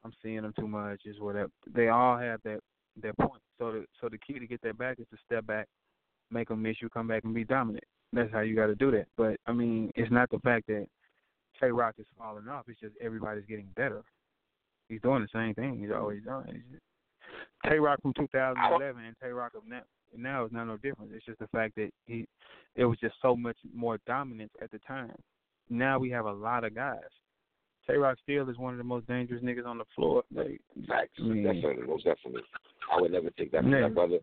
I'm 0.04 0.12
seeing 0.22 0.42
them 0.42 0.52
too 0.58 0.68
much, 0.68 1.02
is 1.04 1.20
whatever. 1.20 1.50
They 1.72 1.88
all 1.88 2.18
have 2.18 2.40
that 2.44 2.60
that 3.02 3.16
point. 3.18 3.42
So 3.58 3.72
the 3.72 3.86
so 4.00 4.08
the 4.08 4.18
key 4.18 4.38
to 4.38 4.46
get 4.46 4.60
that 4.62 4.78
back 4.78 4.98
is 4.98 5.06
to 5.10 5.16
step 5.24 5.46
back, 5.46 5.68
make 6.30 6.48
them 6.48 6.62
miss 6.62 6.76
you, 6.80 6.88
come 6.88 7.08
back 7.08 7.24
and 7.24 7.34
be 7.34 7.44
dominant. 7.44 7.84
That's 8.12 8.32
how 8.32 8.40
you 8.40 8.54
got 8.56 8.66
to 8.66 8.74
do 8.74 8.90
that. 8.92 9.06
But 9.16 9.36
I 9.46 9.52
mean, 9.52 9.90
it's 9.94 10.10
not 10.12 10.30
the 10.30 10.38
fact 10.40 10.66
that 10.68 10.86
Tay 11.60 11.70
Roc 11.70 11.94
is 11.98 12.06
falling 12.18 12.48
off. 12.48 12.64
It's 12.68 12.80
just 12.80 12.94
everybody's 13.00 13.46
getting 13.46 13.68
better. 13.76 14.02
He's 14.88 15.00
doing 15.00 15.22
the 15.22 15.28
same 15.38 15.54
thing 15.54 15.78
he's 15.80 15.90
always 15.94 16.22
done. 16.22 16.62
Tay 17.68 17.78
Roc 17.78 18.00
from 18.02 18.12
2011 18.14 19.04
and 19.04 19.16
Tay 19.22 19.30
Roc 19.30 19.54
of 19.54 19.66
now 19.66 19.82
now 20.16 20.44
is 20.44 20.52
not 20.52 20.66
no 20.66 20.76
difference. 20.76 21.10
It's 21.14 21.26
just 21.26 21.38
the 21.38 21.48
fact 21.48 21.74
that 21.76 21.90
he 22.06 22.26
it 22.76 22.84
was 22.84 22.98
just 23.00 23.14
so 23.20 23.34
much 23.34 23.56
more 23.74 23.98
dominance 24.06 24.52
at 24.62 24.70
the 24.70 24.78
time. 24.80 25.14
Now 25.68 25.98
we 25.98 26.10
have 26.10 26.26
a 26.26 26.32
lot 26.32 26.64
of 26.64 26.74
guys. 26.74 27.00
Tay 27.86 27.96
Roc 27.96 28.18
still 28.22 28.48
is 28.48 28.58
one 28.58 28.72
of 28.74 28.78
the 28.78 28.84
most 28.84 29.06
dangerous 29.06 29.42
niggas 29.42 29.66
on 29.66 29.78
the 29.78 29.84
floor. 29.94 30.22
Like, 30.34 30.60
Facts, 30.88 31.12
I 31.18 31.22
mean- 31.22 31.44
definitely, 31.44 31.86
most 31.86 32.04
definitely. 32.04 32.42
I 32.92 33.00
would 33.00 33.12
never 33.12 33.30
take 33.30 33.52
that 33.52 33.62
from 33.62 33.70
my 33.70 33.88
brother. 33.88 34.18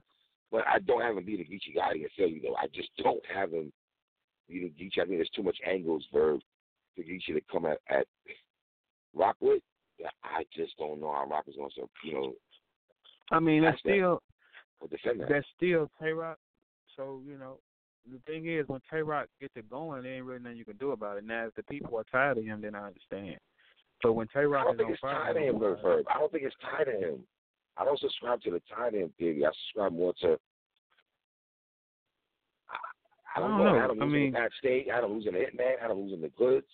But 0.52 0.68
I 0.68 0.80
don't 0.80 1.02
have 1.02 1.18
him 1.18 1.26
beat 1.26 1.40
a 1.40 1.44
Geechi 1.44 1.76
guy 1.76 1.94
in 1.94 2.02
you 2.02 2.42
though. 2.42 2.56
I 2.56 2.68
just 2.68 2.90
don't 2.98 3.24
have 3.34 3.52
him 3.52 3.74
beat 4.48 4.64
a 4.64 4.82
Geechi. 4.82 5.02
I 5.02 5.06
think 5.06 5.18
there's 5.18 5.30
too 5.36 5.44
much 5.44 5.58
angles 5.66 6.06
for 6.12 6.38
for 6.96 7.02
Geechi 7.02 7.34
to 7.34 7.42
come 7.52 7.66
at, 7.66 7.80
at 7.90 8.06
Rockwood. 9.16 9.62
Yeah, 9.62 9.73
I 10.24 10.44
just 10.56 10.78
don't 10.78 11.00
know 11.00 11.12
how 11.14 11.26
Rock 11.30 11.46
is 11.48 11.56
going 11.56 11.70
to, 11.76 11.88
you 12.04 12.14
know, 12.14 12.34
I 13.32 13.40
mean, 13.40 13.64
that's 13.64 13.76
That's 13.84 13.84
that. 13.84 13.92
still 13.92 14.22
that. 15.20 15.30
that's 15.30 15.48
still 15.56 15.90
Tay 16.02 16.12
Roc. 16.12 16.38
So 16.98 17.22
you 17.26 17.38
know, 17.38 17.58
the 18.12 18.20
thing 18.28 18.48
is, 18.48 18.68
when 18.68 18.82
Tay 18.92 19.02
Roc 19.02 19.28
gets 19.40 19.54
it 19.56 19.70
going, 19.70 20.04
there 20.04 20.14
ain't 20.16 20.26
really 20.26 20.42
nothing 20.42 20.58
you 20.58 20.66
can 20.66 20.78
do 20.78 20.92
about 20.92 21.18
it. 21.18 21.24
Now, 21.26 21.48
if 21.48 21.56
the 21.56 21.64
people 21.64 21.98
are 21.98 22.04
tired 22.12 22.38
of 22.38 22.44
him, 22.44 22.62
then 22.62 22.76
I 22.76 22.88
understand. 22.88 23.38
But 24.02 24.14
when 24.14 24.28
Tay 24.28 24.42
I 24.42 24.44
Rock 24.44 24.66
don't 24.66 24.74
is 24.76 24.78
think 24.78 24.88
on 24.88 24.94
it's 24.94 25.02
fire, 25.02 25.24
tied 25.24 25.34
to 25.34 25.40
him, 25.40 25.56
I 26.10 26.20
don't 26.20 26.32
think 26.32 26.44
it's 26.44 26.56
tied 26.62 26.84
to 26.86 26.92
him. 26.92 27.20
I 27.78 27.86
don't 27.86 28.00
subscribe 28.00 28.42
to 28.42 28.52
the 28.52 28.62
tie 28.76 28.90
to 28.90 28.98
him 28.98 29.14
theory. 29.18 29.46
I 29.46 29.50
subscribe 29.68 29.94
more 29.94 30.14
to. 30.22 30.38
I, 32.70 33.38
I 33.38 33.40
don't, 33.40 33.52
I 33.54 33.58
don't 33.58 33.66
know. 33.66 33.74
know. 33.74 33.84
Adam 33.84 34.02
I 34.04 34.06
mean- 34.06 34.36
State, 34.60 34.88
Adam 34.94 35.14
losing 35.14 35.32
the 35.34 35.40
Hitman, 35.40 35.76
Adam 35.82 36.02
losing 36.02 36.22
the 36.22 36.30
goods. 36.38 36.68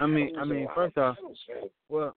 I 0.00 0.06
mean, 0.06 0.36
I 0.38 0.44
mean, 0.44 0.66
first 0.74 0.98
off, 0.98 1.16
well, 1.88 2.14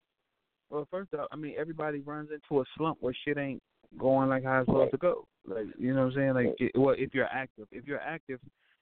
well, 0.70 0.88
first 0.90 1.14
off, 1.14 1.28
I 1.30 1.36
mean, 1.36 1.54
everybody 1.58 2.00
runs 2.00 2.30
into 2.32 2.60
a 2.60 2.64
slump 2.76 2.98
where 3.00 3.14
shit 3.24 3.38
ain't 3.38 3.62
going 3.98 4.28
like 4.28 4.44
how 4.44 4.60
it's 4.60 4.66
supposed 4.66 4.92
to 4.92 4.98
go. 4.98 5.26
Like, 5.46 5.66
you 5.78 5.94
know 5.94 6.06
what 6.06 6.12
I'm 6.12 6.14
saying? 6.14 6.34
Like, 6.34 6.56
it, 6.58 6.72
well, 6.74 6.94
if 6.98 7.14
you're 7.14 7.26
active, 7.26 7.66
if 7.70 7.86
you're 7.86 8.00
active, 8.00 8.40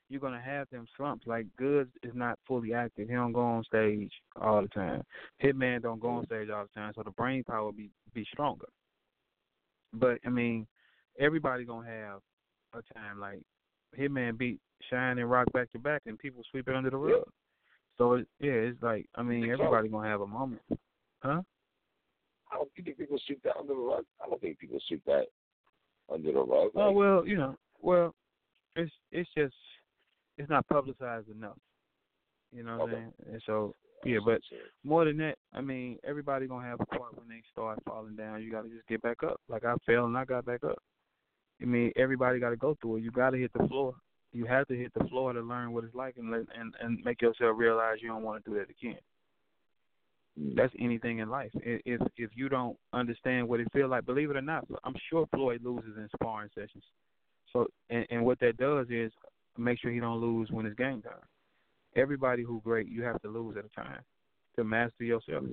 you're 0.09 0.21
gonna 0.21 0.41
have 0.41 0.69
them 0.71 0.87
slumps. 0.97 1.27
Like, 1.27 1.47
Goodz 1.59 1.91
is 2.03 2.13
not 2.15 2.39
fully 2.47 2.73
active. 2.73 3.09
He 3.09 3.15
don't 3.15 3.33
go 3.33 3.41
on 3.41 3.65
stage 3.65 4.13
all 4.41 4.63
the 4.63 4.69
time. 4.69 5.03
Hitman 5.43 5.83
don't 5.83 6.01
go 6.01 6.09
on 6.09 6.27
stage 6.27 6.49
all 6.51 6.65
the 6.65 6.81
time, 6.81 6.93
so 6.95 7.03
the 7.03 7.11
brain 7.13 7.43
power 7.45 7.73
be 7.73 7.91
be 8.13 8.27
stronger. 8.33 8.67
But 9.93 10.19
I 10.25 10.31
mean, 10.31 10.67
everybody 11.19 11.65
gonna 11.65 11.89
have 11.89 12.21
a 12.73 12.95
time 12.95 13.19
like 13.19 13.43
Hitman 13.99 14.39
beat 14.39 14.61
Shine 14.91 15.19
and 15.19 15.31
Roc 15.31 15.51
back 15.53 15.71
to 15.73 15.79
back, 15.79 16.03
and 16.07 16.19
people 16.19 16.43
sweep 16.51 16.69
it 16.69 16.75
under 16.75 16.91
the 16.91 16.97
rug. 16.97 17.25
So 17.99 18.15
it, 18.15 18.27
yeah, 18.41 18.53
it's 18.53 18.83
like 18.83 19.07
I 19.15 19.23
mean, 19.23 19.51
everybody 19.51 19.89
gonna 19.89 20.09
have 20.09 20.21
a 20.21 20.27
moment. 20.27 20.63
Huh? 21.23 21.43
I 22.53 22.57
don't 22.57 22.71
think 22.75 22.97
people 22.97 23.19
sweep 23.27 23.43
that 23.45 23.57
under 23.59 23.75
the 23.75 23.81
rug. 23.81 24.05
I 24.25 24.29
don't 24.29 24.41
think 24.41 24.59
people 24.59 24.79
sweep 24.87 25.03
that 25.07 25.27
under 26.13 26.33
the 26.33 26.41
rug. 26.41 26.71
Oh 26.75 26.93
well, 26.93 27.27
you 27.27 27.37
know, 27.37 27.57
well, 27.81 28.15
it's 28.77 28.93
it's 29.13 29.31
just 29.37 29.55
it's 30.39 30.51
not 30.51 30.67
publicized 30.69 31.29
enough. 31.29 31.57
You 32.53 32.63
know 32.63 32.79
what 32.79 32.91
Okay. 32.91 32.97
I'm 32.97 33.13
saying? 33.27 33.33
And 33.35 33.43
so 33.47 33.75
yeah, 34.05 34.19
but 34.25 34.41
more 34.85 35.05
than 35.05 35.17
that, 35.19 35.37
I 35.53 35.61
mean, 35.61 35.99
everybody 36.05 36.47
gonna 36.47 36.67
have 36.67 36.81
a 36.81 36.87
part 36.87 37.17
when 37.17 37.29
they 37.29 37.43
start 37.51 37.79
falling 37.87 38.17
down. 38.17 38.43
You 38.43 38.51
gotta 38.51 38.69
just 38.69 38.87
get 38.87 39.03
back 39.03 39.23
up. 39.23 39.41
Like 39.49 39.65
I 39.65 39.75
fell 39.87 40.05
and 40.07 40.17
I 40.17 40.25
got 40.25 40.45
back 40.45 40.63
up. 40.65 40.79
I 41.63 41.67
mean, 41.67 41.93
everybody 41.97 42.41
got 42.41 42.51
to 42.51 42.57
go 42.57 42.77
through 42.81 42.97
it. 42.97 43.03
You 43.03 43.13
got 43.13 43.31
to 43.31 43.39
hit 43.39 43.53
the 43.53 43.67
floor. 43.69 43.95
You 44.35 44.47
have 44.47 44.67
to 44.69 44.77
hit 44.77 44.93
the 44.95 45.05
floor 45.05 45.33
to 45.33 45.41
learn 45.41 45.73
what 45.73 45.85
it's 45.85 45.95
like 45.95 46.17
and 46.19 46.31
let, 46.31 46.41
and 46.59 46.75
and 46.81 47.03
make 47.05 47.23
yourself 47.23 47.57
realize 47.57 47.99
you 48.01 48.09
don't 48.09 48.25
want 48.25 48.45
to 48.45 48.51
do 48.51 48.57
that 48.57 48.69
again. 48.69 48.99
Mm. 50.39 50.57
That's 50.57 50.75
anything 50.81 51.21
in 51.21 51.31
life. 51.31 51.53
If 51.55 52.01
if 52.17 52.31
you 52.35 52.49
don't 52.49 52.77
understand 52.93 53.49
what 53.49 53.61
it 53.61 53.69
feels 53.73 53.91
like, 53.91 54.05
believe 54.05 54.31
it 54.31 54.37
or 54.37 54.43
not, 54.43 54.67
I'm 54.83 54.97
sure 55.09 55.27
Floyd 55.33 55.63
loses 55.63 55.97
in 55.97 56.09
sparring 56.15 56.51
sessions. 56.55 56.83
So 57.53 57.69
and, 57.91 58.05
and 58.11 58.25
what 58.25 58.41
that 58.41 58.57
does 58.57 58.89
is 58.91 59.13
make 59.57 59.79
sure 59.79 59.93
he 59.93 60.01
don't 60.01 60.21
lose 60.21 60.51
when 60.51 60.67
it's 60.67 60.77
game 60.77 61.01
time. 61.01 61.15
Everybody 61.95 62.43
who 62.43 62.61
great, 62.65 62.89
you 62.89 63.05
have 63.05 63.23
to 63.23 63.29
lose 63.29 63.57
at 63.57 63.65
a 63.65 63.69
time 63.69 64.01
to 64.57 64.65
master 64.65 65.05
yourself. 65.05 65.45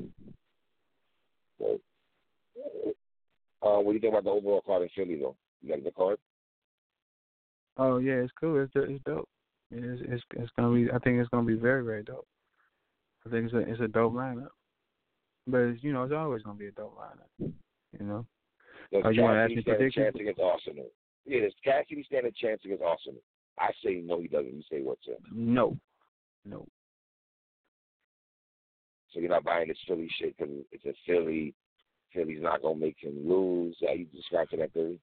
Uh, 3.63 3.78
what 3.78 3.91
do 3.91 3.94
you 3.94 4.00
think 4.00 4.13
about 4.13 4.24
the 4.24 4.32
overall 4.32 4.63
card 4.65 4.82
in 4.82 4.89
Philly, 4.96 5.20
though? 5.20 5.36
You 5.62 5.76
got 5.76 5.84
the 5.84 5.91
card? 5.91 6.17
Oh 7.77 7.97
yeah, 7.97 8.13
it's 8.13 8.31
cool. 8.39 8.62
It's 8.62 8.71
it's 8.75 9.03
dope. 9.05 9.27
It's 9.71 10.01
it's 10.05 10.23
it's 10.36 10.51
gonna 10.57 10.73
be. 10.73 10.91
I 10.91 10.99
think 10.99 11.19
it's 11.19 11.29
gonna 11.29 11.47
be 11.47 11.55
very 11.55 11.84
very 11.84 12.03
dope. 12.03 12.27
I 13.25 13.29
think 13.29 13.45
it's 13.45 13.53
a 13.53 13.60
it's 13.60 13.81
a 13.81 13.88
dope 13.88 14.13
lineup. 14.13 14.49
But 15.47 15.60
it's, 15.60 15.84
you 15.84 15.91
know, 15.93 16.03
it's 16.03 16.13
always 16.13 16.43
gonna 16.43 16.57
be 16.60 16.67
a 16.67 16.71
dope 16.71 16.97
lineup. 16.97 17.51
You 17.99 18.05
know. 18.05 18.25
Does 18.91 19.03
Oh, 19.05 19.10
you 19.10 19.21
wanna 19.21 19.39
ask 19.39 19.49
me 19.51 19.62
stand 19.62 19.75
a 19.75 19.77
predictions? 19.77 20.03
chance 20.05 20.15
against 20.19 20.39
Arsenal? 20.41 20.88
Yeah, 21.25 21.41
does 21.41 21.53
Cassidy 21.63 22.03
stand 22.03 22.25
a 22.25 22.31
chance 22.31 22.62
against 22.65 22.84
Arsenal? 22.84 23.21
I 23.60 23.69
say 23.84 24.01
no, 24.03 24.19
he 24.21 24.27
doesn't. 24.27 24.53
You 24.53 24.63
say 24.69 24.81
what, 24.81 24.97
sir? 25.05 25.15
No. 25.31 25.77
No. 26.45 26.67
So 29.13 29.19
you're 29.19 29.29
not 29.29 29.43
buying 29.43 29.67
this 29.67 29.77
Philly 29.88 30.10
shit 30.19 30.36
because 30.38 30.53
it's 30.71 30.86
a 30.86 30.93
Philly. 31.05 31.53
Philly's 32.13 32.41
not 32.41 32.62
gonna 32.62 32.79
make 32.79 32.97
him 32.99 33.27
lose. 33.27 33.75
How 33.86 33.93
you 33.93 34.05
describe 34.05 34.49
to 34.49 34.57
that 34.57 34.73
theory? 34.73 34.99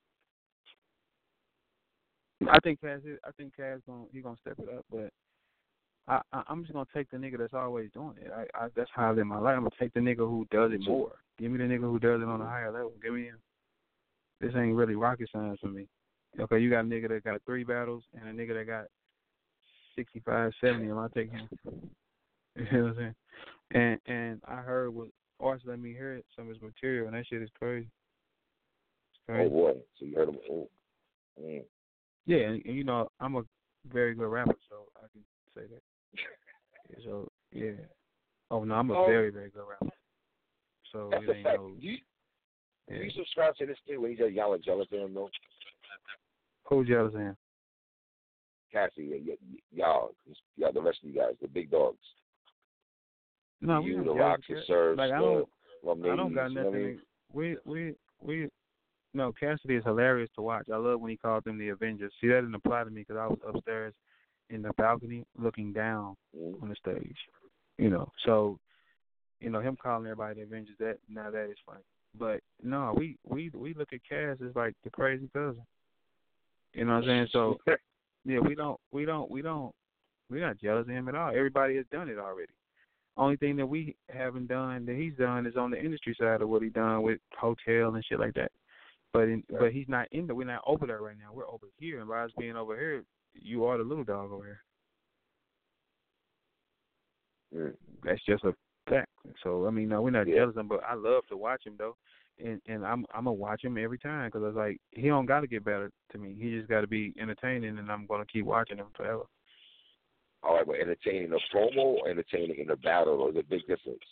I 2.46 2.58
think 2.60 2.80
Cass. 2.80 3.00
is- 3.04 3.18
I 3.24 3.30
think 3.32 3.56
Cass 3.56 3.80
gonna 3.86 4.04
he 4.12 4.20
gonna 4.20 4.36
step 4.40 4.58
it 4.58 4.68
up, 4.68 4.84
but 4.90 5.10
I, 6.06 6.20
I 6.32 6.42
I'm 6.48 6.62
just 6.62 6.72
gonna 6.72 6.86
take 6.94 7.10
the 7.10 7.16
nigga 7.16 7.38
that's 7.38 7.54
always 7.54 7.90
doing 7.92 8.14
it. 8.20 8.30
I, 8.32 8.42
I 8.58 8.68
that's 8.76 8.90
how 8.94 9.08
I 9.10 9.12
live 9.12 9.26
my 9.26 9.38
life. 9.38 9.56
I'm 9.56 9.62
gonna 9.64 9.70
take 9.78 9.94
the 9.94 10.00
nigga 10.00 10.18
who 10.18 10.46
does 10.50 10.72
it 10.72 10.84
more. 10.86 11.12
Give 11.38 11.50
me 11.50 11.58
the 11.58 11.64
nigga 11.64 11.80
who 11.82 11.98
does 11.98 12.20
it 12.22 12.28
on 12.28 12.40
a 12.40 12.46
higher 12.46 12.70
level. 12.72 12.92
Give 13.02 13.14
me 13.14 13.24
him. 13.24 13.38
This 14.40 14.54
ain't 14.54 14.76
really 14.76 14.94
rocket 14.94 15.28
science 15.32 15.58
for 15.60 15.68
me. 15.68 15.88
Okay, 16.38 16.58
you 16.58 16.70
got 16.70 16.80
a 16.80 16.88
nigga 16.88 17.08
that 17.08 17.24
got 17.24 17.40
three 17.44 17.64
battles 17.64 18.04
and 18.14 18.28
a 18.28 18.32
nigga 18.32 18.54
that 18.54 18.66
got 18.66 18.86
sixty 19.96 20.20
five, 20.20 20.52
seventy, 20.60 20.88
and 20.88 20.98
I 20.98 21.08
take 21.14 21.30
him. 21.30 21.48
You 22.56 22.64
know 22.72 22.84
what 22.84 22.90
I'm 22.90 22.96
saying? 22.96 23.14
And 23.70 24.00
and 24.06 24.40
I 24.48 24.56
heard 24.56 24.92
what 24.92 25.08
Arch 25.38 25.62
let 25.64 25.78
me 25.78 25.92
hear 25.92 26.14
it, 26.14 26.24
some 26.34 26.48
of 26.48 26.54
his 26.54 26.62
material, 26.62 27.06
and 27.06 27.14
that 27.16 27.26
shit 27.28 27.40
is 27.40 27.50
crazy. 27.56 27.86
It's 29.12 29.30
Okay. 29.30 29.46
Oh 29.46 29.48
boy, 29.50 29.72
so 29.98 30.04
you 30.04 30.16
heard 30.16 30.30
him. 30.30 30.38
Oh. 30.50 30.68
Mm. 31.40 31.62
Yeah, 32.26 32.38
and, 32.48 32.62
and 32.64 32.74
you 32.76 32.84
know 32.84 33.08
I'm 33.20 33.36
a 33.36 33.42
very 33.92 34.14
good 34.14 34.28
rapper, 34.28 34.56
so 34.68 34.86
I 34.96 35.06
can 35.12 35.24
say 35.54 35.62
that. 35.72 37.02
so 37.04 37.28
yeah. 37.52 37.72
Oh 38.50 38.64
no, 38.64 38.74
I'm 38.74 38.90
a 38.90 38.94
Oh. 39.02 39.06
very 39.06 39.30
very 39.30 39.50
good 39.50 39.64
rapper. 39.68 39.94
So 40.92 41.08
That's 41.10 41.24
it 41.24 41.30
ain't 41.36 41.44
fact. 41.44 41.58
no. 41.58 41.70
Do 41.80 41.86
you, 41.86 41.98
do 42.88 42.94
you 42.96 43.10
subscribe 43.10 43.54
to 43.56 43.66
this 43.66 43.76
thing 43.86 44.00
when 44.00 44.10
he 44.12 44.16
said 44.16 44.32
y'all 44.32 44.52
are 44.54 44.58
jealous 44.58 44.88
of 44.92 45.00
him 45.00 45.14
though? 45.14 45.28
Who's 46.68 46.88
jealous 46.88 47.14
of 47.14 47.20
him? 47.20 47.36
Cassie, 48.72 49.22
y- 49.26 49.36
y- 49.50 49.58
y'all, 49.74 50.10
y'all, 50.56 50.72
the 50.72 50.80
rest 50.82 50.98
of 51.02 51.08
you 51.10 51.14
guys, 51.16 51.34
the 51.40 51.48
big 51.48 51.70
dogs. 51.70 51.96
No, 53.60 53.80
we 53.80 53.90
you, 53.90 53.96
not 53.96 54.04
the 54.04 54.14
jealous 54.14 54.20
Rocks, 54.20 54.42
the 54.48 54.60
Serves, 54.66 54.98
Like 54.98 55.12
I 55.12 55.18
don't, 55.18 55.48
I 55.86 56.16
don't 56.16 56.34
got 56.34 56.50
Ladies, 56.50 56.54
you 56.54 56.54
know 56.54 56.60
I 56.60 56.64
nothing. 56.64 56.72
mean? 56.72 57.00
We 57.32 57.56
we 57.64 57.94
we. 58.20 58.48
No, 59.14 59.32
Cassidy 59.32 59.76
is 59.76 59.84
hilarious 59.84 60.30
to 60.34 60.42
watch. 60.42 60.68
I 60.72 60.76
love 60.76 61.00
when 61.00 61.10
he 61.10 61.16
called 61.16 61.44
them 61.44 61.58
the 61.58 61.70
Avengers. 61.70 62.12
See, 62.20 62.28
that 62.28 62.40
didn't 62.42 62.54
apply 62.54 62.84
to 62.84 62.90
me 62.90 63.02
because 63.06 63.16
I 63.16 63.26
was 63.26 63.38
upstairs 63.46 63.94
in 64.50 64.62
the 64.62 64.72
balcony 64.76 65.24
looking 65.36 65.72
down 65.72 66.16
Mhm. 66.36 66.62
on 66.62 66.68
the 66.68 66.76
stage. 66.76 67.28
You 67.78 67.90
know, 67.90 68.12
so 68.24 68.58
you 69.40 69.50
know 69.50 69.60
him 69.60 69.76
calling 69.76 70.06
everybody 70.06 70.40
the 70.40 70.42
Avengers. 70.46 70.76
That 70.78 70.98
now 71.08 71.30
that 71.30 71.50
is 71.50 71.58
funny. 71.64 71.84
But 72.18 72.42
no, 72.62 72.94
we 72.96 73.16
we 73.24 73.50
we 73.50 73.74
look 73.74 73.92
at 73.92 74.02
Cass 74.04 74.40
as 74.40 74.54
like 74.56 74.74
the 74.84 74.90
crazy 74.90 75.28
cousin. 75.32 75.64
You 76.74 76.84
know 76.84 76.94
what 76.94 77.04
I'm 77.04 77.08
saying? 77.08 77.28
So 77.32 77.58
yeah, 78.24 78.40
we 78.40 78.54
don't 78.54 78.80
we 78.92 79.04
don't 79.04 79.30
we 79.30 79.42
don't 79.42 79.74
we're 80.30 80.46
not 80.46 80.58
jealous 80.58 80.82
of 80.82 80.88
him 80.88 81.08
at 81.08 81.14
all. 81.14 81.30
Everybody 81.30 81.76
has 81.76 81.86
done 81.90 82.08
it 82.08 82.18
already. 82.18 82.52
Only 83.16 83.36
thing 83.36 83.56
that 83.56 83.66
we 83.66 83.96
haven't 84.10 84.46
done 84.46 84.86
that 84.86 84.96
he's 84.96 85.14
done 85.14 85.46
is 85.46 85.56
on 85.56 85.70
the 85.70 85.82
industry 85.82 86.14
side 86.20 86.42
of 86.42 86.48
what 86.48 86.62
he 86.62 86.68
done 86.68 87.02
with 87.02 87.20
hotel 87.36 87.94
and 87.94 88.04
shit 88.04 88.20
like 88.20 88.34
that. 88.34 88.52
But 89.12 89.22
in, 89.22 89.42
but 89.48 89.72
he's 89.72 89.88
not 89.88 90.06
in 90.12 90.26
the 90.26 90.34
we're 90.34 90.44
not 90.44 90.62
over 90.66 90.86
there 90.86 91.00
right 91.00 91.16
now. 91.18 91.32
We're 91.32 91.48
over 91.48 91.66
here 91.78 92.00
and 92.00 92.08
by 92.08 92.24
us 92.24 92.30
being 92.38 92.56
over 92.56 92.78
here, 92.78 93.04
you 93.34 93.64
are 93.64 93.78
the 93.78 93.84
little 93.84 94.04
dog 94.04 94.32
over 94.32 94.44
here. 94.44 94.60
Mm. 97.54 97.74
That's 98.04 98.24
just 98.24 98.44
a 98.44 98.54
fact. 98.88 99.08
So 99.42 99.66
I 99.66 99.70
mean, 99.70 99.88
no, 99.88 100.02
we're 100.02 100.10
not 100.10 100.26
Yeah. 100.26 100.36
jealous 100.36 100.56
of 100.56 100.60
him, 100.60 100.68
but 100.68 100.84
I 100.84 100.94
love 100.94 101.26
to 101.28 101.36
watch 101.36 101.64
him 101.66 101.76
though, 101.78 101.96
and 102.38 102.60
and 102.66 102.84
I'm 102.84 103.06
I'm 103.14 103.24
gonna 103.24 103.32
watch 103.32 103.64
him 103.64 103.78
every 103.78 103.98
time 103.98 104.28
because 104.28 104.42
I 104.42 104.48
was 104.48 104.56
like 104.56 104.78
he 104.90 105.08
don't 105.08 105.26
got 105.26 105.40
to 105.40 105.46
get 105.46 105.64
better 105.64 105.90
to 106.12 106.18
me. 106.18 106.34
He 106.38 106.50
just 106.50 106.68
got 106.68 106.82
to 106.82 106.86
be 106.86 107.14
entertaining, 107.18 107.78
and 107.78 107.90
I'm 107.90 108.06
gonna 108.06 108.26
keep 108.26 108.44
watching 108.44 108.76
him 108.76 108.88
forever. 108.94 109.24
All 110.42 110.54
right, 110.54 110.66
but 110.66 110.76
entertaining 110.76 111.30
the 111.30 111.40
promo 111.52 111.96
or 111.96 112.08
entertaining 112.08 112.58
in 112.60 112.68
the 112.68 112.76
battle, 112.76 113.14
or 113.14 113.30
is 113.30 113.36
a 113.36 113.42
big 113.42 113.66
difference? 113.66 114.04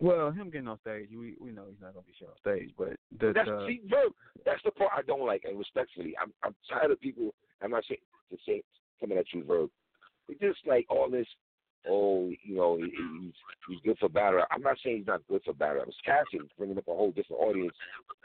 Well, 0.00 0.30
him 0.30 0.50
getting 0.50 0.68
on 0.68 0.78
stage, 0.80 1.08
we 1.10 1.36
we 1.40 1.52
know 1.52 1.64
he's 1.68 1.80
not 1.80 1.94
gonna 1.94 2.06
be 2.06 2.14
shit 2.18 2.28
on 2.28 2.36
stage, 2.38 2.74
but 2.76 2.90
the 3.20 3.32
That's 3.32 3.48
the, 3.48 3.64
see, 3.66 3.80
Verb, 3.88 4.12
that's 4.44 4.62
the 4.64 4.72
part 4.72 4.90
I 4.96 5.02
don't 5.02 5.24
like, 5.24 5.44
and 5.44 5.58
respectfully, 5.58 6.14
I'm 6.20 6.32
I'm 6.42 6.54
tired 6.68 6.90
of 6.90 7.00
people. 7.00 7.32
I'm 7.62 7.70
not 7.70 7.84
saying 7.88 8.00
to 8.30 8.38
say 8.46 8.62
coming 9.00 9.18
at 9.18 9.26
you, 9.32 9.44
Verb. 9.44 9.70
It's 10.28 10.40
just 10.40 10.66
like 10.66 10.86
all 10.88 11.08
this. 11.10 11.26
Oh, 11.86 12.30
you 12.42 12.56
know, 12.56 12.76
he, 12.76 12.84
he's 12.84 13.32
he's 13.68 13.80
good 13.84 13.98
for 13.98 14.08
battle. 14.08 14.42
I'm 14.50 14.62
not 14.62 14.78
saying 14.82 14.98
he's 14.98 15.06
not 15.06 15.20
good 15.28 15.42
for 15.44 15.52
battle. 15.52 15.80
rap. 15.80 15.88
It's 15.88 15.96
Cassie 16.04 16.42
bringing 16.58 16.78
up 16.78 16.88
a 16.88 16.94
whole 16.94 17.12
different 17.12 17.42
audience 17.42 17.74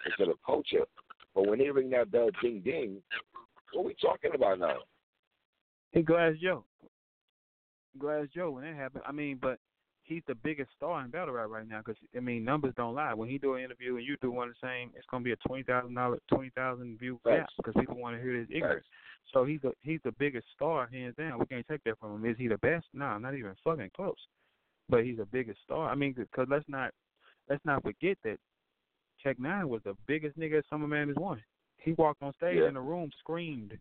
instead 0.05 0.29
of 0.29 0.37
culture. 0.45 0.85
But 1.35 1.47
when 1.47 1.59
they 1.59 1.69
ring 1.69 1.89
that 1.91 2.09
bell, 2.09 2.29
ding 2.41 2.61
ding, 2.61 3.01
what 3.73 3.81
are 3.81 3.85
we 3.85 3.95
talking 4.01 4.31
about 4.33 4.59
now? 4.59 4.77
Hey, 5.91 6.01
Glass 6.01 6.33
Joe, 6.41 6.63
Glass 7.99 8.27
Joe 8.33 8.51
when 8.51 8.63
that 8.63 8.75
happened. 8.75 9.03
I 9.05 9.11
mean, 9.11 9.37
but 9.41 9.59
he's 10.09 10.23
the 10.27 10.35
biggest 10.35 10.71
star 10.75 11.01
in 11.05 11.11
battle 11.11 11.35
rap 11.35 11.49
right 11.49 11.67
now 11.67 11.81
because 11.85 11.95
I 12.17 12.19
mean 12.19 12.43
numbers 12.43 12.73
don't 12.75 12.95
lie. 12.95 13.13
When 13.13 13.29
he 13.29 13.37
do 13.37 13.53
an 13.53 13.63
interview 13.63 13.95
and 13.95 14.05
you 14.05 14.17
do 14.21 14.31
one 14.31 14.49
the 14.49 14.55
same, 14.61 14.91
it's 14.97 15.05
gonna 15.09 15.23
be 15.23 15.31
a 15.31 15.37
twenty 15.47 15.63
thousand 15.63 15.93
dollar, 15.93 16.17
twenty 16.27 16.49
thousand 16.49 16.99
view 16.99 17.19
gap 17.25 17.47
because 17.55 17.75
people 17.79 17.95
want 17.95 18.17
to 18.17 18.21
hear 18.21 18.33
his 18.33 18.47
ignorance. 18.51 18.85
So 19.31 19.45
he's 19.45 19.61
the 19.61 19.71
he's 19.81 20.01
the 20.03 20.11
biggest 20.13 20.47
star 20.55 20.89
hands 20.91 21.15
down. 21.15 21.39
We 21.39 21.45
can't 21.45 21.67
take 21.67 21.83
that 21.85 21.99
from 21.99 22.15
him. 22.15 22.29
Is 22.29 22.37
he 22.37 22.47
the 22.47 22.57
best? 22.57 22.87
No, 22.93 23.05
i'm 23.05 23.21
not 23.21 23.35
even 23.35 23.55
fucking 23.63 23.91
close. 23.95 24.17
But 24.89 25.05
he's 25.05 25.17
the 25.17 25.25
biggest 25.25 25.59
star. 25.63 25.89
I 25.89 25.95
mean, 25.95 26.13
because 26.13 26.47
let's 26.49 26.65
not 26.67 26.91
let's 27.47 27.63
not 27.63 27.83
forget 27.83 28.17
that 28.23 28.37
Check 29.23 29.39
Nine 29.39 29.69
was 29.69 29.81
the 29.83 29.95
biggest 30.07 30.37
nigga 30.39 30.63
Summer 30.69 30.87
Madness 30.87 31.17
won. 31.17 31.41
He 31.77 31.93
walked 31.93 32.23
on 32.23 32.33
stage 32.33 32.57
Yeah. 32.59 32.67
in 32.67 32.73
the 32.73 32.81
room, 32.81 33.11
screamed 33.19 33.77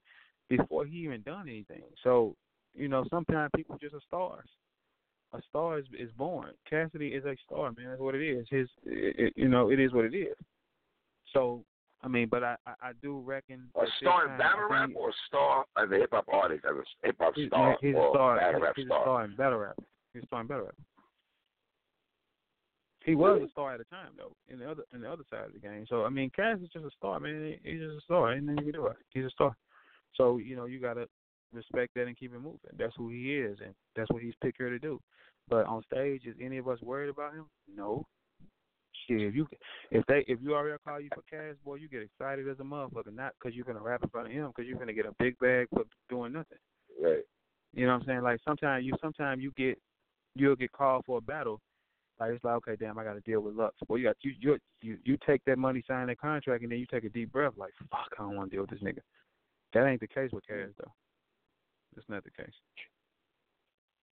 before 0.49 0.85
he 0.85 0.99
even 0.99 1.23
done 1.23 1.49
anything. 1.49 1.83
So 2.05 2.37
you 2.75 2.89
know, 2.89 3.05
sometimes 3.09 3.51
people 3.57 3.79
just 3.81 3.95
are 3.95 4.01
stars. 4.07 4.49
A 5.35 5.41
star 5.49 5.79
is 5.79 5.85
is 5.99 6.11
born. 6.17 6.51
Cassidy 6.69 7.09
is 7.09 7.25
a 7.27 7.37
star, 7.45 7.73
man. 7.77 7.89
That's 7.91 8.01
what 8.01 8.15
it 8.15 8.23
is. 8.27 8.47
His, 8.51 8.67
it, 8.87 9.35
you 9.37 9.49
know, 9.49 9.71
it 9.71 9.79
is 9.79 9.93
what 9.93 10.07
it 10.07 10.15
is. 10.17 10.35
So, 11.35 11.63
I 12.03 12.09
mean, 12.09 12.29
but 12.31 12.43
I 12.43 12.57
I, 12.67 12.73
I 12.83 12.91
do 13.03 13.19
reckon 13.21 13.69
A 13.77 13.85
star 14.01 14.31
in 14.33 14.39
battle 14.39 14.69
rap 14.71 14.87
think 14.89 14.99
or 14.99 15.11
a 15.11 15.13
star 15.27 15.65
as 15.83 15.91
a 15.91 15.97
hip 15.97 16.11
hop 16.13 16.25
artist, 16.33 16.65
as 16.65 16.77
a 16.77 17.07
hip 17.07 17.17
hop 17.21 17.35
star 17.47 17.77
he's 17.83 17.95
or 17.95 18.09
a 18.09 18.11
star. 18.13 18.37
battle 18.39 18.61
rap 18.63 18.73
he's 18.77 18.87
star? 18.87 19.01
a 19.01 19.05
star 19.05 19.25
in 19.25 19.37
battle 19.37 19.59
rap. 19.59 19.77
He's 20.15 20.23
a 20.23 20.27
star 20.27 20.41
in 20.41 20.47
battle 20.47 20.65
rap. 20.65 20.75
He 23.05 23.15
was 23.15 23.35
Really? 23.37 23.47
a 23.47 23.51
star 23.51 23.75
at 23.75 23.81
a 23.81 23.85
time 23.85 24.13
though, 24.17 24.33
in 24.49 24.59
the 24.59 24.71
other 24.71 24.83
in 24.95 25.01
the 25.03 25.11
other 25.11 25.25
side 25.31 25.45
of 25.47 25.53
the 25.53 25.59
game. 25.59 25.87
So 25.89 26.05
I 26.05 26.09
mean, 26.09 26.31
Cass 26.35 26.59
is 26.61 26.69
just 26.73 26.85
a 26.87 26.91
star, 26.97 27.21
man. 27.21 27.55
He's 27.63 27.81
just 27.81 27.99
a 27.99 28.01
star. 28.03 28.33
Ain't 28.35 28.45
nothing 28.45 28.67
you 28.67 28.73
can 28.73 28.81
do. 28.81 28.87
about 28.87 28.97
it. 28.99 29.07
He's 29.11 29.25
a 29.25 29.31
star. 29.31 29.55
So 30.15 30.39
you 30.39 30.57
know 30.57 30.65
you 30.67 30.81
gotta 30.81 31.07
respect 31.53 31.95
that 31.95 32.07
and 32.07 32.17
keep 32.17 32.35
it 32.35 32.41
moving. 32.41 32.59
That's 32.79 32.95
who 32.97 33.11
he 33.11 33.37
is, 33.37 33.59
and 33.65 33.75
that's 33.97 34.11
what 34.11 34.23
he's 34.23 34.35
picked 34.43 34.59
here 34.59 34.71
to 34.71 34.79
do. 34.79 35.01
But 35.49 35.67
on 35.67 35.83
stage, 35.83 36.23
is 36.27 36.37
any 36.43 36.59
of 36.59 36.69
us 36.69 36.81
worried 36.83 37.09
about 37.09 37.35
him? 37.35 37.47
No. 37.75 38.07
Shit, 39.07 39.23
if 39.23 39.35
you 39.35 39.47
if 39.91 40.05
they 40.07 40.25
if 40.27 40.39
you 40.43 40.55
already 40.55 40.77
call 40.85 41.01
you 41.01 41.09
for 41.15 41.23
Cass, 41.31 41.57
boy, 41.65 41.77
you 41.77 41.89
get 41.89 42.03
excited 42.03 42.49
as 42.49 42.59
a 42.61 42.63
motherfucker. 42.63 43.15
Not 43.15 43.33
because 43.39 43.57
you're 43.57 43.65
gonna 43.65 43.81
rap 43.81 44.03
in 44.03 44.09
front 44.11 44.27
of 44.27 44.33
him, 44.33 44.49
because 44.49 44.69
you're 44.69 44.79
gonna 44.79 44.93
get 44.93 45.07
a 45.07 45.15
big 45.19 45.39
bag 45.39 45.69
for 45.73 45.85
doing 46.11 46.33
nothing. 46.33 46.59
Right. 47.03 47.23
You 47.73 47.87
know 47.87 47.93
what 47.93 48.03
I'm 48.03 48.07
saying? 48.07 48.23
Like 48.23 48.41
sometimes 48.45 48.85
you 48.85 48.95
sometimes 49.01 49.43
you 49.43 49.53
get 49.57 49.79
you'll 50.35 50.57
get 50.57 50.73
called 50.73 51.05
for 51.07 51.19
a 51.19 51.23
battle. 51.23 51.61
Like 52.19 52.33
it's 52.33 52.45
like, 52.45 52.57
okay, 52.57 52.77
damn, 52.79 52.99
I 52.99 53.05
got 53.05 53.15
to 53.15 53.21
deal 53.21 53.41
with 53.41 53.55
Lux. 53.55 53.77
Well, 53.89 53.99
you 53.99 54.07
got 54.07 54.17
you 54.23 54.33
you 54.41 54.59
you 54.83 54.99
you 55.05 55.17
take 55.25 55.45
that 55.45 55.59
money, 55.59 55.85
sign 55.87 56.09
that 56.09 56.21
contract, 56.21 56.63
and 56.63 56.73
then 56.73 56.79
you 56.79 56.87
take 56.91 57.05
a 57.05 57.09
deep 57.09 57.33
breath, 57.33 57.53
like, 57.57 57.73
fuck, 57.91 58.09
I 58.19 58.23
don't 58.23 58.37
want 58.37 58.51
to 58.51 58.57
deal 58.57 58.63
with 58.63 58.71
this 58.71 58.81
nigga. 58.81 59.01
That 59.73 59.87
ain't 59.87 60.01
the 60.01 60.09
case 60.09 60.31
with 60.33 60.47
Cass 60.47 60.71
though. 60.79 60.93
That's 61.95 62.09
not 62.09 62.25
the 62.25 62.31
case. 62.31 62.55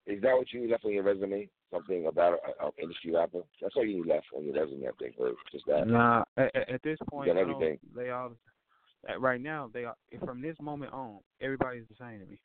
Is 0.07 0.23
that 0.23 0.37
what 0.37 0.53
you 0.53 0.71
left 0.71 0.85
on 0.85 0.93
your 0.93 1.03
resume? 1.03 1.49
Something 1.73 2.07
about 2.07 2.39
an 2.61 2.71
industry 2.81 3.13
rapper? 3.13 3.41
That's 3.61 3.75
all 3.77 3.85
you 3.85 4.05
left 4.07 4.27
on 4.37 4.45
your 4.45 4.55
resume, 4.55 4.87
I 4.87 4.93
think, 5.01 5.17
or 5.19 5.33
just 5.51 5.67
that. 5.67 5.89
Nah, 5.89 6.23
at, 6.37 6.55
at- 6.55 6.83
this 6.83 6.99
point, 7.11 7.27
got 7.27 7.37
everything. 7.37 7.79
they 7.95 8.11
all 8.11 8.33
right 9.19 9.41
now 9.41 9.71
they 9.73 9.85
are 9.85 9.97
from 10.25 10.41
this 10.41 10.57
moment 10.61 10.93
on, 10.93 11.19
everybody's 11.41 11.85
the 11.89 11.95
same 11.99 12.21
to 12.21 12.27
me. 12.27 12.39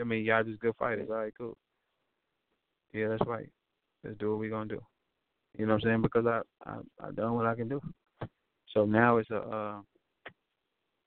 I 0.00 0.04
mean, 0.04 0.24
y'all 0.24 0.44
just 0.44 0.60
good 0.60 0.74
fighters. 0.78 1.08
All 1.10 1.16
right, 1.16 1.32
cool. 1.36 1.56
Yeah, 2.92 3.08
that's 3.08 3.26
right. 3.26 3.48
Let's 4.04 4.16
do 4.18 4.30
what 4.30 4.38
we 4.38 4.48
gonna 4.48 4.66
do. 4.66 4.80
You 5.58 5.66
know 5.66 5.74
what 5.74 5.82
I'm 5.84 5.88
saying? 5.88 6.02
Because 6.02 6.26
I 6.26 6.40
I 6.64 6.76
I 7.02 7.10
done 7.10 7.34
what 7.34 7.46
I 7.46 7.54
can 7.54 7.68
do. 7.68 7.80
So 8.72 8.84
now 8.84 9.18
it's 9.18 9.30
a. 9.30 9.38
Uh, 9.38 9.80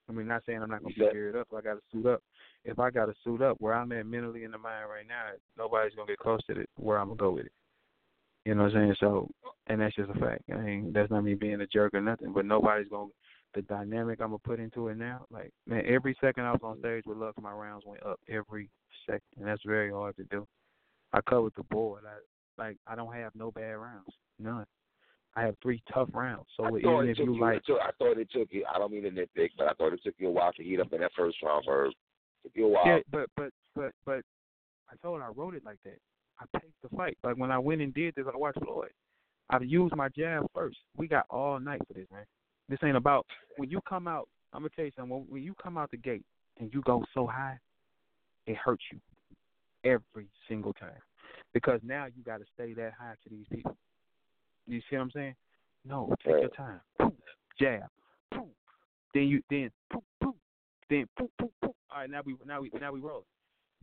I 0.10 0.13
mean, 0.13 0.28
not 0.28 0.43
saying 0.46 0.62
I'm 0.62 0.70
not 0.70 0.82
gonna 0.84 0.93
be 0.93 1.02
geared 1.12 1.36
up. 1.36 1.48
I 1.56 1.62
got 1.62 1.74
to 1.74 1.82
suit 1.91 2.06
up. 2.06 2.22
If 2.63 2.80
I 2.80 2.89
got 2.89 3.06
to 3.06 3.13
suit 3.24 3.41
up, 3.41 3.58
where 3.60 3.74
I'm 3.74 3.91
at 3.91 4.06
mentally 4.06 4.43
in 4.43 4.52
the 4.52 4.58
mind 4.58 4.89
right 4.89 5.08
now, 5.08 5.24
nobody's 5.58 5.96
gonna 5.96 6.08
get 6.08 6.20
close 6.20 6.39
to 6.48 6.60
it. 6.60 6.70
Where 6.76 6.98
I'm 6.98 7.08
gonna 7.08 7.17
go 7.17 7.32
with 7.32 7.46
it. 7.46 7.52
You 8.46 8.56
know 8.56 8.63
what 8.63 8.76
I'm 8.76 8.86
saying? 8.86 8.96
So, 9.00 9.30
and 9.67 9.82
that's 9.82 9.96
just 9.96 10.10
a 10.10 10.20
fact. 10.20 10.43
I 10.52 10.58
mean, 10.58 10.91
that's 10.93 11.12
not 11.12 11.24
me 11.24 11.34
being 11.34 11.60
a 11.62 11.67
jerk 11.67 11.93
or 11.93 12.02
nothing. 12.02 12.32
But 12.34 12.46
nobody's 12.46 12.89
gonna. 12.89 13.10
The 13.56 13.62
dynamic 13.63 14.20
I'm 14.22 14.28
gonna 14.28 14.39
put 14.39 14.60
into 14.60 14.89
it 14.89 14.98
now, 14.98 15.26
like 15.32 15.52
man, 15.65 15.84
every 15.88 16.15
second 16.22 16.43
I 16.43 16.52
was 16.52 16.62
on 16.63 16.80
stage 16.80 17.04
with 17.06 17.17
Lux, 17.17 17.36
my 17.41 17.52
rounds 17.52 17.84
went 17.86 18.04
up 18.04 18.20
every 18.30 18.70
second, 19.06 19.22
and 19.38 19.48
that's 19.48 19.63
very 19.65 19.89
hard 19.91 20.15
to 20.17 20.24
do. 20.26 20.46
I 21.13 21.22
covered 21.22 21.54
the 21.56 21.63
board. 21.63 22.04
I 22.06 22.62
like 22.62 22.78
I 22.86 22.96
don't 22.96 23.13
have 23.13 23.34
no 23.36 23.52
bad 23.52 23.72
rounds, 23.72 24.13
none. 24.38 24.65
I 25.38 25.44
have 25.44 25.56
three 25.62 25.83
tough 25.94 26.10
rounds. 26.13 26.48
So 26.58 26.63
I 26.63 26.69
even 26.69 27.10
it 27.10 27.12
if 27.12 27.19
you 27.19 27.35
you. 27.35 27.40
like, 27.42 27.58
it 27.58 27.65
took, 27.67 27.79
I 27.79 27.92
thought 28.00 28.17
it 28.17 28.27
took 28.31 28.48
you. 28.52 28.65
I 28.73 28.79
don't 28.79 28.92
mean 28.92 29.04
to 29.04 29.12
nitpick, 29.12 29.52
but 29.56 29.67
I 29.67 29.73
thought 29.73 29.94
it 29.94 30.02
took 30.04 30.15
you 30.17 30.29
a 30.29 30.31
while 30.31 30.52
to 30.54 30.63
heat 30.63 30.79
up 30.79 30.92
in 30.92 31.02
that 31.02 31.12
first 31.15 31.38
round. 31.44 31.63
Verb. 31.63 31.94
Took 32.42 32.54
you 32.56 32.65
a 32.65 32.69
while. 32.69 32.88
yeah, 32.88 33.00
but 33.12 33.29
but 33.38 33.52
but 33.75 33.92
but 34.04 34.21
I 34.90 34.96
told 35.04 35.21
her 35.21 35.27
I 35.27 35.29
wrote 35.29 35.54
it 35.54 35.63
like 35.63 35.77
that. 35.85 36.00
I 36.40 36.60
paced 36.60 36.73
the 36.81 36.90
fight. 36.90 37.19
Like 37.23 37.38
when 37.38 37.52
I 37.52 37.60
went 37.60 37.81
and 37.81 37.94
did 37.94 38.15
this, 38.15 38.25
I 38.31 38.35
watched 38.35 38.63
Floyd. 38.63 38.90
I've 39.52 39.63
used 39.63 39.96
my 39.96 40.10
jab 40.10 40.48
first. 40.56 40.77
We 40.98 41.08
got 41.08 41.25
all 41.29 41.60
night 41.60 41.81
for 41.88 41.94
this, 41.94 42.08
man. 42.12 42.25
This 42.67 42.79
ain't 42.83 42.98
about 42.98 43.27
when 43.58 43.69
you 43.69 43.79
come 43.88 44.08
out. 44.08 44.27
I'm 44.54 44.62
gonna 44.62 44.69
tell 44.75 44.85
you 44.85 44.92
something. 44.96 45.15
When, 45.15 45.25
when 45.29 45.44
you 45.44 45.54
come 45.62 45.77
out 45.77 45.92
the 45.92 45.98
gate 45.98 46.25
and 46.60 46.73
you 46.73 46.81
go 46.81 47.06
so 47.13 47.27
high, 47.27 47.60
it 48.48 48.58
hurts 48.58 48.83
you 48.92 49.00
every 49.83 50.27
single 50.50 50.73
time 50.73 51.02
because 51.54 51.79
now 51.83 52.06
you 52.06 52.23
got 52.23 52.40
to 52.40 52.46
stay 52.56 52.73
that 52.73 52.94
high 53.00 53.13
to 53.23 53.29
these 53.29 53.46
people. 53.52 53.77
You 54.68 54.82
see 54.90 54.96
what 54.96 55.04
I'm 55.04 55.12
saying? 55.12 55.36
No, 55.86 56.13
take 56.24 56.42
your 56.42 56.50
time. 56.50 56.82
Poof, 57.00 57.13
jab. 57.60 57.84
Poof. 58.34 58.48
Then 59.13 59.24
you 59.24 59.42
then 59.50 59.72
poof, 59.92 60.04
poof, 60.22 60.36
then 60.90 61.06
poof, 61.18 61.30
poof, 61.40 61.52
poof. 61.62 61.72
All 61.92 62.02
right, 62.02 62.10
now 62.10 62.22
we 62.26 62.36
now 62.46 62.62
we 62.62 62.72
now 62.80 62.92
we 62.92 63.00
roll. 63.00 63.26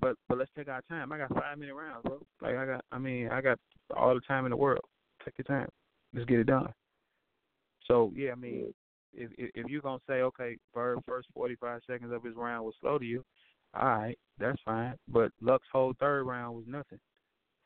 But 0.00 0.16
but 0.28 0.38
let's 0.38 0.50
take 0.56 0.68
our 0.68 0.82
time. 0.88 1.12
I 1.12 1.18
got 1.18 1.34
five 1.34 1.58
minute 1.58 1.74
rounds, 1.74 2.02
bro. 2.04 2.20
Like 2.42 2.56
I 2.56 2.66
got, 2.66 2.84
I 2.92 2.98
mean, 2.98 3.28
I 3.30 3.40
got 3.40 3.58
all 3.96 4.14
the 4.14 4.20
time 4.20 4.44
in 4.44 4.50
the 4.50 4.56
world. 4.56 4.84
Take 5.24 5.34
your 5.38 5.44
time. 5.44 5.68
Let's 6.12 6.26
get 6.26 6.40
it 6.40 6.46
done. 6.46 6.72
So 7.86 8.12
yeah, 8.14 8.32
I 8.32 8.34
mean, 8.34 8.72
if 9.14 9.30
if, 9.38 9.50
if 9.54 9.66
you're 9.68 9.80
gonna 9.80 9.98
say 10.06 10.20
okay, 10.20 10.56
Verb 10.74 11.00
first 11.06 11.28
45 11.34 11.80
seconds 11.86 12.12
of 12.12 12.22
his 12.22 12.34
round 12.36 12.64
was 12.64 12.74
slow 12.80 12.98
to 12.98 13.04
you, 13.04 13.24
all 13.74 13.88
right, 13.88 14.18
that's 14.38 14.60
fine. 14.64 14.94
But 15.08 15.32
Luck's 15.40 15.68
whole 15.72 15.94
third 15.98 16.24
round 16.24 16.54
was 16.56 16.64
nothing. 16.66 16.98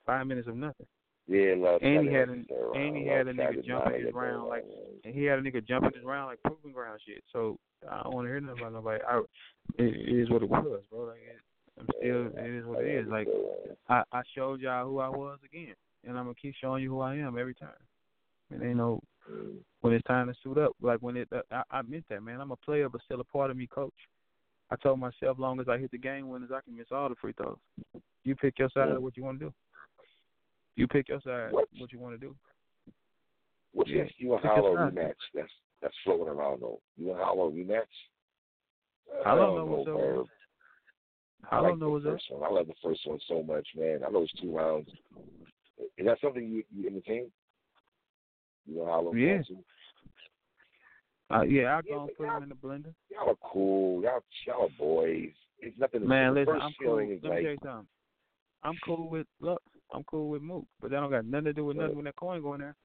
Five 0.06 0.26
minutes 0.26 0.48
of 0.48 0.56
nothing. 0.56 0.86
Yeah, 1.28 1.54
love. 1.58 1.82
And 1.82 2.08
he 2.08 2.14
had 2.14 2.30
an, 2.30 2.46
and 2.74 2.96
he 2.96 3.06
had 3.06 3.28
a 3.28 3.34
nigga 3.34 3.64
jumping 3.64 4.04
his 4.04 4.14
round 4.14 4.48
like, 4.48 4.64
and 5.04 5.14
he 5.14 5.24
had 5.24 5.38
a 5.38 5.42
nigga 5.42 5.66
jumping 5.66 5.92
his 5.94 6.04
round 6.04 6.28
like 6.28 6.42
proving 6.42 6.72
ground 6.72 7.00
shit. 7.06 7.22
So 7.32 7.58
I 7.88 8.02
don't 8.02 8.14
want 8.14 8.26
to 8.26 8.30
hear 8.30 8.40
nothing 8.40 8.60
about 8.60 8.72
nobody. 8.72 9.02
I, 9.06 9.18
it, 9.78 10.08
it 10.08 10.22
is 10.22 10.30
what 10.30 10.42
it 10.42 10.48
was, 10.48 10.80
bro. 10.90 11.04
Like 11.04 11.18
it, 11.18 11.38
I'm 11.78 11.86
still, 11.98 12.44
it 12.44 12.50
is 12.50 12.64
what 12.64 12.82
it 12.82 12.94
is. 12.94 13.08
Like 13.08 13.28
I, 13.88 14.02
I 14.10 14.22
showed 14.34 14.60
y'all 14.60 14.86
who 14.86 15.00
I 15.00 15.08
was 15.10 15.38
again, 15.44 15.74
and 16.06 16.16
I'm 16.16 16.24
gonna 16.24 16.34
keep 16.40 16.54
showing 16.58 16.82
you 16.82 16.90
who 16.90 17.00
I 17.00 17.16
am 17.16 17.38
every 17.38 17.54
time. 17.54 17.68
And 18.50 18.62
ain't 18.62 18.76
no 18.76 19.02
when 19.82 19.92
it's 19.92 20.06
time 20.06 20.28
to 20.28 20.34
suit 20.42 20.56
up. 20.56 20.72
Like 20.80 21.00
when 21.00 21.18
it, 21.18 21.28
uh, 21.30 21.42
I, 21.50 21.62
I 21.78 21.82
meant 21.82 22.04
that, 22.08 22.22
man. 22.22 22.40
I'm 22.40 22.52
a 22.52 22.56
player, 22.56 22.88
but 22.88 23.02
still 23.02 23.20
a 23.20 23.24
part 23.24 23.50
of 23.50 23.56
me, 23.58 23.66
coach. 23.66 23.92
I 24.70 24.76
told 24.76 24.98
myself, 24.98 25.38
long 25.38 25.60
as 25.60 25.68
I 25.68 25.78
hit 25.78 25.90
the 25.90 25.98
game 25.98 26.28
winners, 26.28 26.50
I 26.54 26.60
can 26.62 26.76
miss 26.76 26.86
all 26.90 27.08
the 27.08 27.14
free 27.20 27.32
throws. 27.34 27.56
You 28.24 28.34
pick 28.36 28.58
your 28.58 28.68
side 28.70 28.88
of 28.90 29.02
what 29.02 29.16
you 29.16 29.24
want 29.24 29.38
to 29.40 29.46
do. 29.46 29.54
You 30.78 30.86
pick 30.86 31.08
your 31.08 31.20
side 31.22 31.50
what, 31.50 31.66
what 31.78 31.92
you 31.92 31.98
want 31.98 32.14
to 32.14 32.24
do. 32.24 32.36
What's 33.72 33.90
yeah. 33.90 34.04
this 34.04 34.12
you 34.18 34.32
and 34.32 34.44
Hollow 34.44 34.76
rematch? 34.76 35.14
That's 35.34 35.50
that's 35.82 35.94
floating 36.04 36.28
around 36.28 36.62
though. 36.62 36.80
You 36.96 37.10
and 37.10 37.20
Hollow 37.20 37.50
rematch? 37.50 37.82
I 39.26 39.34
don't 39.34 39.56
know 39.56 39.64
what's 39.64 39.88
up. 39.88 41.50
I, 41.50 41.58
like 41.58 41.70
don't 41.70 41.80
know 41.80 41.90
what's 41.90 42.06
up. 42.06 42.18
One. 42.28 42.48
I 42.48 42.54
love 42.54 42.68
the 42.68 42.74
first 42.80 43.00
one 43.06 43.18
so 43.26 43.42
much, 43.42 43.66
man. 43.76 44.00
I 44.06 44.10
know 44.10 44.22
it's 44.22 44.40
two 44.40 44.56
rounds. 44.56 44.88
Is 45.96 46.06
that 46.06 46.18
something 46.22 46.48
you 46.48 46.62
you 46.72 46.88
entertain? 46.88 47.28
You 48.68 48.76
know 48.76 48.86
Hollow? 48.86 49.14
Yeah. 49.14 49.40
Uh, 51.28 51.42
yeah, 51.42 51.74
I'll 51.74 51.82
go 51.82 52.02
and 52.04 52.16
put 52.16 52.26
them 52.26 52.42
in 52.44 52.48
the 52.50 52.54
blender. 52.54 52.94
Y'all 53.10 53.30
are 53.30 53.50
cool. 53.52 54.00
Y'all, 54.00 54.22
y'all 54.46 54.66
are 54.66 54.78
boys. 54.78 55.30
It's 55.58 55.76
nothing. 55.76 56.06
Man, 56.06 56.34
listen, 56.34 56.54
I'm 56.62 56.72
cool. 56.80 56.98
Let 56.98 57.08
me 57.08 57.18
like, 57.20 57.22
tell 57.22 57.40
you 57.40 57.58
something. 57.64 57.86
I'm 58.62 58.74
cool 58.84 59.10
with 59.10 59.26
look. 59.40 59.60
I'm 59.92 60.04
cool 60.04 60.28
with 60.28 60.42
Mook, 60.42 60.66
but 60.80 60.90
that 60.90 61.00
don't 61.00 61.10
got 61.10 61.24
nothing 61.24 61.46
to 61.46 61.52
do 61.52 61.64
with 61.64 61.76
nothing 61.76 61.96
when 61.96 62.04
that 62.04 62.16
coin 62.16 62.42
going 62.42 62.60
there. 62.60 62.76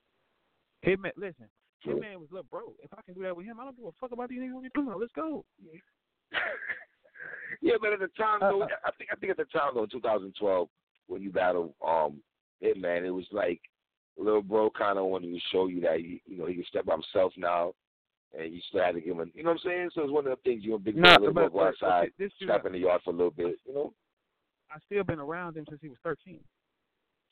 Hitman, 0.85 1.11
listen, 1.17 1.47
Hitman 1.85 2.17
was 2.17 2.29
look, 2.31 2.49
bro. 2.49 2.73
If 2.81 2.93
I 2.93 3.01
can 3.01 3.13
do 3.13 3.23
that 3.23 3.35
with 3.35 3.45
him, 3.45 3.59
I 3.59 3.65
don't 3.65 3.75
give 3.75 3.85
a 3.85 3.91
fuck 3.99 4.11
about 4.11 4.29
these 4.29 4.39
niggas. 4.39 4.69
You? 4.75 4.95
Let's 4.99 5.11
go. 5.13 5.45
yeah, 7.61 7.73
but 7.79 7.93
at 7.93 7.99
the 7.99 8.09
time 8.17 8.39
though, 8.39 8.63
I 8.63 8.91
think 8.97 9.09
I 9.11 9.15
think 9.15 9.31
at 9.31 9.37
the 9.37 9.45
time 9.45 9.71
though, 9.75 9.83
in 9.83 9.89
2012, 9.89 10.67
when 11.07 11.21
you 11.21 11.31
battled 11.31 11.73
um 11.85 12.21
Hitman, 12.63 13.05
it 13.05 13.11
was 13.11 13.27
like 13.31 13.61
little 14.17 14.41
bro 14.41 14.69
kind 14.69 14.97
of 14.97 15.05
wanted 15.05 15.33
to 15.33 15.39
show 15.51 15.67
you 15.67 15.81
that 15.81 15.97
he, 15.97 16.21
you 16.25 16.37
know 16.37 16.45
he 16.45 16.55
can 16.55 16.65
step 16.65 16.85
by 16.85 16.93
himself 16.93 17.33
now, 17.37 17.73
and 18.37 18.53
you 18.53 18.61
still 18.69 18.83
had 18.83 18.95
to 18.95 19.01
give 19.01 19.17
him. 19.17 19.31
You 19.33 19.43
know 19.43 19.51
what 19.51 19.61
I'm 19.65 19.69
saying? 19.69 19.89
So 19.93 20.03
it's 20.03 20.11
one 20.11 20.27
of 20.27 20.37
the 20.37 20.49
things 20.49 20.63
you're 20.63 20.77
a 20.77 20.79
big 20.79 20.97
nah, 20.97 21.17
little 21.19 21.49
go 21.49 21.67
outside, 21.67 22.09
this 22.17 22.31
step 22.41 22.65
in 22.65 22.73
the 22.73 22.79
yard 22.79 23.01
for 23.03 23.11
a 23.11 23.13
little 23.13 23.31
bit. 23.31 23.57
You 23.65 23.73
know. 23.73 23.93
I 24.71 24.77
still 24.85 25.03
been 25.03 25.19
around 25.19 25.57
him 25.57 25.65
since 25.69 25.81
he 25.81 25.89
was 25.89 25.99
13. 26.03 26.39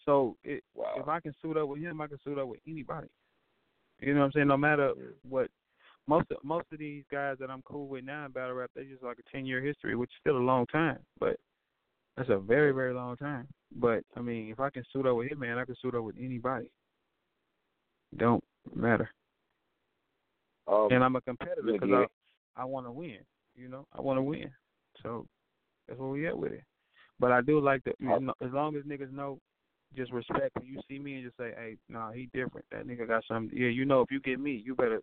So 0.06 0.36
it, 0.44 0.64
wow. 0.76 0.94
if 0.98 1.08
I 1.08 1.20
can 1.20 1.34
suit 1.42 1.58
up 1.58 1.68
with 1.68 1.80
him, 1.80 2.02
I 2.02 2.08
can 2.08 2.20
suit 2.24 2.38
up 2.38 2.48
with 2.48 2.60
anybody. 2.68 3.08
You 4.00 4.14
know 4.14 4.22
what 4.22 4.26
I'm 4.28 4.32
saying? 4.34 4.48
No 4.48 4.58
matter 4.58 4.94
what. 5.28 5.48
Most 6.08 6.32
of 6.32 6.38
most 6.44 6.66
of 6.74 6.80
these 6.80 7.04
guys 7.12 7.38
that 7.40 7.52
I'm 7.52 7.62
cool 7.62 7.88
with 7.88 8.04
now 8.04 8.26
in 8.26 8.32
battle 8.32 8.56
rap, 8.56 8.72
they 8.76 8.86
just 8.86 9.04
like 9.04 9.20
a 9.20 9.32
10 9.32 9.46
year 9.46 9.62
history, 9.62 9.96
which 9.96 10.10
is 10.10 10.16
still 10.20 10.36
a 10.36 10.40
long 10.40 10.66
time, 10.66 10.98
but 11.20 11.38
that's 12.18 12.30
a 12.30 12.40
very 12.40 12.72
very 12.72 12.94
long 12.94 13.16
time. 13.18 13.48
But 13.76 14.04
I 14.18 14.22
mean, 14.22 14.50
if 14.50 14.60
I 14.60 14.72
can 14.72 14.84
suit 14.92 15.06
up 15.06 15.16
with 15.16 15.32
him, 15.32 15.40
man, 15.40 15.60
I 15.60 15.66
can 15.66 15.76
suit 15.80 15.94
up 15.94 16.04
with 16.04 16.16
anybody. 16.20 16.72
Don't 18.18 18.44
matter. 18.76 19.12
Um, 20.68 20.88
and 20.92 21.04
I'm 21.04 21.16
a 21.16 21.22
competitor 21.22 21.62
because 21.64 21.90
I 21.92 22.62
I 22.62 22.66
want 22.66 22.88
to 22.88 22.92
win. 22.92 23.20
You 23.56 23.70
know, 23.70 23.86
I 23.96 24.02
want 24.02 24.18
to 24.18 24.24
win. 24.24 24.50
So 25.04 25.28
that's 25.88 26.00
where 26.00 26.10
we 26.10 26.28
at 26.28 26.38
with 26.38 26.52
it. 26.52 26.64
But 27.20 27.32
I 27.32 27.42
do 27.42 27.60
like 27.60 27.84
that. 27.84 27.96
You 28.00 28.20
know, 28.20 28.34
as 28.42 28.52
long 28.52 28.76
as 28.76 28.84
niggas 28.84 29.14
know, 29.14 29.40
just 29.96 30.12
respect 30.12 30.56
when 30.58 30.68
you 30.68 30.80
see 30.88 31.00
me 31.00 31.16
and 31.16 31.26
just 31.26 31.38
say, 31.38 31.54
"Hey, 31.56 31.78
nah, 31.90 32.12
he 32.12 32.30
different. 32.34 32.66
That 32.72 32.88
nigga 32.88 33.08
got 33.08 33.24
something." 33.26 33.58
Yeah, 33.58 33.70
you 33.70 33.86
know, 33.86 34.02
if 34.02 34.12
you 34.12 34.20
get 34.20 34.40
me, 34.40 34.62
you 34.64 34.76
better, 34.76 35.02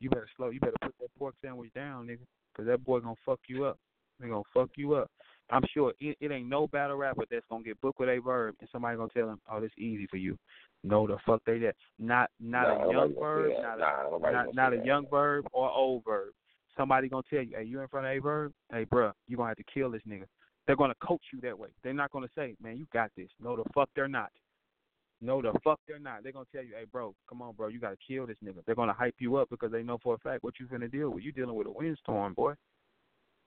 you 0.00 0.08
better 0.08 0.28
slow. 0.36 0.50
You 0.50 0.60
better 0.60 0.76
put 0.82 0.94
that 1.00 1.18
pork 1.18 1.34
sandwich 1.42 1.72
down, 1.74 2.06
nigga, 2.06 2.26
because 2.52 2.66
that 2.66 2.84
boy 2.84 3.00
gonna 3.00 3.14
fuck 3.24 3.40
you 3.48 3.64
up. 3.64 3.78
They 4.18 4.28
gonna 4.28 4.42
fuck 4.52 4.70
you 4.76 4.94
up. 4.94 5.10
I'm 5.50 5.64
sure 5.74 5.92
it, 6.00 6.16
it 6.20 6.30
ain't 6.30 6.48
no 6.48 6.68
battle 6.68 6.96
rapper 6.96 7.24
that's 7.30 7.46
gonna 7.50 7.64
get 7.64 7.80
booked 7.80 7.98
with 7.98 8.08
a 8.08 8.18
verb 8.18 8.54
and 8.60 8.68
somebody 8.70 8.96
gonna 8.96 9.10
tell 9.14 9.28
him, 9.28 9.40
"Oh, 9.50 9.60
this 9.60 9.72
easy 9.76 10.06
for 10.06 10.16
you." 10.16 10.36
No, 10.84 11.06
the 11.06 11.18
fuck 11.26 11.42
they 11.44 11.58
that. 11.58 11.76
Not 11.98 12.30
not 12.38 12.68
nah, 12.68 12.88
a 12.88 12.92
young 12.92 13.14
verb, 13.14 13.52
not 13.62 13.78
a 13.78 13.80
nah, 13.80 14.30
not, 14.30 14.54
not 14.54 14.72
a 14.72 14.84
young 14.84 15.06
verb 15.08 15.46
or 15.52 15.70
old 15.70 16.04
verb. 16.04 16.32
Somebody 16.76 17.08
gonna 17.08 17.22
tell 17.28 17.42
you, 17.42 17.56
"Hey, 17.56 17.64
you 17.64 17.80
in 17.80 17.88
front 17.88 18.06
of 18.06 18.12
a 18.12 18.18
verb? 18.20 18.52
Hey, 18.70 18.84
bruh, 18.84 19.12
you 19.26 19.36
gonna 19.36 19.48
have 19.48 19.56
to 19.56 19.64
kill 19.64 19.90
this 19.90 20.02
nigga." 20.08 20.26
They're 20.66 20.76
gonna 20.76 20.94
coach 21.02 21.22
you 21.32 21.40
that 21.42 21.58
way. 21.58 21.68
They're 21.82 21.92
not 21.92 22.10
gonna 22.10 22.28
say, 22.34 22.56
"Man, 22.60 22.76
you 22.76 22.86
got 22.92 23.10
this." 23.16 23.30
No, 23.40 23.56
the 23.56 23.64
fuck 23.74 23.88
they're 23.94 24.08
not. 24.08 24.30
No, 25.20 25.42
the 25.42 25.52
fuck 25.64 25.80
they're 25.86 25.98
not. 25.98 26.22
They're 26.22 26.32
gonna 26.32 26.46
tell 26.52 26.62
you, 26.62 26.74
"Hey, 26.74 26.84
bro, 26.84 27.14
come 27.28 27.42
on, 27.42 27.54
bro, 27.54 27.68
you 27.68 27.78
gotta 27.78 27.96
kill 27.96 28.26
this 28.26 28.38
nigga." 28.44 28.64
They're 28.64 28.74
gonna 28.74 28.92
hype 28.92 29.16
you 29.18 29.36
up 29.36 29.50
because 29.50 29.72
they 29.72 29.82
know 29.82 29.98
for 29.98 30.14
a 30.14 30.18
fact 30.18 30.42
what 30.42 30.58
you're 30.58 30.68
gonna 30.68 30.88
deal 30.88 31.10
with. 31.10 31.24
You're 31.24 31.32
dealing 31.32 31.56
with 31.56 31.66
a 31.66 31.72
windstorm, 31.72 32.34
boy. 32.34 32.54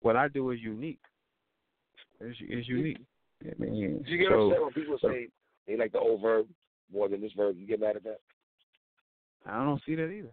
What 0.01 0.15
I 0.15 0.27
do 0.27 0.51
is 0.51 0.59
unique. 0.59 0.99
It's, 2.19 2.37
it's 2.41 2.67
unique. 2.67 2.99
I 3.43 3.53
mean, 3.57 4.03
you 4.05 4.17
get 4.17 4.29
so, 4.29 4.49
upset 4.49 4.61
when 4.61 4.73
people 4.73 4.97
say 5.01 5.29
they 5.67 5.77
like 5.77 5.91
the 5.91 5.99
old 5.99 6.21
verb 6.21 6.47
more 6.91 7.09
than 7.09 7.21
this 7.21 7.31
verb? 7.33 7.57
You 7.57 7.65
get 7.65 7.79
mad 7.79 7.95
at 7.95 8.03
that? 8.03 8.19
I 9.45 9.63
don't 9.63 9.81
see 9.85 9.95
that 9.95 10.09
either. 10.09 10.31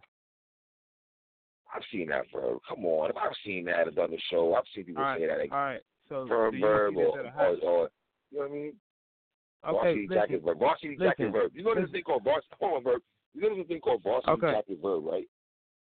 I've 1.74 1.82
seen 1.92 2.08
that 2.08 2.30
bro. 2.32 2.60
Come 2.68 2.84
on, 2.84 3.10
if 3.10 3.16
I've 3.16 3.32
seen 3.44 3.64
that 3.66 3.86
at 3.86 3.94
the 3.94 4.18
show, 4.30 4.54
I've 4.54 4.64
seen 4.74 4.84
people 4.84 5.02
all 5.02 5.10
right, 5.10 5.20
say 5.20 5.26
that. 5.26 5.38
Like, 5.38 5.52
all 5.52 5.58
right, 5.58 5.80
so 6.10 6.26
verb, 6.26 6.54
verb, 6.60 6.96
or, 6.96 7.02
or, 7.02 7.20
or, 7.20 7.32
oh, 7.38 7.56
oh. 7.62 7.88
you 8.30 8.38
know 8.38 8.44
what 8.44 8.50
I 8.50 8.52
mean? 8.52 8.72
Okay, 9.66 9.72
varsity 9.72 10.06
listen, 10.08 10.22
jacket 10.22 10.42
verb. 10.44 10.58
Varsity 10.58 10.96
listen, 10.98 11.06
jacket 11.06 11.32
verb. 11.32 11.50
You 11.54 11.62
know 11.62 11.70
a 11.72 11.86
thing 11.86 12.02
called 12.02 12.24
varsity. 12.24 12.54
Hold 12.60 12.76
on, 12.76 12.84
verb. 12.84 13.02
You 13.34 13.40
know 13.42 13.60
a 13.60 13.64
thing 13.64 13.80
called 13.80 14.02
varsity 14.02 14.32
okay. 14.32 14.52
jacket 14.52 14.78
verb, 14.82 15.04
right? 15.04 15.28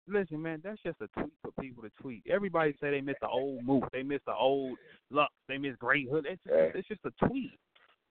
Listen, 0.07 0.41
man, 0.41 0.61
that's 0.63 0.81
just 0.83 0.97
a 1.01 1.07
tweet 1.19 1.33
for 1.41 1.51
people 1.61 1.83
to 1.83 1.89
tweet. 2.01 2.23
Everybody 2.29 2.75
say 2.81 2.91
they 2.91 3.01
miss 3.01 3.15
the 3.21 3.27
old 3.27 3.63
Mook, 3.63 3.85
they 3.91 4.03
miss 4.03 4.19
the 4.25 4.33
old 4.33 4.77
Lux, 5.11 5.31
they 5.47 5.57
miss 5.57 5.75
Great 5.79 6.09
Hood. 6.09 6.25
It's 6.29 6.41
just, 6.43 6.55
yeah. 6.55 6.69
it's 6.75 6.87
just 6.87 7.01
a 7.05 7.27
tweet. 7.27 7.51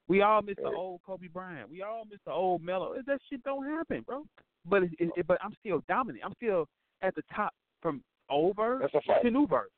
We 0.09 0.23
all 0.23 0.43
miss 0.43 0.57
yeah. 0.59 0.71
the 0.71 0.77
old 0.77 1.01
Kobe 1.07 1.29
Bryant. 1.29 1.71
We 1.71 1.83
all 1.83 2.05
miss 2.11 2.19
the 2.25 2.33
old 2.33 2.63
Melo. 2.63 2.95
That 3.07 3.19
shit 3.31 3.43
don't 3.45 3.67
happen, 3.67 4.03
bro. 4.07 4.25
But 4.67 4.85
it, 4.85 4.91
it, 4.99 5.11
it, 5.17 5.27
but 5.27 5.39
I'm 5.43 5.55
still 5.61 5.83
dominant. 5.89 6.25
I'm 6.25 6.35
still 6.37 6.67
at 7.03 7.15
the 7.15 7.23
top 7.35 7.53
from 7.83 8.03
old 8.31 8.57
verb 8.57 8.83
to 9.23 9.31
new 9.31 9.47
verb. 9.47 9.69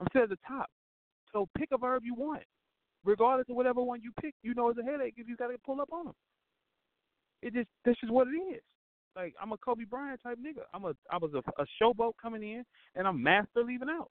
I'm 0.00 0.06
still 0.10 0.22
at 0.22 0.30
the 0.30 0.38
top. 0.46 0.66
So 1.32 1.48
pick 1.56 1.70
a 1.72 1.78
verb 1.78 2.02
you 2.04 2.14
want, 2.14 2.42
regardless 3.04 3.48
of 3.48 3.56
whatever 3.56 3.82
one 3.82 4.02
you 4.02 4.12
pick. 4.20 4.34
You 4.42 4.54
know 4.54 4.68
it's 4.68 4.78
a 4.78 4.82
headache 4.82 5.14
if 5.16 5.28
you 5.28 5.36
got 5.36 5.48
to 5.48 5.56
pull 5.64 5.80
up 5.80 5.92
on 5.92 6.06
them. 6.06 6.14
It 7.42 7.54
just 7.54 7.68
this 7.84 7.96
is 8.02 8.10
what 8.10 8.28
it 8.28 8.54
is. 8.54 8.62
Like 9.16 9.34
I'm 9.40 9.52
a 9.52 9.56
Kobe 9.58 9.84
Bryant 9.84 10.20
type 10.22 10.38
nigga. 10.38 10.62
I'm 10.72 10.84
a 10.84 10.94
I 11.10 11.18
was 11.18 11.32
a, 11.34 11.38
a 11.60 11.66
showboat 11.80 12.12
coming 12.20 12.42
in, 12.42 12.64
and 12.94 13.06
I'm 13.06 13.22
master 13.22 13.62
leaving 13.64 13.88
out. 13.90 14.10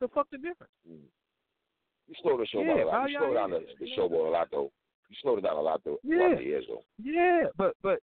The 0.00 0.08
fuck 0.08 0.26
the 0.30 0.38
difference? 0.38 0.72
Mm. 0.88 0.98
You 2.08 2.14
slowed 2.22 2.40
the 2.40 2.46
showboat 2.54 2.76
yeah, 2.76 2.84
a 2.84 2.86
lot. 2.86 3.10
You 3.10 3.18
slowed 3.18 3.34
down 3.34 3.50
the, 3.50 3.60
the 3.78 3.86
showboat 3.96 4.28
a 4.28 4.30
lot 4.30 4.48
though. 4.50 4.70
You 5.08 5.16
slowed 5.22 5.38
it 5.38 5.42
down 5.42 5.56
a 5.56 5.60
lot 5.60 5.82
though. 5.84 5.98
Yeah. 6.02 6.38
years 6.38 6.64
though. 6.68 6.82
Yeah, 7.02 7.44
but 7.56 7.76
but 7.82 8.00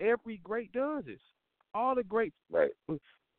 every 0.00 0.40
great 0.42 0.72
does 0.72 1.04
this. 1.06 1.20
All 1.74 1.94
the 1.94 2.04
greats. 2.04 2.36
Right. 2.50 2.70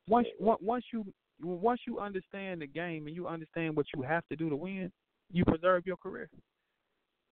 Once 0.08 0.28
once 0.40 0.86
you 0.92 1.06
once 1.42 1.82
you 1.88 2.00
understand 2.00 2.62
the 2.62 2.68
game 2.68 3.08
and 3.08 3.16
you 3.16 3.28
understand 3.28 3.76
what 3.76 3.86
you 3.96 4.02
have 4.02 4.24
to 4.30 4.36
do 4.36 4.50
to 4.50 4.56
win, 4.56 4.92
you 5.32 5.46
preserve 5.46 5.86
your 5.86 5.98
career. 5.98 6.30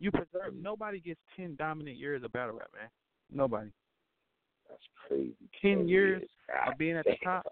You 0.00 0.10
preserve. 0.10 0.54
Nobody 0.60 1.00
gets 1.00 1.20
ten 1.36 1.56
dominant 1.56 1.96
years 1.96 2.22
of 2.22 2.32
battle 2.32 2.54
rap, 2.54 2.68
man. 2.78 2.88
Nobody. 3.32 3.70
That's 4.68 4.82
crazy. 5.06 5.34
Ten, 5.60 5.88
years 5.88 6.20
years 6.20 6.30
of 6.66 6.78
being 6.78 6.96
at 6.96 7.04
the 7.04 7.16
top. 7.24 7.46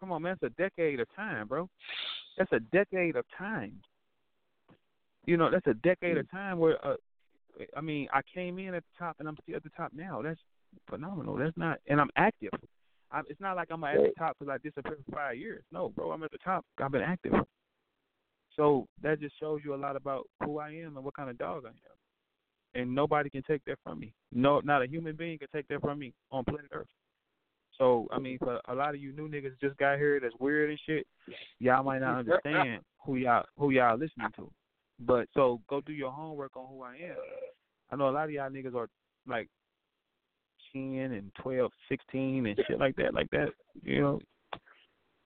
Come 0.00 0.12
on, 0.12 0.22
man. 0.22 0.36
That's 0.40 0.52
a 0.52 0.62
decade 0.62 1.00
of 1.00 1.08
time, 1.14 1.46
bro. 1.48 1.68
That's 2.36 2.52
a 2.52 2.60
decade 2.72 3.16
of 3.16 3.24
time. 3.36 3.80
You 5.26 5.36
know, 5.36 5.50
that's 5.50 5.66
a 5.66 5.74
decade 5.74 6.16
mm. 6.16 6.20
of 6.20 6.30
time 6.30 6.58
where, 6.58 6.84
uh, 6.86 6.94
I 7.76 7.80
mean, 7.80 8.08
I 8.12 8.20
came 8.34 8.58
in 8.58 8.74
at 8.74 8.82
the 8.82 9.04
top 9.04 9.16
and 9.18 9.28
I'm 9.28 9.36
still 9.42 9.56
at 9.56 9.62
the 9.62 9.70
top 9.76 9.92
now. 9.94 10.22
That's 10.22 10.40
phenomenal. 10.88 11.36
That's 11.36 11.56
not, 11.56 11.78
and 11.86 12.00
I'm 12.00 12.10
active. 12.16 12.50
I'm, 13.10 13.24
it's 13.28 13.40
not 13.40 13.56
like 13.56 13.68
I'm 13.70 13.84
at 13.84 13.96
the 13.96 14.12
top 14.18 14.36
because 14.38 14.52
I 14.52 14.58
disappeared 14.58 15.02
for 15.06 15.16
five 15.16 15.36
years. 15.36 15.62
No, 15.72 15.88
bro, 15.88 16.10
I'm 16.12 16.22
at 16.22 16.30
the 16.30 16.38
top. 16.38 16.64
I've 16.82 16.92
been 16.92 17.02
active. 17.02 17.32
So 18.56 18.86
that 19.02 19.20
just 19.20 19.38
shows 19.38 19.60
you 19.64 19.74
a 19.74 19.76
lot 19.76 19.96
about 19.96 20.26
who 20.44 20.58
I 20.58 20.70
am 20.70 20.96
and 20.96 21.04
what 21.04 21.14
kind 21.14 21.30
of 21.30 21.38
dog 21.38 21.64
I 21.64 21.68
am. 21.68 21.74
And 22.74 22.94
nobody 22.94 23.30
can 23.30 23.42
take 23.42 23.64
that 23.66 23.78
from 23.82 24.00
me. 24.00 24.12
No, 24.32 24.60
not 24.60 24.82
a 24.82 24.86
human 24.88 25.16
being 25.16 25.38
can 25.38 25.48
take 25.54 25.68
that 25.68 25.80
from 25.80 25.98
me 25.98 26.12
on 26.30 26.44
planet 26.44 26.70
Earth. 26.72 26.88
So 27.78 28.08
I 28.10 28.18
mean, 28.18 28.38
for 28.38 28.60
a 28.68 28.74
lot 28.74 28.90
of 28.94 29.00
you 29.00 29.12
new 29.12 29.28
niggas 29.28 29.58
just 29.60 29.76
got 29.78 29.98
here 29.98 30.18
that's 30.20 30.34
weird 30.40 30.70
and 30.70 30.80
shit, 30.84 31.06
y'all 31.60 31.84
might 31.84 32.00
not 32.00 32.18
understand 32.18 32.80
who 33.04 33.16
y'all 33.16 33.44
who 33.56 33.70
y'all 33.70 33.96
listening 33.96 34.28
to. 34.36 34.50
But 35.00 35.28
so 35.34 35.60
go 35.70 35.80
do 35.80 35.92
your 35.92 36.10
homework 36.10 36.56
on 36.56 36.66
who 36.68 36.82
I 36.82 36.94
am. 36.96 37.16
I 37.90 37.96
know 37.96 38.08
a 38.08 38.10
lot 38.10 38.24
of 38.24 38.32
y'all 38.32 38.50
niggas 38.50 38.74
are 38.74 38.88
like 39.26 39.48
10 40.72 41.12
and 41.12 41.32
twelve, 41.40 41.72
sixteen 41.88 42.46
and 42.46 42.58
shit 42.66 42.78
like 42.78 42.96
that, 42.96 43.14
like 43.14 43.30
that. 43.30 43.48
You 43.82 44.00
know, 44.00 44.20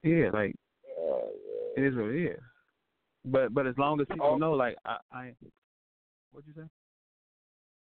yeah, 0.02 0.30
like 0.32 0.54
Uh, 0.88 1.28
it 1.76 1.84
is 1.84 1.94
what 1.96 2.06
it 2.10 2.24
is. 2.32 2.40
But 3.24 3.54
but 3.54 3.66
as 3.66 3.76
long 3.78 4.00
as 4.00 4.06
people 4.08 4.26
Oh. 4.26 4.36
know, 4.36 4.52
like 4.52 4.76
I, 4.84 4.96
I 5.12 5.34
what'd 6.32 6.46
you 6.48 6.54
say? 6.54 6.68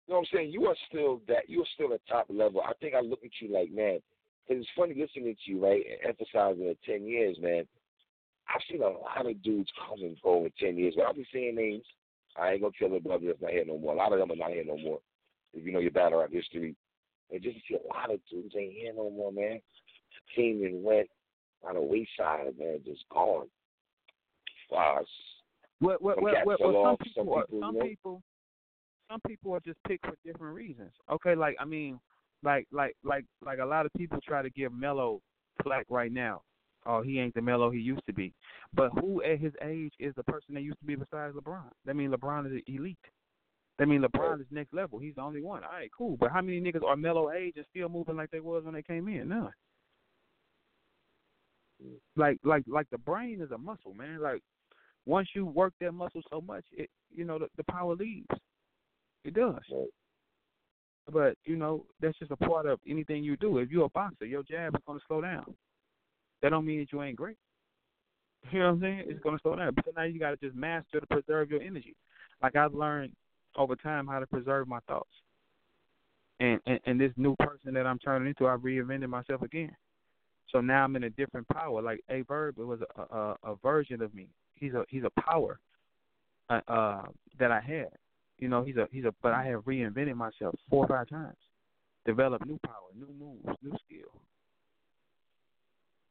You 0.08 0.14
know 0.14 0.18
what 0.18 0.18
I'm 0.20 0.26
saying? 0.36 0.50
You 0.50 0.66
are 0.66 0.76
still 0.88 1.20
that. 1.28 1.48
You 1.48 1.62
are 1.62 1.66
still 1.74 1.92
at 1.94 2.00
top 2.06 2.26
level. 2.28 2.60
I 2.60 2.72
think 2.80 2.94
I 2.94 3.00
look 3.00 3.24
at 3.24 3.30
you 3.40 3.48
like, 3.52 3.70
man, 3.70 4.00
'cause 4.46 4.58
it's 4.58 4.68
funny 4.76 4.94
listening 4.94 5.34
to 5.44 5.50
you, 5.50 5.62
right? 5.64 5.84
And 5.86 6.10
emphasizing 6.10 6.66
the 6.66 6.76
ten 6.84 7.04
years, 7.06 7.38
man. 7.40 7.66
I've 8.48 8.62
seen 8.68 8.82
a 8.82 8.88
lot 8.88 9.24
of 9.26 9.42
dudes 9.42 9.70
come 9.88 10.02
and 10.02 10.20
go 10.22 10.44
in 10.44 10.50
ten 10.58 10.76
years, 10.76 10.94
but 10.96 11.06
I'll 11.06 11.14
be 11.14 11.26
saying 11.32 11.54
names. 11.54 11.86
I 12.36 12.52
ain't 12.52 12.62
gonna 12.62 12.72
tell 12.78 12.88
the 12.90 12.98
brother 12.98 13.26
that's 13.26 13.40
not 13.40 13.50
here 13.52 13.64
no 13.64 13.78
more. 13.78 13.92
A 13.94 13.96
lot 13.96 14.12
of 14.12 14.18
them 14.18 14.32
are 14.32 14.36
not 14.36 14.50
here 14.50 14.64
no 14.64 14.76
more. 14.78 15.00
If 15.54 15.64
you 15.64 15.72
know 15.72 15.80
your 15.80 15.90
battle 15.92 16.18
rap 16.20 16.32
history, 16.32 16.74
and 17.32 17.42
just 17.42 17.56
see 17.68 17.74
a 17.74 17.88
lot 17.88 18.12
of 18.12 18.20
dudes 18.30 18.54
ain't 18.56 18.74
here 18.74 18.92
no 18.94 19.10
more, 19.10 19.32
man. 19.32 19.60
Came 20.36 20.62
and 20.64 20.82
went 20.84 21.08
on 21.66 21.74
the 21.74 21.80
wayside, 21.80 22.58
man, 22.58 22.80
just 22.84 23.04
gone. 23.10 23.46
Wow, 24.70 25.04
Well, 25.80 25.98
well, 26.00 26.14
Some 26.16 26.24
well, 26.24 26.34
well, 26.46 26.56
well 26.60 26.84
some 26.84 26.96
people, 26.96 27.24
some 27.24 27.28
are, 27.28 27.44
people, 27.44 27.60
some 27.60 27.74
know? 27.74 27.84
people, 27.84 28.22
some 29.10 29.20
people 29.26 29.52
are 29.52 29.60
just 29.60 29.78
picked 29.86 30.06
for 30.06 30.14
different 30.24 30.54
reasons. 30.54 30.92
Okay, 31.10 31.34
like 31.34 31.56
I 31.60 31.66
mean, 31.66 32.00
like 32.42 32.66
like 32.72 32.96
like 33.04 33.24
like 33.44 33.58
a 33.58 33.64
lot 33.64 33.84
of 33.84 33.92
people 33.98 34.18
try 34.26 34.40
to 34.40 34.48
give 34.50 34.72
Melo 34.72 35.20
flack 35.62 35.84
right 35.90 36.10
now. 36.10 36.42
Oh, 36.86 37.02
he 37.02 37.20
ain't 37.20 37.34
the 37.34 37.42
Melo 37.42 37.70
he 37.70 37.78
used 37.78 38.04
to 38.06 38.12
be. 38.12 38.32
But 38.74 38.90
who 38.98 39.22
at 39.22 39.38
his 39.38 39.52
age 39.62 39.92
is 39.98 40.14
the 40.16 40.24
person 40.24 40.54
that 40.54 40.62
used 40.62 40.80
to 40.80 40.86
be 40.86 40.96
besides 40.96 41.36
LeBron? 41.36 41.70
That 41.84 41.94
mean 41.94 42.10
LeBron 42.10 42.46
is 42.46 42.62
elite. 42.66 42.96
That 43.78 43.88
mean 43.88 44.02
LeBron 44.02 44.40
is 44.40 44.46
next 44.50 44.74
level. 44.74 44.98
He's 44.98 45.14
the 45.14 45.22
only 45.22 45.42
one. 45.42 45.64
All 45.64 45.70
right, 45.70 45.90
cool. 45.96 46.16
But 46.18 46.30
how 46.30 46.42
many 46.42 46.60
niggas 46.60 46.84
are 46.84 46.96
Melo 46.96 47.32
age 47.32 47.54
and 47.56 47.66
still 47.70 47.88
moving 47.88 48.16
like 48.16 48.30
they 48.30 48.40
was 48.40 48.64
when 48.64 48.74
they 48.74 48.82
came 48.82 49.08
in? 49.08 49.28
None. 49.28 49.50
Like 52.16 52.38
like 52.44 52.62
like 52.68 52.88
the 52.90 52.98
brain 52.98 53.40
is 53.40 53.50
a 53.50 53.58
muscle, 53.58 53.94
man. 53.94 54.20
Like 54.20 54.42
once 55.06 55.28
you 55.34 55.46
work 55.46 55.72
that 55.80 55.92
muscle 55.92 56.22
so 56.30 56.40
much, 56.40 56.64
it 56.72 56.88
you 57.10 57.24
know 57.24 57.38
the, 57.38 57.48
the 57.56 57.64
power 57.64 57.94
leaves. 57.96 58.26
It 59.24 59.34
does. 59.34 59.58
Right. 59.72 59.88
But 61.10 61.36
you 61.44 61.56
know 61.56 61.86
that's 62.00 62.18
just 62.18 62.30
a 62.30 62.36
part 62.36 62.66
of 62.66 62.78
anything 62.88 63.24
you 63.24 63.36
do. 63.36 63.58
If 63.58 63.70
you're 63.70 63.86
a 63.86 63.90
boxer, 63.90 64.26
your 64.26 64.42
jab 64.44 64.74
is 64.74 64.82
going 64.86 64.98
to 64.98 65.04
slow 65.08 65.22
down. 65.22 65.54
That 66.42 66.50
don't 66.50 66.66
mean 66.66 66.80
that 66.80 66.92
you 66.92 67.02
ain't 67.02 67.16
great. 67.16 67.36
You 68.50 68.58
know 68.58 68.66
what 68.66 68.72
I'm 68.72 68.80
saying? 68.80 69.04
It's 69.06 69.20
going 69.20 69.36
to 69.36 69.42
slow 69.42 69.56
down. 69.56 69.72
But 69.74 69.84
now 69.96 70.02
you 70.02 70.18
got 70.18 70.30
to 70.30 70.36
just 70.36 70.56
master 70.56 71.00
to 71.00 71.06
preserve 71.06 71.50
your 71.50 71.62
energy. 71.62 71.94
Like 72.42 72.56
I've 72.56 72.74
learned 72.74 73.12
over 73.56 73.76
time 73.76 74.06
how 74.06 74.18
to 74.18 74.26
preserve 74.26 74.68
my 74.68 74.80
thoughts. 74.88 75.10
And, 76.40 76.60
and 76.66 76.80
and 76.86 77.00
this 77.00 77.12
new 77.16 77.36
person 77.36 77.74
that 77.74 77.86
I'm 77.86 77.98
turning 77.98 78.28
into, 78.28 78.48
I've 78.48 78.60
reinvented 78.60 79.08
myself 79.08 79.42
again. 79.42 79.74
So 80.50 80.60
now 80.60 80.84
I'm 80.84 80.96
in 80.96 81.04
a 81.04 81.10
different 81.10 81.46
power. 81.48 81.80
Like 81.80 82.02
A 82.10 82.22
Verb 82.22 82.56
it 82.58 82.64
was 82.64 82.80
a, 82.96 83.14
a 83.14 83.36
a 83.44 83.56
version 83.62 84.02
of 84.02 84.14
me. 84.14 84.28
He's 84.54 84.74
a 84.74 84.84
he's 84.88 85.04
a 85.04 85.20
power 85.20 85.60
uh, 86.50 86.60
uh 86.68 87.02
that 87.38 87.50
I 87.50 87.60
had. 87.60 87.90
You 88.38 88.48
know, 88.48 88.62
he's 88.64 88.76
a 88.76 88.88
he's 88.90 89.04
a 89.04 89.14
but 89.22 89.32
I 89.32 89.44
have 89.44 89.64
reinvented 89.64 90.16
myself 90.16 90.54
four 90.68 90.84
or 90.84 90.88
five 90.88 91.08
times. 91.08 91.36
Developed 92.04 92.46
new 92.46 92.58
power, 92.66 92.90
new 92.98 93.14
moves, 93.18 93.56
new 93.62 93.76
skill. 93.86 94.10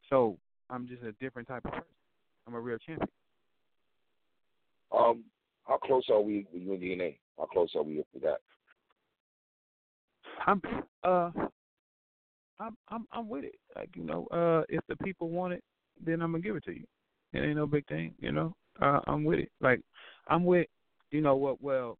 So 0.09 0.37
I'm 0.69 0.87
just 0.87 1.03
a 1.03 1.11
different 1.13 1.47
type 1.47 1.65
of 1.65 1.71
person. 1.71 1.85
I'm 2.47 2.53
a 2.53 2.59
real 2.59 2.77
champion. 2.77 3.09
Um, 4.97 5.23
how 5.67 5.77
close 5.77 6.03
are 6.09 6.21
we 6.21 6.47
with 6.53 6.81
DNA? 6.81 7.17
How 7.41 7.47
close 7.47 7.71
are 7.75 7.81
we 7.81 7.97
with 7.97 8.21
that? 8.21 8.37
I'm 10.45 10.61
uh 11.03 11.31
I'm 12.59 12.77
I'm 12.89 13.07
I'm 13.11 13.27
with 13.27 13.45
it. 13.45 13.55
Like, 13.75 13.89
you 13.95 14.03
know, 14.03 14.27
uh 14.27 14.63
if 14.69 14.81
the 14.87 14.95
people 14.97 15.29
want 15.29 15.53
it, 15.53 15.63
then 16.05 16.21
I'm 16.21 16.31
gonna 16.31 16.43
give 16.43 16.55
it 16.55 16.63
to 16.65 16.71
you. 16.71 16.85
It 17.33 17.39
ain't 17.39 17.55
no 17.55 17.65
big 17.65 17.87
thing, 17.87 18.13
you 18.19 18.31
know. 18.31 18.53
Uh 18.79 18.99
I'm 19.07 19.23
with 19.23 19.39
it. 19.39 19.51
Like 19.59 19.81
I'm 20.27 20.45
with 20.45 20.67
you 21.09 21.21
know 21.21 21.35
what 21.35 21.61
well 21.63 21.97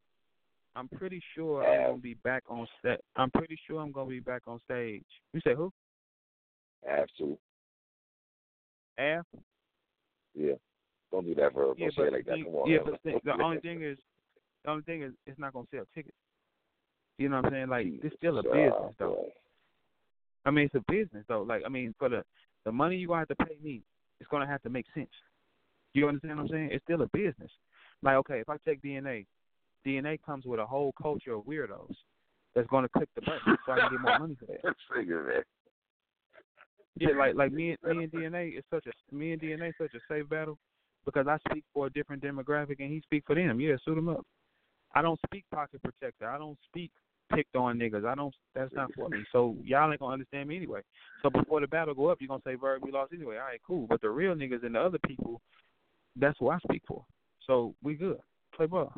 I'm 0.75 0.87
pretty 0.89 1.19
sure 1.33 1.65
I'm 1.65 1.89
gonna 1.89 1.97
be 1.97 2.13
back 2.13 2.43
on 2.47 2.67
set 2.83 3.01
I'm 3.15 3.31
pretty 3.31 3.57
sure 3.67 3.81
I'm 3.81 3.91
gonna 3.91 4.11
be 4.11 4.19
back 4.19 4.43
on 4.45 4.59
stage. 4.63 5.03
You 5.33 5.41
say 5.43 5.55
who? 5.55 5.73
To. 7.17 7.37
Av? 8.99 9.25
Yeah. 10.35 10.53
Don't 11.11 11.25
do 11.25 11.33
that, 11.35 11.51
for 11.53 11.73
Yeah, 11.77 11.85
Don't 11.85 11.95
say 11.95 12.03
it 12.03 12.13
like 12.13 12.25
that. 12.25 12.43
Come 12.43 12.55
on. 12.55 12.69
yeah, 12.69 12.77
but 12.85 12.99
see, 13.03 13.15
the 13.23 13.43
only 13.43 13.59
thing 13.59 13.83
is 13.83 13.97
the 14.63 14.71
only 14.71 14.83
thing 14.83 15.03
is 15.03 15.13
it's 15.25 15.39
not 15.39 15.53
gonna 15.53 15.67
sell 15.71 15.85
tickets. 15.93 16.15
You 17.17 17.29
know 17.29 17.37
what 17.37 17.45
I'm 17.45 17.51
saying? 17.51 17.69
Like 17.69 17.87
it's 18.03 18.15
still 18.17 18.37
a 18.39 18.43
Ah, 18.45 18.51
business 18.51 18.95
though. 18.99 19.25
I 20.45 20.51
mean, 20.51 20.65
it's 20.65 20.75
a 20.75 20.91
business 20.91 21.23
though. 21.27 21.43
Like, 21.43 21.63
I 21.65 21.69
mean, 21.69 21.93
for 21.99 22.09
the 22.09 22.23
the 22.65 22.71
money 22.71 22.97
you're 22.97 23.07
gonna 23.07 23.19
have 23.19 23.37
to 23.37 23.45
pay 23.45 23.57
me, 23.63 23.81
it's 24.19 24.29
gonna 24.29 24.47
have 24.47 24.61
to 24.63 24.69
make 24.69 24.85
sense. 24.93 25.09
You 25.93 26.07
understand 26.07 26.37
what 26.37 26.43
I'm 26.43 26.49
saying? 26.49 26.69
It's 26.71 26.83
still 26.83 27.01
a 27.01 27.07
business. 27.07 27.51
Like, 28.01 28.15
okay, 28.17 28.39
if 28.39 28.49
I 28.49 28.57
take 28.65 28.81
DNA, 28.81 29.25
DNA 29.85 30.19
comes 30.25 30.45
with 30.45 30.59
a 30.59 30.65
whole 30.65 30.93
culture 31.01 31.33
of 31.33 31.43
weirdos 31.43 31.93
that's 32.55 32.67
gonna 32.67 32.89
click 32.89 33.09
the 33.15 33.21
button 33.21 33.57
so 33.65 33.73
I 33.73 33.79
can 33.79 33.89
get 33.91 34.01
more 34.01 34.19
money 34.19 34.35
for 34.39 34.45
that. 34.45 34.59
Let's 34.63 34.79
figure 34.95 35.23
that. 35.25 35.43
Yeah, 36.97 37.17
like 37.17 37.35
like 37.35 37.51
me 37.51 37.75
and 37.83 37.97
me 37.97 38.03
and 38.03 38.11
DNA 38.11 38.57
is 38.57 38.63
such 38.69 38.85
a 38.87 39.15
me 39.15 39.33
and 39.33 39.41
DNA 39.41 39.69
is 39.69 39.75
such 39.77 39.93
a 39.93 39.99
safe 40.13 40.27
battle 40.29 40.57
because 41.05 41.27
I 41.27 41.37
speak 41.49 41.63
for 41.73 41.87
a 41.87 41.89
different 41.89 42.23
demographic 42.23 42.79
and 42.79 42.91
he 42.91 43.01
speak 43.01 43.23
for 43.25 43.35
them. 43.35 43.59
Yeah, 43.59 43.75
suit 43.83 43.97
him 43.97 44.09
up. 44.09 44.25
I 44.93 45.01
don't 45.01 45.19
speak 45.27 45.45
pocket 45.53 45.81
protector. 45.81 46.29
I 46.29 46.37
don't 46.37 46.57
speak 46.65 46.91
picked 47.33 47.55
on 47.55 47.77
niggas. 47.79 48.05
I 48.05 48.15
don't. 48.15 48.33
That's 48.53 48.73
not 48.73 48.93
for 48.93 49.09
me. 49.09 49.23
So 49.31 49.55
y'all 49.63 49.89
ain't 49.89 49.99
gonna 49.99 50.13
understand 50.13 50.49
me 50.49 50.57
anyway. 50.57 50.81
So 51.21 51.29
before 51.29 51.61
the 51.61 51.67
battle 51.67 51.93
go 51.93 52.07
up, 52.07 52.17
you're 52.19 52.27
gonna 52.27 52.41
say, 52.45 52.55
"Verb, 52.55 52.83
we 52.83 52.91
lost 52.91 53.13
anyway." 53.13 53.37
All 53.37 53.45
right, 53.45 53.61
cool. 53.65 53.87
But 53.87 54.01
the 54.01 54.09
real 54.09 54.35
niggas 54.35 54.63
and 54.65 54.75
the 54.75 54.81
other 54.81 54.99
people, 55.07 55.41
that's 56.15 56.37
who 56.39 56.49
I 56.49 56.59
speak 56.59 56.83
for. 56.87 57.05
So 57.47 57.73
we 57.81 57.95
good. 57.95 58.19
Play 58.53 58.65
ball. 58.65 58.93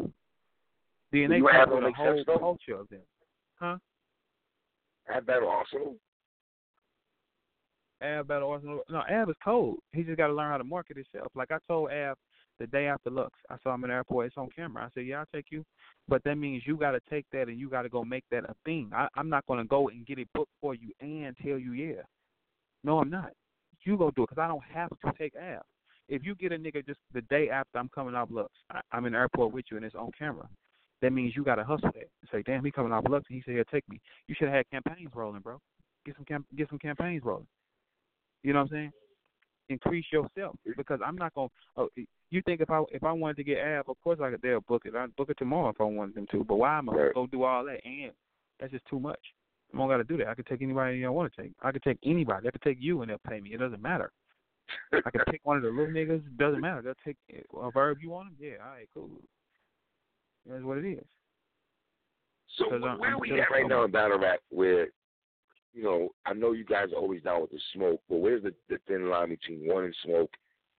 DNA 1.14 1.38
you 1.38 1.48
have 1.48 1.72
a 1.72 1.91
whole 1.91 2.24
though? 2.26 2.39
culture 2.39 2.76
of 2.76 2.89
them. 2.89 3.02
Huh? 3.60 3.78
Have 5.06 5.26
that 5.28 5.41
Arsonal. 5.41 5.96
Av 8.02 8.28
battle 8.28 8.50
Arsonal. 8.50 8.80
No, 8.89 9.04
Ab 9.10 9.30
is 9.30 9.36
cold. 9.44 9.78
He 9.91 10.04
just 10.04 10.18
got 10.18 10.28
to 10.28 10.34
learn 10.34 10.50
how 10.50 10.58
to 10.58 10.64
market 10.64 10.98
himself. 10.98 11.32
Like 11.36 11.52
I 11.52 11.58
told 11.68 11.91
Av 11.91 12.18
the 12.60 12.68
day 12.68 12.88
after 12.88 13.10
Lux, 13.10 13.32
I 13.49 13.58
saw 13.64 13.74
him 13.74 13.84
in 13.84 13.89
the 13.89 13.95
airport. 13.95 14.28
It's 14.28 14.38
on 14.38 14.49
camera. 14.56 14.86
I 14.86 14.89
said, 14.93 15.06
"Yeah, 15.06 15.20
I'll 15.20 15.26
take 15.34 15.47
you," 15.49 15.64
but 16.08 16.24
that 16.24 16.36
means 16.36 16.64
you 16.66 16.78
got 16.78 16.91
to 16.91 16.99
take 17.10 17.26
that 17.32 17.47
and 17.47 17.60
you 17.60 17.70
got 17.70 17.84
to 17.84 17.89
go 17.89 18.04
make 18.04 18.24
that 18.32 18.45
a 18.45 18.56
thing. 18.66 18.91
I, 18.93 19.08
I'm 19.16 19.30
not 19.30 19.45
going 19.47 19.60
to 19.60 19.66
go 19.66 19.89
and 19.89 20.06
get 20.06 20.20
it 20.20 20.28
booked 20.34 20.51
for 20.62 20.76
you 20.76 20.91
and 20.99 21.36
tell 21.38 21.58
you, 21.58 21.74
"Yeah." 21.74 22.01
No, 22.84 22.99
I'm 22.99 23.10
not. 23.10 23.32
You 23.86 23.97
go 23.97 24.12
do 24.12 24.24
it 24.24 24.30
because 24.30 24.41
I 24.41 24.47
don't 24.47 24.64
have 24.64 24.89
to 24.89 25.12
take 25.18 25.34
Av. 25.36 25.62
If 26.10 26.26
you 26.26 26.36
get 26.36 26.51
a 26.51 26.58
nigga 26.58 26.86
just 26.86 26.99
the 27.14 27.22
day 27.24 27.49
after 27.49 27.80
I'm 27.80 27.89
coming 27.89 28.16
off 28.16 28.30
Lux, 28.32 28.49
I, 28.70 28.82
I'm 28.91 29.06
in 29.06 29.14
the 29.14 29.20
airport 29.20 29.54
with 29.54 29.66
you 29.72 29.78
and 29.78 29.86
it's 29.86 29.95
on 29.95 30.12
camera. 30.18 30.47
That 31.01 31.12
means 31.12 31.36
you 31.36 31.43
got 31.43 31.56
to 31.56 31.64
hustle 31.64 31.91
that. 31.93 32.10
Say, 32.32 32.43
"Damn, 32.45 32.64
he 32.64 32.72
coming 32.72 32.93
off 32.93 33.06
Lux." 33.10 33.26
And 33.30 33.36
he 33.36 33.43
said, 33.45 33.56
"Yeah, 33.58 33.64
take 33.72 33.88
me." 33.89 33.99
You 34.28 34.36
should 34.36 34.47
have 34.47 34.58
had 34.58 34.70
campaigns 34.70 35.12
rolling, 35.14 35.41
bro. 35.41 35.60
Get 36.06 36.16
some 36.16 36.26
cam- 36.26 36.45
get 36.56 36.70
some 36.70 36.80
campaigns 36.80 37.24
rolling. 37.24 37.47
You 38.43 38.54
know 38.54 38.60
what 38.60 38.72
I'm 38.72 38.76
saying? 38.76 38.91
Increase 39.70 40.05
yourself 40.11 40.55
because 40.78 40.99
I'm 41.05 41.16
not 41.16 41.34
gonna. 41.34 41.47
Oh, 41.78 41.88
you 41.95 42.41
think 42.41 42.59
if 42.59 42.70
I 42.70 42.84
if 42.91 43.03
I 43.03 43.14
wanted 43.14 43.38
to 43.38 43.43
get 43.43 43.59
Av, 43.59 43.88
of 43.88 43.95
course 44.03 44.20
I 44.22 44.30
could. 44.30 44.41
They'll 44.41 44.59
book 44.61 44.84
it. 44.86 44.93
I'd 44.93 45.16
book 45.16 45.30
it 45.30 45.38
tomorrow 45.38 45.70
if 45.70 45.80
I 45.80 45.86
wanted 45.86 46.16
them 46.16 46.28
to. 46.32 46.43
But 46.43 46.57
why 46.57 46.78
am 46.78 46.89
I 46.89 46.93
gonna 46.93 47.14
go 47.14 47.28
do 47.28 47.43
all 47.43 47.64
that? 47.66 47.80
And 47.86 48.11
that's 48.59 48.74
just 48.74 48.86
too 48.89 48.99
much. 48.99 49.20
I 49.74 49.78
don't 49.78 49.88
gotta 49.88 50.03
do 50.03 50.18
that. 50.18 50.28
I 50.28 50.36
could 50.36 50.47
take 50.47 50.61
anybody 50.61 51.05
I 51.05 51.09
want 51.09 51.34
to 51.34 51.41
take. 51.41 51.53
I 51.61 51.72
could 51.72 51.82
take 51.82 51.97
anybody. 52.03 52.47
I 52.47 52.51
could 52.51 52.61
take 52.61 52.78
you 52.82 53.01
and 53.01 53.09
they'll 53.09 53.18
pay 53.28 53.39
me. 53.39 53.53
It 53.53 53.59
doesn't 53.59 53.82
matter. 53.82 54.11
I 54.91 55.09
could 55.09 55.26
pick 55.32 55.41
one 55.43 55.57
of 55.57 55.64
the 55.64 55.70
little 55.70 55.88
niggas. 55.88 56.22
Doesn't 56.38 56.61
matter. 56.61 56.82
They'll 56.82 56.93
take 57.05 57.18
a 57.32 57.72
verb 57.72 57.99
you 58.01 58.09
want 58.09 58.38
them. 58.38 58.38
Yeah, 58.39 58.64
all 58.64 58.72
right, 58.72 58.89
cool. 58.93 59.09
That's 60.47 60.64
what 60.64 60.78
it 60.78 60.86
is. 60.86 61.05
So 62.57 62.70
where 62.70 63.14
I'm 63.14 63.20
we 63.20 63.39
at 63.39 63.49
right 63.49 63.68
now 63.68 63.86
in 63.86 63.91
battle 63.91 64.20
rap? 64.20 64.39
Where 64.49 64.88
you 65.74 65.84
know, 65.84 66.09
I 66.26 66.34
know 66.34 66.51
you 66.51 66.65
guys 66.65 66.89
are 66.93 66.99
always 66.99 67.24
down 67.24 67.41
with 67.41 67.51
the 67.51 67.59
smoke, 67.74 68.01
but 68.09 68.17
where's 68.17 68.43
the, 68.43 68.53
the 68.69 68.78
thin 68.88 69.09
line 69.09 69.30
between 69.30 69.67
wanting 69.67 69.93
smoke 70.05 70.32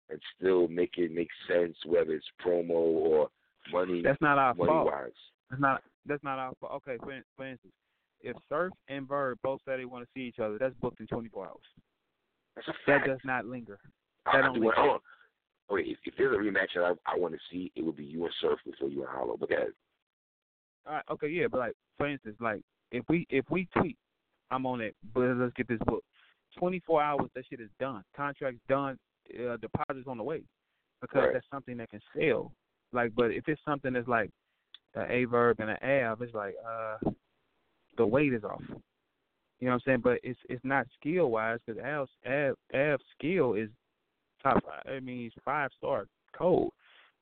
and 0.10 0.20
still 0.38 0.68
make 0.68 0.98
it 0.98 1.12
make 1.14 1.30
sense, 1.48 1.76
whether 1.86 2.12
it's 2.12 2.26
promo 2.46 2.70
or 2.72 3.30
money, 3.72 4.02
That's 4.04 4.22
not 4.22 4.38
our 4.38 4.54
fault. 4.54 4.86
wise? 4.86 5.12
That's 5.50 5.62
not 5.62 5.84
that's 6.06 6.24
not 6.24 6.38
our 6.38 6.54
fault. 6.60 6.84
Okay, 6.88 6.98
for 7.00 7.20
for 7.36 7.48
instance, 7.48 7.74
if 8.22 8.36
Surf 8.50 8.72
and 8.88 9.08
Bird 9.08 9.40
both 9.44 9.62
say 9.66 9.78
they 9.78 9.86
want 9.86 10.06
to 10.06 10.10
see 10.14 10.26
each 10.28 10.40
other, 10.40 10.58
that's 10.58 10.76
booked 10.82 11.00
in 11.00 11.08
24 11.08 11.48
hours. 11.48 12.66
That 12.88 13.06
does 13.06 13.20
not 13.26 13.46
linger. 13.46 13.80
That 14.26 14.36
I 14.36 14.42
don't 14.42 14.62
do. 14.62 14.72
Oh, 14.78 15.00
okay, 15.72 15.90
if, 15.90 15.98
if 16.06 16.14
there's 16.18 16.36
a 16.36 16.40
rematch 16.40 16.76
that 16.76 16.84
I, 16.84 17.14
I 17.14 17.18
want 17.18 17.34
to 17.34 17.40
see, 17.52 17.72
it 17.76 17.84
would 17.84 17.98
be 17.98 18.06
you 18.06 18.24
and 18.26 18.34
Surf 18.42 18.60
before 18.66 18.90
you 18.90 19.02
and 19.02 19.10
Hollow. 19.10 19.38
But 19.40 19.52
All 19.52 20.94
right, 20.94 21.04
okay, 21.12 21.28
yeah, 21.28 21.48
but 21.50 21.60
like 21.60 21.74
for 21.98 22.08
instance, 22.08 22.38
like 22.40 22.62
if 22.92 23.04
we 23.10 23.26
if 23.30 23.46
we 23.50 23.68
tweet, 23.76 23.98
I'm 24.52 24.66
on 24.66 24.82
it, 24.82 24.96
but 25.14 25.36
let's 25.38 25.54
get 25.54 25.68
this 25.68 25.80
book. 25.86 26.04
24 26.58 27.02
hours, 27.02 27.30
that 27.36 27.46
shit 27.50 27.60
is 27.60 27.70
done. 27.80 28.04
Contract's 28.16 28.62
done. 28.70 28.98
Uh, 29.40 29.56
deposits 29.58 30.06
on 30.06 30.18
the 30.18 30.24
way 30.24 30.44
because 31.02 31.22
Right. 31.24 31.34
that's 31.34 31.46
something 31.50 31.78
that 31.78 31.90
can 31.90 32.02
sell. 32.16 32.52
Like, 32.92 33.16
but 33.16 33.32
if 33.32 33.48
it's 33.48 33.62
something 33.64 33.94
that's 33.94 34.08
like 34.08 34.30
an 34.96 35.10
A 35.10 35.24
verb 35.26 35.60
and 35.62 35.70
an 35.70 35.78
av, 35.82 36.22
it's 36.22 36.34
like 36.34 36.56
uh 36.68 36.98
the 37.98 38.06
weight 38.06 38.34
is 38.34 38.44
off. 38.44 38.62
You 38.70 39.68
know 39.68 39.72
what 39.72 39.74
I'm 39.76 39.80
saying? 39.86 40.02
But 40.02 40.20
it's 40.24 40.40
it's 40.50 40.64
not 40.66 40.86
skill 41.00 41.32
wise 41.32 41.60
because 41.66 41.82
Av's 41.82 42.10
Av 42.28 42.56
Av's 42.74 43.04
skill 43.18 43.54
is 43.54 43.70
top 44.44 44.62
five. 44.66 44.84
I 44.94 45.00
mean, 45.00 45.20
he's 45.24 45.44
five 45.46 45.72
star 45.78 46.06
code, 46.38 46.70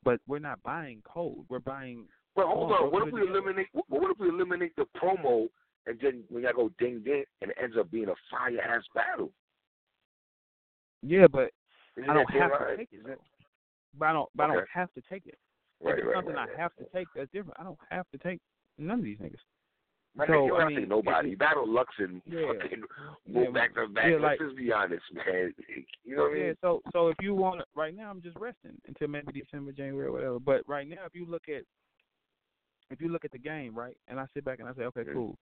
but 0.02 0.20
we're 0.26 0.40
not 0.40 0.60
buying 0.64 1.02
code. 1.04 1.44
We're 1.48 1.60
buying. 1.60 2.06
But 2.34 2.46
hold 2.46 2.72
on, 2.72 2.90
what 2.90 3.06
if 3.06 3.14
we 3.14 3.20
eliminate? 3.22 3.68
What 3.72 3.84
what 3.88 4.10
if 4.10 4.18
we 4.18 4.28
eliminate 4.28 4.74
the 4.76 4.86
promo 5.00 5.46
and 5.86 5.98
then 6.00 6.22
when 6.28 6.42
y'all 6.44 6.52
go 6.52 6.70
ding 6.78 7.02
ding 7.04 7.24
and 7.40 7.50
it 7.50 7.56
ends 7.62 7.76
up 7.78 7.90
being 7.90 8.08
a 8.08 8.14
fire 8.30 8.60
ass 8.60 8.84
battle? 8.94 9.32
Yeah, 11.02 11.26
but 11.26 11.50
Isn't 11.96 12.08
I 12.10 12.14
don't 12.14 12.30
have 12.30 12.50
fair, 12.52 12.70
to 12.70 12.76
take 12.76 12.88
it. 12.92 13.04
Though. 13.04 13.14
But 13.98 14.06
I 14.06 14.12
don't. 14.12 14.28
But 14.34 14.44
I 14.50 14.54
don't 14.54 14.68
have 14.72 14.92
to 14.94 15.02
take 15.10 15.26
it. 15.26 15.38
Right, 15.82 15.94
if 15.94 15.98
it's 15.98 16.06
right, 16.06 16.16
something 16.16 16.34
right, 16.34 16.48
I 16.48 16.50
right, 16.52 16.58
have 16.60 16.74
to 16.76 16.84
take, 16.94 17.08
that's 17.14 17.30
different. 17.32 17.58
I 17.58 17.64
don't 17.64 17.78
have 17.90 18.06
to 18.12 18.18
take 18.18 18.40
none 18.78 19.00
of 19.00 19.04
these 19.04 19.18
niggas. 19.18 19.42
Man, 20.14 20.26
So, 20.28 20.44
you 20.44 20.48
don't 20.50 20.56
I 20.56 20.60
have 20.60 20.68
mean, 20.68 20.76
to 20.76 20.80
take 20.82 20.88
nobody. 20.90 21.32
it- 21.32 21.38
battle 21.38 21.66
Lux 21.66 21.92
and 21.98 22.22
Yeah. 22.26 22.52
fucking 22.52 22.80
go 23.32 23.42
Yeah, 23.42 23.50
back 23.50 23.74
to 23.74 23.88
back. 23.88 24.04
yeah, 24.06 24.12
Let's 24.12 24.22
like- 24.22 24.38
just 24.38 24.56
be 24.56 24.70
honest, 24.72 25.04
man. 25.12 25.54
You 26.04 26.16
know 26.16 26.22
what 26.24 26.32
I 26.32 26.36
Yeah, 26.36 26.44
mean? 26.48 26.56
so 26.60 26.82
so 26.92 27.08
if 27.08 27.16
you 27.20 27.34
want 27.34 27.60
to, 27.60 27.66
right 27.74 27.94
now 27.94 28.10
I'm 28.10 28.20
just 28.22 28.36
resting 28.36 28.80
until 28.86 29.08
maybe 29.08 29.32
December, 29.32 29.72
January, 29.72 30.10
whatever. 30.10 30.38
But 30.38 30.62
right 30.68 30.86
now, 30.86 31.04
if 31.06 31.14
you 31.14 31.24
look 31.26 31.48
at 31.48 31.64
if 32.90 33.00
you 33.00 33.08
look 33.08 33.24
at 33.24 33.32
the 33.32 33.38
game, 33.38 33.74
right, 33.74 33.96
and 34.08 34.20
I 34.20 34.26
sit 34.34 34.44
back 34.44 34.60
and 34.60 34.68
I 34.68 34.74
say, 34.74 34.82
okay, 34.84 35.02
Mhm. 35.04 35.14
cool. 35.14 35.38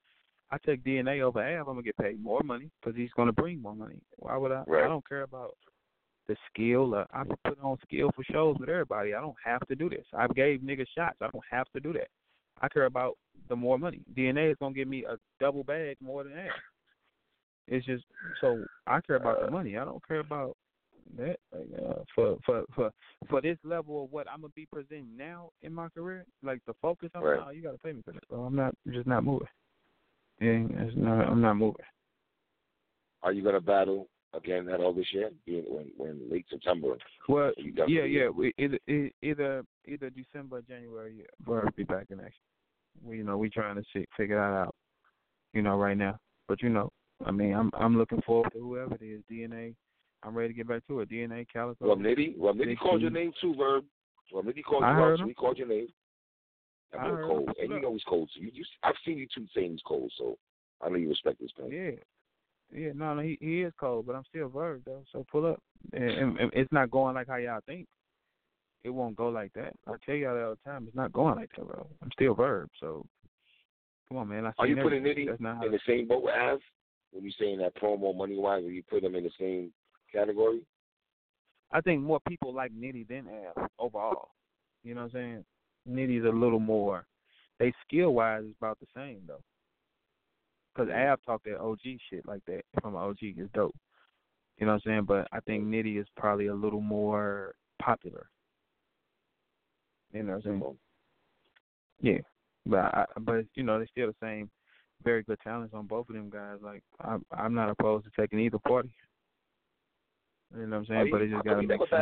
I 0.52 0.58
take 0.64 0.82
DNA 0.84 1.20
over 1.22 1.40
Av, 1.40 1.68
I'm 1.68 1.74
gonna 1.74 1.82
get 1.82 1.96
paid 1.96 2.22
more 2.22 2.42
money 2.42 2.70
because 2.80 2.96
he's 2.96 3.10
gonna 3.16 3.32
bring 3.32 3.62
more 3.62 3.74
money. 3.74 4.00
Why 4.18 4.36
would 4.36 4.52
I? 4.52 4.64
Right. 4.66 4.84
I 4.84 4.88
don't 4.88 5.06
care 5.08 5.22
about 5.22 5.56
the 6.26 6.36
skill. 6.52 6.94
Uh, 6.94 7.04
I 7.12 7.24
put 7.44 7.58
on 7.62 7.76
skill 7.84 8.10
for 8.14 8.24
shows 8.24 8.56
with 8.58 8.68
everybody. 8.68 9.14
I 9.14 9.20
don't 9.20 9.36
have 9.44 9.66
to 9.68 9.74
do 9.76 9.88
this. 9.88 10.04
I 10.12 10.26
gave 10.28 10.60
niggas 10.60 10.86
shots. 10.96 11.18
I 11.20 11.28
don't 11.32 11.44
have 11.50 11.66
to 11.74 11.80
do 11.80 11.92
that. 11.94 12.08
I 12.62 12.68
care 12.68 12.86
about 12.86 13.16
the 13.48 13.56
more 13.56 13.78
money. 13.78 14.00
DNA 14.16 14.50
is 14.50 14.56
gonna 14.60 14.74
give 14.74 14.88
me 14.88 15.04
a 15.04 15.16
double 15.40 15.64
bag 15.64 15.96
more 16.00 16.24
than 16.24 16.32
Av. 16.32 16.52
It's 17.68 17.86
just 17.86 18.04
so 18.40 18.64
I 18.86 19.00
care 19.00 19.16
about 19.16 19.44
the 19.44 19.50
money. 19.50 19.76
I 19.76 19.84
don't 19.84 20.06
care 20.06 20.20
about 20.20 20.56
that. 21.16 21.36
Like 21.52 21.68
uh, 21.80 21.94
for 22.14 22.38
for 22.44 22.64
for 22.74 22.90
for 23.28 23.40
this 23.40 23.58
level 23.64 24.04
of 24.04 24.12
what 24.12 24.28
I'm 24.28 24.40
gonna 24.40 24.52
be 24.54 24.66
presenting 24.72 25.16
now 25.16 25.50
in 25.62 25.72
my 25.72 25.88
career, 25.90 26.24
like 26.42 26.60
the 26.66 26.74
focus 26.82 27.10
on, 27.14 27.22
Right. 27.22 27.38
nah, 27.38 27.50
you 27.50 27.62
gotta 27.62 27.78
pay 27.78 27.92
me 27.92 28.02
for 28.04 28.12
that. 28.12 28.24
So 28.28 28.36
I'm 28.36 28.56
not 28.56 28.74
just 28.88 29.06
not 29.06 29.24
moving. 29.24 29.46
Yeah, 30.40 30.64
it's 30.70 30.96
not, 30.96 31.28
I'm 31.28 31.40
not 31.40 31.54
moving. 31.54 31.84
Are 33.22 33.32
you 33.32 33.42
gonna 33.42 33.60
battle 33.60 34.08
again 34.32 34.68
at 34.68 34.80
all 34.80 34.94
this 34.94 35.12
year? 35.12 35.30
When 35.46 35.90
when 35.96 36.20
late 36.30 36.46
September? 36.48 36.96
Well, 37.28 37.52
You 37.58 37.74
yeah, 37.86 38.04
yeah. 38.04 38.28
We, 38.28 38.54
either 38.58 38.78
either 39.22 39.64
either 39.86 40.10
December, 40.10 40.58
or 40.58 40.62
January. 40.62 41.26
We'll 41.46 41.62
be 41.76 41.84
back 41.84 42.06
in 42.10 42.20
action. 42.20 42.40
We 43.04 43.18
you 43.18 43.24
know 43.24 43.36
we 43.36 43.50
trying 43.50 43.76
to 43.76 43.84
see, 43.92 44.06
figure 44.16 44.36
that 44.36 44.56
out. 44.56 44.74
You 45.52 45.62
know 45.62 45.76
right 45.76 45.96
now, 45.96 46.18
but 46.48 46.62
you 46.62 46.70
know, 46.70 46.90
I 47.26 47.30
mean, 47.30 47.54
I'm 47.54 47.70
I'm 47.74 47.98
looking 47.98 48.22
forward 48.22 48.52
to 48.52 48.58
whoever 48.58 48.94
it 48.94 49.04
is. 49.04 49.22
DNA. 49.30 49.74
I'm 50.22 50.34
ready 50.34 50.48
to 50.48 50.54
get 50.54 50.68
back 50.68 50.86
to 50.86 51.00
it. 51.00 51.10
DNA, 51.10 51.46
Calicoe. 51.50 51.86
Well, 51.86 51.96
Nitty, 51.96 52.36
well, 52.36 52.52
Nitty 52.52 52.78
called 52.78 53.00
your 53.00 53.10
name 53.10 53.32
too, 53.40 53.54
Verb. 53.54 53.84
Well, 54.32 54.42
Nitty 54.42 54.62
called 54.62 54.84
I 54.84 54.96
you 54.96 55.04
out, 55.04 55.18
so 55.18 55.26
he 55.26 55.34
called 55.34 55.58
your 55.58 55.68
name. 55.68 55.88
I'm 56.98 57.22
cold, 57.22 57.50
and 57.60 57.70
you 57.70 57.80
know 57.80 57.92
he's 57.92 58.04
cold. 58.04 58.30
So 58.34 58.40
you, 58.40 58.50
you, 58.52 58.64
I've 58.82 58.94
seen 59.04 59.18
you 59.18 59.26
two 59.34 59.46
things 59.54 59.80
cold, 59.86 60.12
so 60.18 60.36
I 60.82 60.88
know 60.88 60.96
you 60.96 61.08
respect 61.08 61.40
this 61.40 61.50
man. 61.58 61.70
Yeah. 61.70 61.90
Yeah, 62.72 62.92
no, 62.94 63.14
no, 63.14 63.22
he 63.22 63.36
he 63.40 63.62
is 63.62 63.72
cold, 63.80 64.06
but 64.06 64.14
I'm 64.14 64.24
still 64.28 64.48
Verb 64.48 64.82
though. 64.86 65.02
So 65.12 65.26
pull 65.30 65.44
up, 65.44 65.60
and, 65.92 66.04
and, 66.04 66.38
and 66.38 66.50
it's 66.54 66.70
not 66.70 66.90
going 66.90 67.16
like 67.16 67.26
how 67.26 67.36
y'all 67.36 67.60
think. 67.66 67.86
It 68.84 68.90
won't 68.90 69.16
go 69.16 69.28
like 69.28 69.52
that. 69.54 69.74
I 69.86 69.94
tell 70.06 70.14
y'all 70.14 70.34
that 70.34 70.44
all 70.44 70.54
the 70.64 70.70
time. 70.70 70.84
It's 70.86 70.96
not 70.96 71.12
going 71.12 71.34
like 71.34 71.50
that, 71.56 71.66
bro. 71.66 71.86
I'm 72.02 72.10
still 72.12 72.34
Verb. 72.34 72.68
So 72.78 73.04
come 74.08 74.18
on, 74.18 74.28
man. 74.28 74.46
I 74.46 74.52
Are 74.58 74.66
you 74.66 74.76
putting. 74.76 75.02
Nitty 75.02 75.26
That's 75.26 75.40
not 75.40 75.56
how. 75.56 75.66
in 75.66 75.72
the 75.72 75.80
same 75.86 76.06
boat 76.06 76.22
with 76.22 76.34
Av? 76.34 76.60
When 77.12 77.24
you 77.24 77.32
saying 77.40 77.58
that 77.58 77.76
promo 77.76 78.16
money 78.16 78.36
wise, 78.36 78.62
are 78.64 78.70
you 78.70 78.84
put 78.88 79.02
them 79.02 79.16
in 79.16 79.24
the 79.24 79.30
same 79.38 79.72
category? 80.12 80.60
I 81.72 81.80
think 81.80 82.02
more 82.02 82.20
people 82.28 82.54
like 82.54 82.72
Nitty 82.72 83.08
than 83.08 83.26
Av 83.28 83.68
overall. 83.78 84.28
You 84.84 84.94
know 84.94 85.02
what 85.02 85.06
I'm 85.06 85.12
saying? 85.12 85.44
Nitty's 85.88 86.24
a 86.24 86.28
little 86.28 86.60
more. 86.60 87.06
They 87.58 87.72
skill 87.86 88.14
wise 88.14 88.44
is 88.44 88.54
about 88.58 88.78
the 88.80 88.86
same 88.94 89.22
though. 89.26 89.42
Cause 90.76 90.88
Av 90.88 91.18
talk 91.26 91.42
that 91.44 91.60
OG 91.60 91.80
shit 92.08 92.26
like 92.26 92.42
that 92.46 92.62
from 92.80 92.96
OG 92.96 93.18
is 93.22 93.48
dope. 93.54 93.74
You 94.58 94.66
know 94.66 94.72
what 94.72 94.82
I'm 94.86 94.90
saying? 94.92 95.04
But 95.04 95.28
I 95.32 95.40
think 95.40 95.64
Nitty 95.64 96.00
is 96.00 96.06
probably 96.16 96.46
a 96.46 96.54
little 96.54 96.80
more 96.80 97.54
popular. 97.82 98.28
You 100.12 100.22
know 100.22 100.36
what 100.36 100.46
I'm 100.46 100.60
saying? 100.60 100.76
Yeah, 102.02 102.20
but 102.66 102.78
I, 102.78 103.04
but 103.20 103.44
you 103.54 103.62
know 103.62 103.78
they're 103.78 103.88
still 103.90 104.08
the 104.08 104.14
same, 104.22 104.50
very 105.04 105.22
good 105.22 105.38
talents 105.42 105.74
on 105.74 105.86
both 105.86 106.08
of 106.08 106.14
them 106.14 106.30
guys. 106.30 106.58
Like 106.62 106.82
I'm 107.00 107.24
I'm 107.36 107.54
not 107.54 107.70
opposed 107.70 108.06
to 108.06 108.10
taking 108.18 108.38
either 108.38 108.58
party. 108.66 108.92
You 110.56 110.66
know 110.66 110.70
what 110.70 110.76
I'm 110.78 110.86
saying? 110.86 111.08
But 111.10 111.22
it 111.22 111.30
just 111.30 111.44
gotta 111.44 111.62
you 111.62 111.68
make 111.68 111.80
sense. 111.80 111.92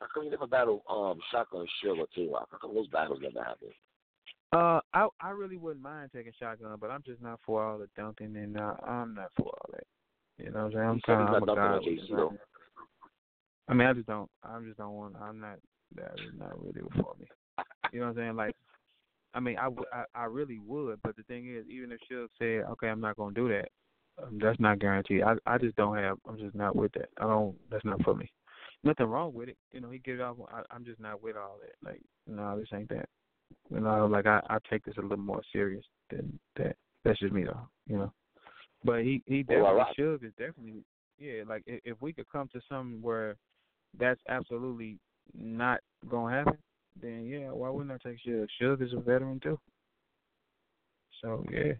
How 0.00 0.06
come 0.14 0.24
you 0.24 0.30
never 0.30 0.46
battle 0.46 0.82
um 0.88 1.18
Shotgun 1.32 1.66
Sugar 1.82 2.04
Tay 2.14 2.28
Roc? 2.32 2.48
How 2.50 2.58
come 2.58 2.74
those 2.74 2.88
battles 2.88 3.18
never 3.20 3.44
happen? 3.44 3.68
Uh, 4.52 4.80
I 4.94 5.08
I 5.20 5.30
really 5.30 5.56
wouldn't 5.56 5.82
mind 5.82 6.10
taking 6.14 6.32
shotgun, 6.38 6.76
but 6.80 6.90
I'm 6.90 7.02
just 7.04 7.20
not 7.20 7.40
for 7.44 7.62
all 7.62 7.78
the 7.78 7.88
dunking, 7.96 8.36
and 8.36 8.58
uh, 8.58 8.74
I'm 8.86 9.14
not 9.14 9.30
for 9.36 9.46
all 9.46 9.70
that. 9.72 9.84
You 10.38 10.50
know 10.50 10.64
what 10.64 10.76
I'm 10.76 11.00
saying? 11.00 11.18
I'm 11.18 11.28
kind 11.28 11.34
of 11.34 11.42
a 11.42 11.54
guy 11.54 11.74
with 11.74 11.84
JC 11.84 12.04
it, 12.04 12.10
though. 12.10 12.28
right? 12.28 12.38
I 13.68 13.74
mean, 13.74 13.86
I 13.88 13.92
just 13.92 14.06
don't. 14.06 14.30
I 14.42 14.58
just 14.64 14.78
don't 14.78 14.94
want. 14.94 15.16
I'm 15.20 15.40
not. 15.40 15.58
That 15.96 16.14
is 16.14 16.32
not 16.38 16.58
really 16.62 16.80
for 16.96 17.14
me. 17.20 17.26
You 17.92 18.00
know 18.00 18.06
what 18.06 18.10
I'm 18.12 18.16
saying? 18.16 18.36
Like, 18.36 18.54
I 19.34 19.40
mean, 19.40 19.56
I, 19.58 19.64
w- 19.64 19.86
I, 19.92 20.04
I 20.14 20.24
really 20.24 20.58
would, 20.58 21.00
but 21.02 21.16
the 21.16 21.22
thing 21.24 21.54
is, 21.54 21.64
even 21.68 21.92
if 21.92 22.00
Suge 22.10 22.28
said, 22.38 22.70
"Okay, 22.72 22.88
I'm 22.88 23.00
not 23.00 23.16
gonna 23.16 23.34
do 23.34 23.48
that," 23.48 23.68
um, 24.22 24.38
that's 24.40 24.60
not 24.60 24.78
guaranteed. 24.78 25.22
I 25.22 25.34
I 25.46 25.58
just 25.58 25.76
don't 25.76 25.96
have. 25.96 26.18
I'm 26.26 26.38
just 26.38 26.54
not 26.54 26.76
with 26.76 26.92
that. 26.92 27.10
I 27.18 27.24
don't. 27.24 27.54
That's 27.70 27.84
not 27.84 28.02
for 28.02 28.14
me. 28.14 28.30
Nothing 28.88 29.06
wrong 29.06 29.34
with 29.34 29.50
it. 29.50 29.58
You 29.70 29.82
know, 29.82 29.90
he 29.90 29.98
get 29.98 30.14
it 30.14 30.22
off. 30.22 30.38
I, 30.50 30.62
I'm 30.70 30.82
just 30.82 30.98
not 30.98 31.22
with 31.22 31.36
all 31.36 31.58
that. 31.60 31.86
Like, 31.86 32.00
no, 32.26 32.58
this 32.58 32.68
ain't 32.72 32.88
that. 32.88 33.06
You 33.70 33.80
know, 33.80 34.06
like 34.06 34.24
I 34.26 34.40
I 34.48 34.56
take 34.70 34.82
this 34.82 34.96
a 34.96 35.02
little 35.02 35.18
more 35.18 35.42
serious 35.52 35.84
than 36.08 36.38
that. 36.56 36.74
That's 37.04 37.18
just 37.18 37.34
me 37.34 37.44
though. 37.44 37.68
You 37.86 37.98
know, 37.98 38.12
but 38.82 39.02
he 39.02 39.22
he 39.26 39.44
Well, 39.46 39.58
definitely 39.58 39.80
alright. 39.80 39.96
Suge 39.98 40.24
is 40.24 40.32
definitely 40.38 40.84
yeah. 41.18 41.42
Like 41.46 41.64
if, 41.66 41.82
if 41.84 42.00
we 42.00 42.14
could 42.14 42.30
come 42.32 42.48
to 42.54 42.62
something 42.66 43.02
where 43.02 43.36
that's 43.98 44.20
absolutely 44.26 44.96
not 45.38 45.80
gonna 46.08 46.34
happen, 46.34 46.58
then 46.98 47.26
yeah, 47.26 47.50
why 47.50 47.68
wouldn't 47.68 47.92
I 47.92 48.08
take 48.08 48.18
Suge? 48.26 48.46
Suge 48.58 48.82
is 48.82 48.94
a 48.94 49.00
veteran 49.00 49.38
too. 49.38 49.58
So 51.20 51.44
yeah. 51.52 51.72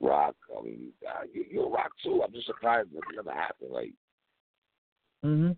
Roc, 0.00 0.34
I 0.58 0.64
mean, 0.64 0.88
uh, 1.06 1.26
you, 1.32 1.44
you're 1.48 1.70
rock 1.70 1.92
too. 2.02 2.22
I'm 2.26 2.32
just 2.32 2.46
surprised 2.46 2.88
it 2.92 3.04
never 3.14 3.30
happened. 3.30 3.70
Like 3.70 3.92
Mhm. 5.24 5.56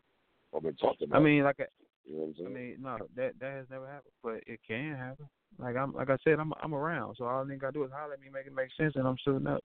I've 0.54 0.62
been 0.62 0.76
talking 0.76 1.08
about. 1.08 1.20
I 1.20 1.22
mean, 1.22 1.44
like 1.44 1.60
I, 1.60 1.66
you 2.04 2.14
know 2.14 2.24
what 2.36 2.36
I'm 2.40 2.46
I 2.46 2.50
mean, 2.50 2.76
no, 2.80 2.98
that 3.16 3.38
that 3.38 3.52
has 3.52 3.66
never 3.70 3.86
happened, 3.86 4.12
but 4.22 4.42
it 4.46 4.60
can 4.66 4.96
happen. 4.96 5.28
Like 5.58 5.76
I'm, 5.76 5.92
like 5.92 6.10
I 6.10 6.16
said, 6.24 6.38
I'm 6.40 6.52
I'm 6.62 6.74
around, 6.74 7.16
so 7.16 7.24
all 7.26 7.44
I 7.48 7.54
gotta 7.56 7.72
do 7.72 7.84
is 7.84 7.90
holler 7.92 8.14
at 8.14 8.20
me, 8.20 8.28
make 8.32 8.46
it 8.46 8.54
make 8.54 8.70
sense, 8.76 8.94
and 8.96 9.06
I'm 9.06 9.18
suiting 9.24 9.46
up. 9.46 9.62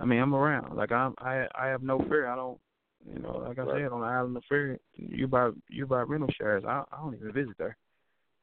I 0.00 0.04
mean, 0.04 0.20
I'm 0.20 0.34
around. 0.34 0.76
Like 0.76 0.92
I'm, 0.92 1.14
I 1.18 1.46
I 1.54 1.68
have 1.68 1.82
no 1.82 1.98
fear. 2.08 2.26
I 2.26 2.34
don't, 2.36 2.58
you 3.06 3.20
know, 3.20 3.38
like 3.38 3.58
I 3.58 3.62
Right. 3.62 3.82
said, 3.82 3.92
on 3.92 4.00
the 4.00 4.06
island 4.06 4.36
of 4.36 4.44
fear, 4.48 4.78
you 4.94 5.28
buy 5.28 5.50
you 5.68 5.86
buy 5.86 6.02
rental 6.02 6.30
shares. 6.36 6.64
I 6.64 6.82
I 6.92 6.96
don't 6.96 7.14
even 7.14 7.32
visit 7.32 7.56
there. 7.58 7.76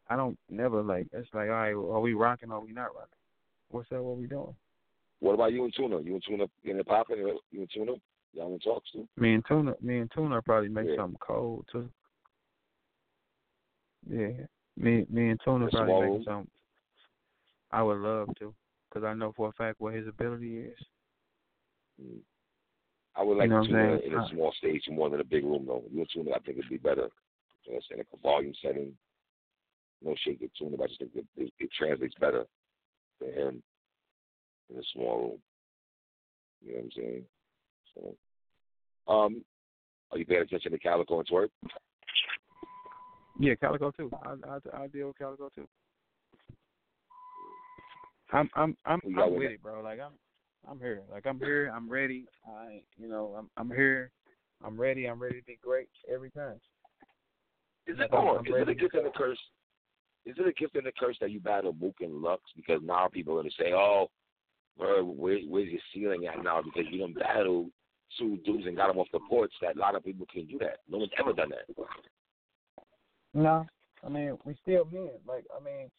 I 0.09 0.15
don't 0.15 0.37
never 0.49 0.81
like. 0.81 1.07
It's 1.13 1.29
like, 1.33 1.49
all 1.49 1.55
right, 1.55 1.71
are 1.73 1.99
we 1.99 2.13
rocking 2.13 2.51
or 2.51 2.55
are 2.57 2.65
we 2.65 2.71
not 2.73 2.93
rocking? 2.95 3.17
What's 3.69 3.89
that? 3.89 4.01
What 4.03 4.17
we 4.17 4.27
doing? 4.27 4.55
What 5.19 5.33
about 5.33 5.53
you 5.53 5.63
and 5.63 5.73
Tuna? 5.73 6.01
You 6.01 6.15
and 6.15 6.23
Tuna 6.27 6.45
in 6.63 6.77
the 6.77 6.83
popping? 6.83 7.17
You 7.19 7.39
and 7.61 7.69
Tuna? 7.73 7.93
Y'all 8.33 8.53
in 8.53 8.59
talks 8.59 8.91
too? 8.91 9.07
Me 9.17 9.33
and 9.33 9.45
Tuna, 9.45 9.75
me 9.81 9.99
and 9.99 10.11
Tuna 10.11 10.41
probably 10.41 10.69
make 10.69 10.87
Yeah. 10.87 10.95
something 10.97 11.19
cold 11.19 11.67
too. 11.71 11.89
Yeah, 14.09 14.45
me, 14.77 15.05
me 15.09 15.29
and 15.29 15.39
Tuna 15.43 15.67
A 15.67 15.69
probably 15.69 16.09
make 16.09 16.23
something. 16.25 16.51
I 17.71 17.83
would 17.83 17.99
love 17.99 18.29
to, 18.39 18.53
because 18.89 19.05
I 19.05 19.13
know 19.13 19.31
for 19.33 19.49
a 19.49 19.53
fact 19.53 19.79
what 19.79 19.93
his 19.93 20.07
ability 20.07 20.59
is. 20.59 20.77
Mm. 22.01 22.21
I 23.15 23.23
would 23.23 23.37
like 23.37 23.49
You 23.49 23.55
know 23.55 23.65
Tuna 23.65 23.95
in 23.97 24.13
a 24.13 24.29
small 24.29 24.53
stage 24.53 24.87
more 24.89 25.09
than 25.09 25.19
a 25.19 25.25
big 25.25 25.43
room 25.43 25.65
though. 25.65 25.83
You 25.91 26.05
Tuna, 26.13 26.31
I 26.31 26.39
think 26.39 26.57
it'd 26.57 26.69
be 26.69 26.77
better. 26.77 27.09
You 27.65 27.73
know, 27.73 27.79
saying 27.87 27.99
like 27.99 28.07
a 28.13 28.17
volume 28.17 28.53
setting. 28.61 28.97
No 30.03 30.15
shake 30.15 30.41
it 30.41 30.51
Tuna, 30.57 30.77
but 30.77 30.85
I 30.85 30.87
just 30.87 30.99
think 30.99 31.11
it, 31.15 31.25
it, 31.37 31.53
it 31.59 31.69
translates 31.77 32.15
better 32.19 32.45
to 33.19 33.25
him 33.25 33.61
in 34.69 34.79
a 34.79 34.83
small 34.93 35.19
room. 35.19 35.37
You 36.65 36.71
know 36.71 36.77
what 36.77 36.85
I'm 36.85 36.91
saying? 36.95 37.25
Um, 39.07 39.43
are 40.11 40.17
you 40.17 40.25
paying 40.25 40.41
attention 40.41 40.71
to 40.71 40.79
Calicoe 40.79 41.19
and 41.19 41.27
Twork? 41.27 41.49
Yeah, 43.39 43.55
Calicoe 43.55 43.91
too. 43.91 44.11
I 44.23 44.35
I 44.47 44.83
I 44.83 44.87
deal 44.87 45.07
with 45.07 45.17
Calicoe 45.17 45.49
too. 45.55 45.67
I'm 48.33 48.49
I'm 48.55 48.77
I'm 48.85 48.99
Who 49.03 49.09
you 49.09 49.15
got 49.15 49.25
I'm 49.27 49.35
with 49.35 49.51
it? 49.51 49.63
bro. 49.63 49.81
Like 49.81 49.99
I'm 49.99 50.13
I'm 50.69 50.79
here. 50.79 51.01
Like 51.11 51.25
I'm 51.25 51.39
here. 51.39 51.71
I'm 51.75 51.89
ready. 51.89 52.25
I 52.47 52.81
you 52.97 53.09
know 53.09 53.35
I'm 53.37 53.49
I'm 53.57 53.75
here. 53.75 54.11
I'm 54.63 54.79
ready. 54.79 55.05
I'm 55.05 55.21
ready 55.21 55.39
to 55.39 55.45
be 55.45 55.57
great 55.61 55.89
every 56.11 56.29
time. 56.31 56.59
Is 57.87 57.97
it 57.99 58.13
on? 58.13 58.45
Is 58.45 58.53
it 58.55 58.69
a 58.69 58.75
gift 58.75 58.93
and 58.93 59.07
a 59.07 59.11
curse? 59.11 59.39
Is 60.25 60.35
it 60.37 60.47
a 60.47 60.53
gift 60.53 60.75
and 60.75 60.85
a 60.85 60.91
curse 60.99 61.17
that 61.19 61.31
you 61.31 61.39
battle 61.39 61.73
Mook 61.73 61.95
and 62.01 62.21
Lux? 62.21 62.43
Because 62.55 62.79
now 62.83 63.07
people 63.07 63.33
are 63.33 63.41
gonna 63.41 63.49
say, 63.57 63.73
"Oh, 63.73 64.11
where, 64.75 65.03
where's 65.03 65.69
your 65.69 65.81
ceiling 65.93 66.27
at 66.27 66.43
now? 66.43 66.61
Because 66.61 66.85
you 66.91 66.99
don't 66.99 67.17
battled 67.17 67.71
two 68.17 68.37
dudes 68.45 68.65
and 68.65 68.75
got 68.75 68.87
them 68.87 68.97
off 68.97 69.07
the 69.11 69.19
porch. 69.29 69.51
That 69.61 69.75
a 69.75 69.79
lot 69.79 69.95
of 69.95 70.03
people 70.03 70.25
can't 70.33 70.49
do 70.49 70.57
that. 70.59 70.77
No 70.89 70.99
one's 70.99 71.11
ever 71.19 71.33
done 71.33 71.49
that. 71.49 71.85
No, 73.33 73.65
I 74.05 74.09
mean 74.09 74.37
we 74.45 74.55
still 74.61 74.87
men. 74.91 75.09
Like 75.27 75.45
I 75.55 75.63
mean, 75.63 75.89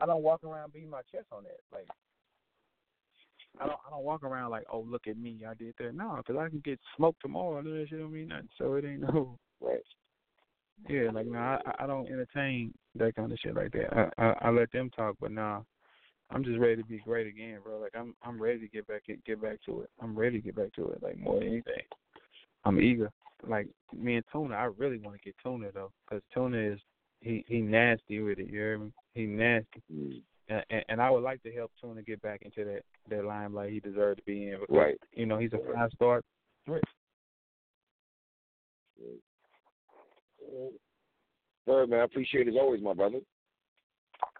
I 0.00 0.06
don't 0.06 0.22
walk 0.22 0.44
around 0.44 0.72
beating 0.72 0.90
my 0.90 1.02
chest 1.12 1.26
on 1.32 1.44
that. 1.44 1.60
Like 1.72 1.88
I 3.60 3.66
don't 3.66 3.78
I 3.86 3.90
don't 3.90 4.04
walk 4.04 4.22
around 4.22 4.50
like 4.50 4.64
oh 4.72 4.80
look 4.80 5.06
at 5.06 5.18
me 5.18 5.42
I 5.48 5.54
did 5.54 5.74
that. 5.78 5.94
No, 5.94 6.16
because 6.16 6.40
I 6.40 6.48
can 6.48 6.60
get 6.64 6.80
smoked 6.96 7.20
tomorrow 7.22 7.62
that 7.62 7.86
shit 7.88 7.98
don't 7.98 8.12
mean 8.12 8.28
nothing. 8.28 8.48
So 8.58 8.74
it 8.74 8.84
ain't 8.84 9.00
no. 9.00 9.38
Right. 9.60 9.80
Yeah, 10.90 11.10
like 11.10 11.26
no, 11.26 11.38
I 11.38 11.58
I 11.78 11.86
don't 11.86 12.08
entertain 12.08 12.74
that 12.96 13.14
kind 13.14 13.32
of 13.32 13.38
shit 13.38 13.54
like 13.54 13.72
that. 13.72 14.10
I 14.18 14.22
I, 14.22 14.34
I 14.42 14.50
let 14.50 14.70
them 14.72 14.90
talk, 14.90 15.16
but 15.20 15.30
nah, 15.30 15.60
I'm 16.30 16.44
just 16.44 16.58
ready 16.58 16.76
to 16.76 16.84
be 16.84 16.98
great 16.98 17.26
again, 17.26 17.58
bro. 17.62 17.78
Like 17.78 17.94
I'm 17.96 18.14
I'm 18.22 18.40
ready 18.40 18.58
to 18.60 18.68
get 18.68 18.86
back 18.86 19.02
get 19.26 19.42
back 19.42 19.58
to 19.66 19.82
it. 19.82 19.90
I'm 20.00 20.16
ready 20.16 20.40
to 20.40 20.44
get 20.44 20.56
back 20.56 20.72
to 20.74 20.88
it. 20.90 21.02
Like 21.02 21.18
more 21.18 21.38
than 21.38 21.48
anything, 21.48 21.82
I'm 22.64 22.80
eager. 22.80 23.10
Like 23.46 23.68
me 23.94 24.16
and 24.16 24.24
Tuna, 24.32 24.54
I 24.54 24.68
really 24.78 24.98
want 24.98 25.16
to 25.16 25.22
get 25.24 25.34
Tuna 25.42 25.68
though, 25.72 25.92
because 26.08 26.22
Tuna 26.32 26.56
is 26.56 26.80
he 27.20 27.44
he 27.46 27.60
nasty 27.60 28.20
with 28.20 28.38
it. 28.38 28.46
You 28.46 28.52
hear 28.52 28.78
me? 28.78 28.92
He 29.14 29.26
nasty. 29.26 29.82
Mm. 29.92 30.22
And, 30.48 30.84
and 30.90 31.00
I 31.00 31.10
would 31.10 31.22
like 31.22 31.42
to 31.44 31.52
help 31.52 31.70
Tuna 31.80 32.02
get 32.02 32.20
back 32.20 32.42
into 32.42 32.64
that 32.64 32.82
that 33.10 33.24
limelight 33.24 33.72
he 33.72 33.80
deserved 33.80 34.18
to 34.18 34.24
be 34.24 34.48
in 34.48 34.60
because 34.60 34.76
Right. 34.76 34.98
you 35.12 35.26
know 35.26 35.38
he's 35.38 35.52
a 35.52 35.58
five 35.74 35.90
star 35.94 36.22
threat. 36.66 36.82
Verb, 41.66 41.88
man, 41.88 42.00
I 42.00 42.04
appreciate 42.04 42.46
it 42.46 42.50
as 42.50 42.56
always, 42.56 42.82
my 42.82 42.92
brother. 42.92 43.20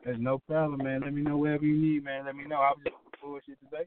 There's 0.05 0.21
no 0.21 0.39
problem, 0.39 0.83
man. 0.83 1.01
Let 1.01 1.15
me 1.15 1.23
know 1.23 1.39
whatever 1.39 1.65
you 1.65 1.77
need, 1.77 2.05
man. 2.05 2.27
Let 2.27 2.37
me 2.37 2.45
know. 2.45 2.57
I 2.57 2.71
was 2.71 2.79
just 2.85 2.97
bullshit 3.23 3.59
today. 3.65 3.87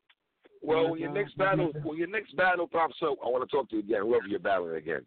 Well, 0.64 0.90
when 0.90 1.00
your 1.00 1.12
uh, 1.12 1.14
next 1.14 1.38
battle, 1.38 1.72
when 1.84 1.98
your 1.98 2.08
next 2.08 2.36
battle 2.36 2.68
pops 2.68 2.96
up, 3.04 3.18
I 3.24 3.30
want 3.30 3.48
to 3.48 3.56
talk 3.56 3.70
to 3.70 3.76
you 3.76 3.82
again. 3.82 4.02
Whoever 4.02 4.28
you're 4.28 4.40
battling 4.40 4.78
again. 4.78 5.06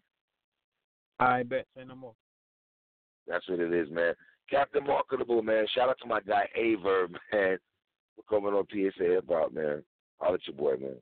I 1.19 1.43
bet. 1.43 1.67
Say 1.77 1.85
no 1.85 1.97
more. 1.97 2.15
That's 3.27 3.47
what 3.49 3.61
it 3.61 3.73
is, 3.73 3.91
man. 3.91 4.15
Captain 4.49 4.85
Marketable, 4.87 5.43
man. 5.43 5.67
Shout 5.75 5.89
out 5.89 5.99
to 6.03 6.09
my 6.09 6.21
guy 6.21 6.49
Aver, 6.57 7.09
man, 7.33 7.59
for 8.17 8.23
coming 8.29 8.55
on 8.55 8.67
PSA 8.71 9.05
Hip 9.05 9.25
Hop, 9.29 9.53
man. 9.53 9.83
I'll 10.21 10.33
let 10.33 10.47
your 10.47 10.57
boy, 10.57 10.77
man. 10.81 10.97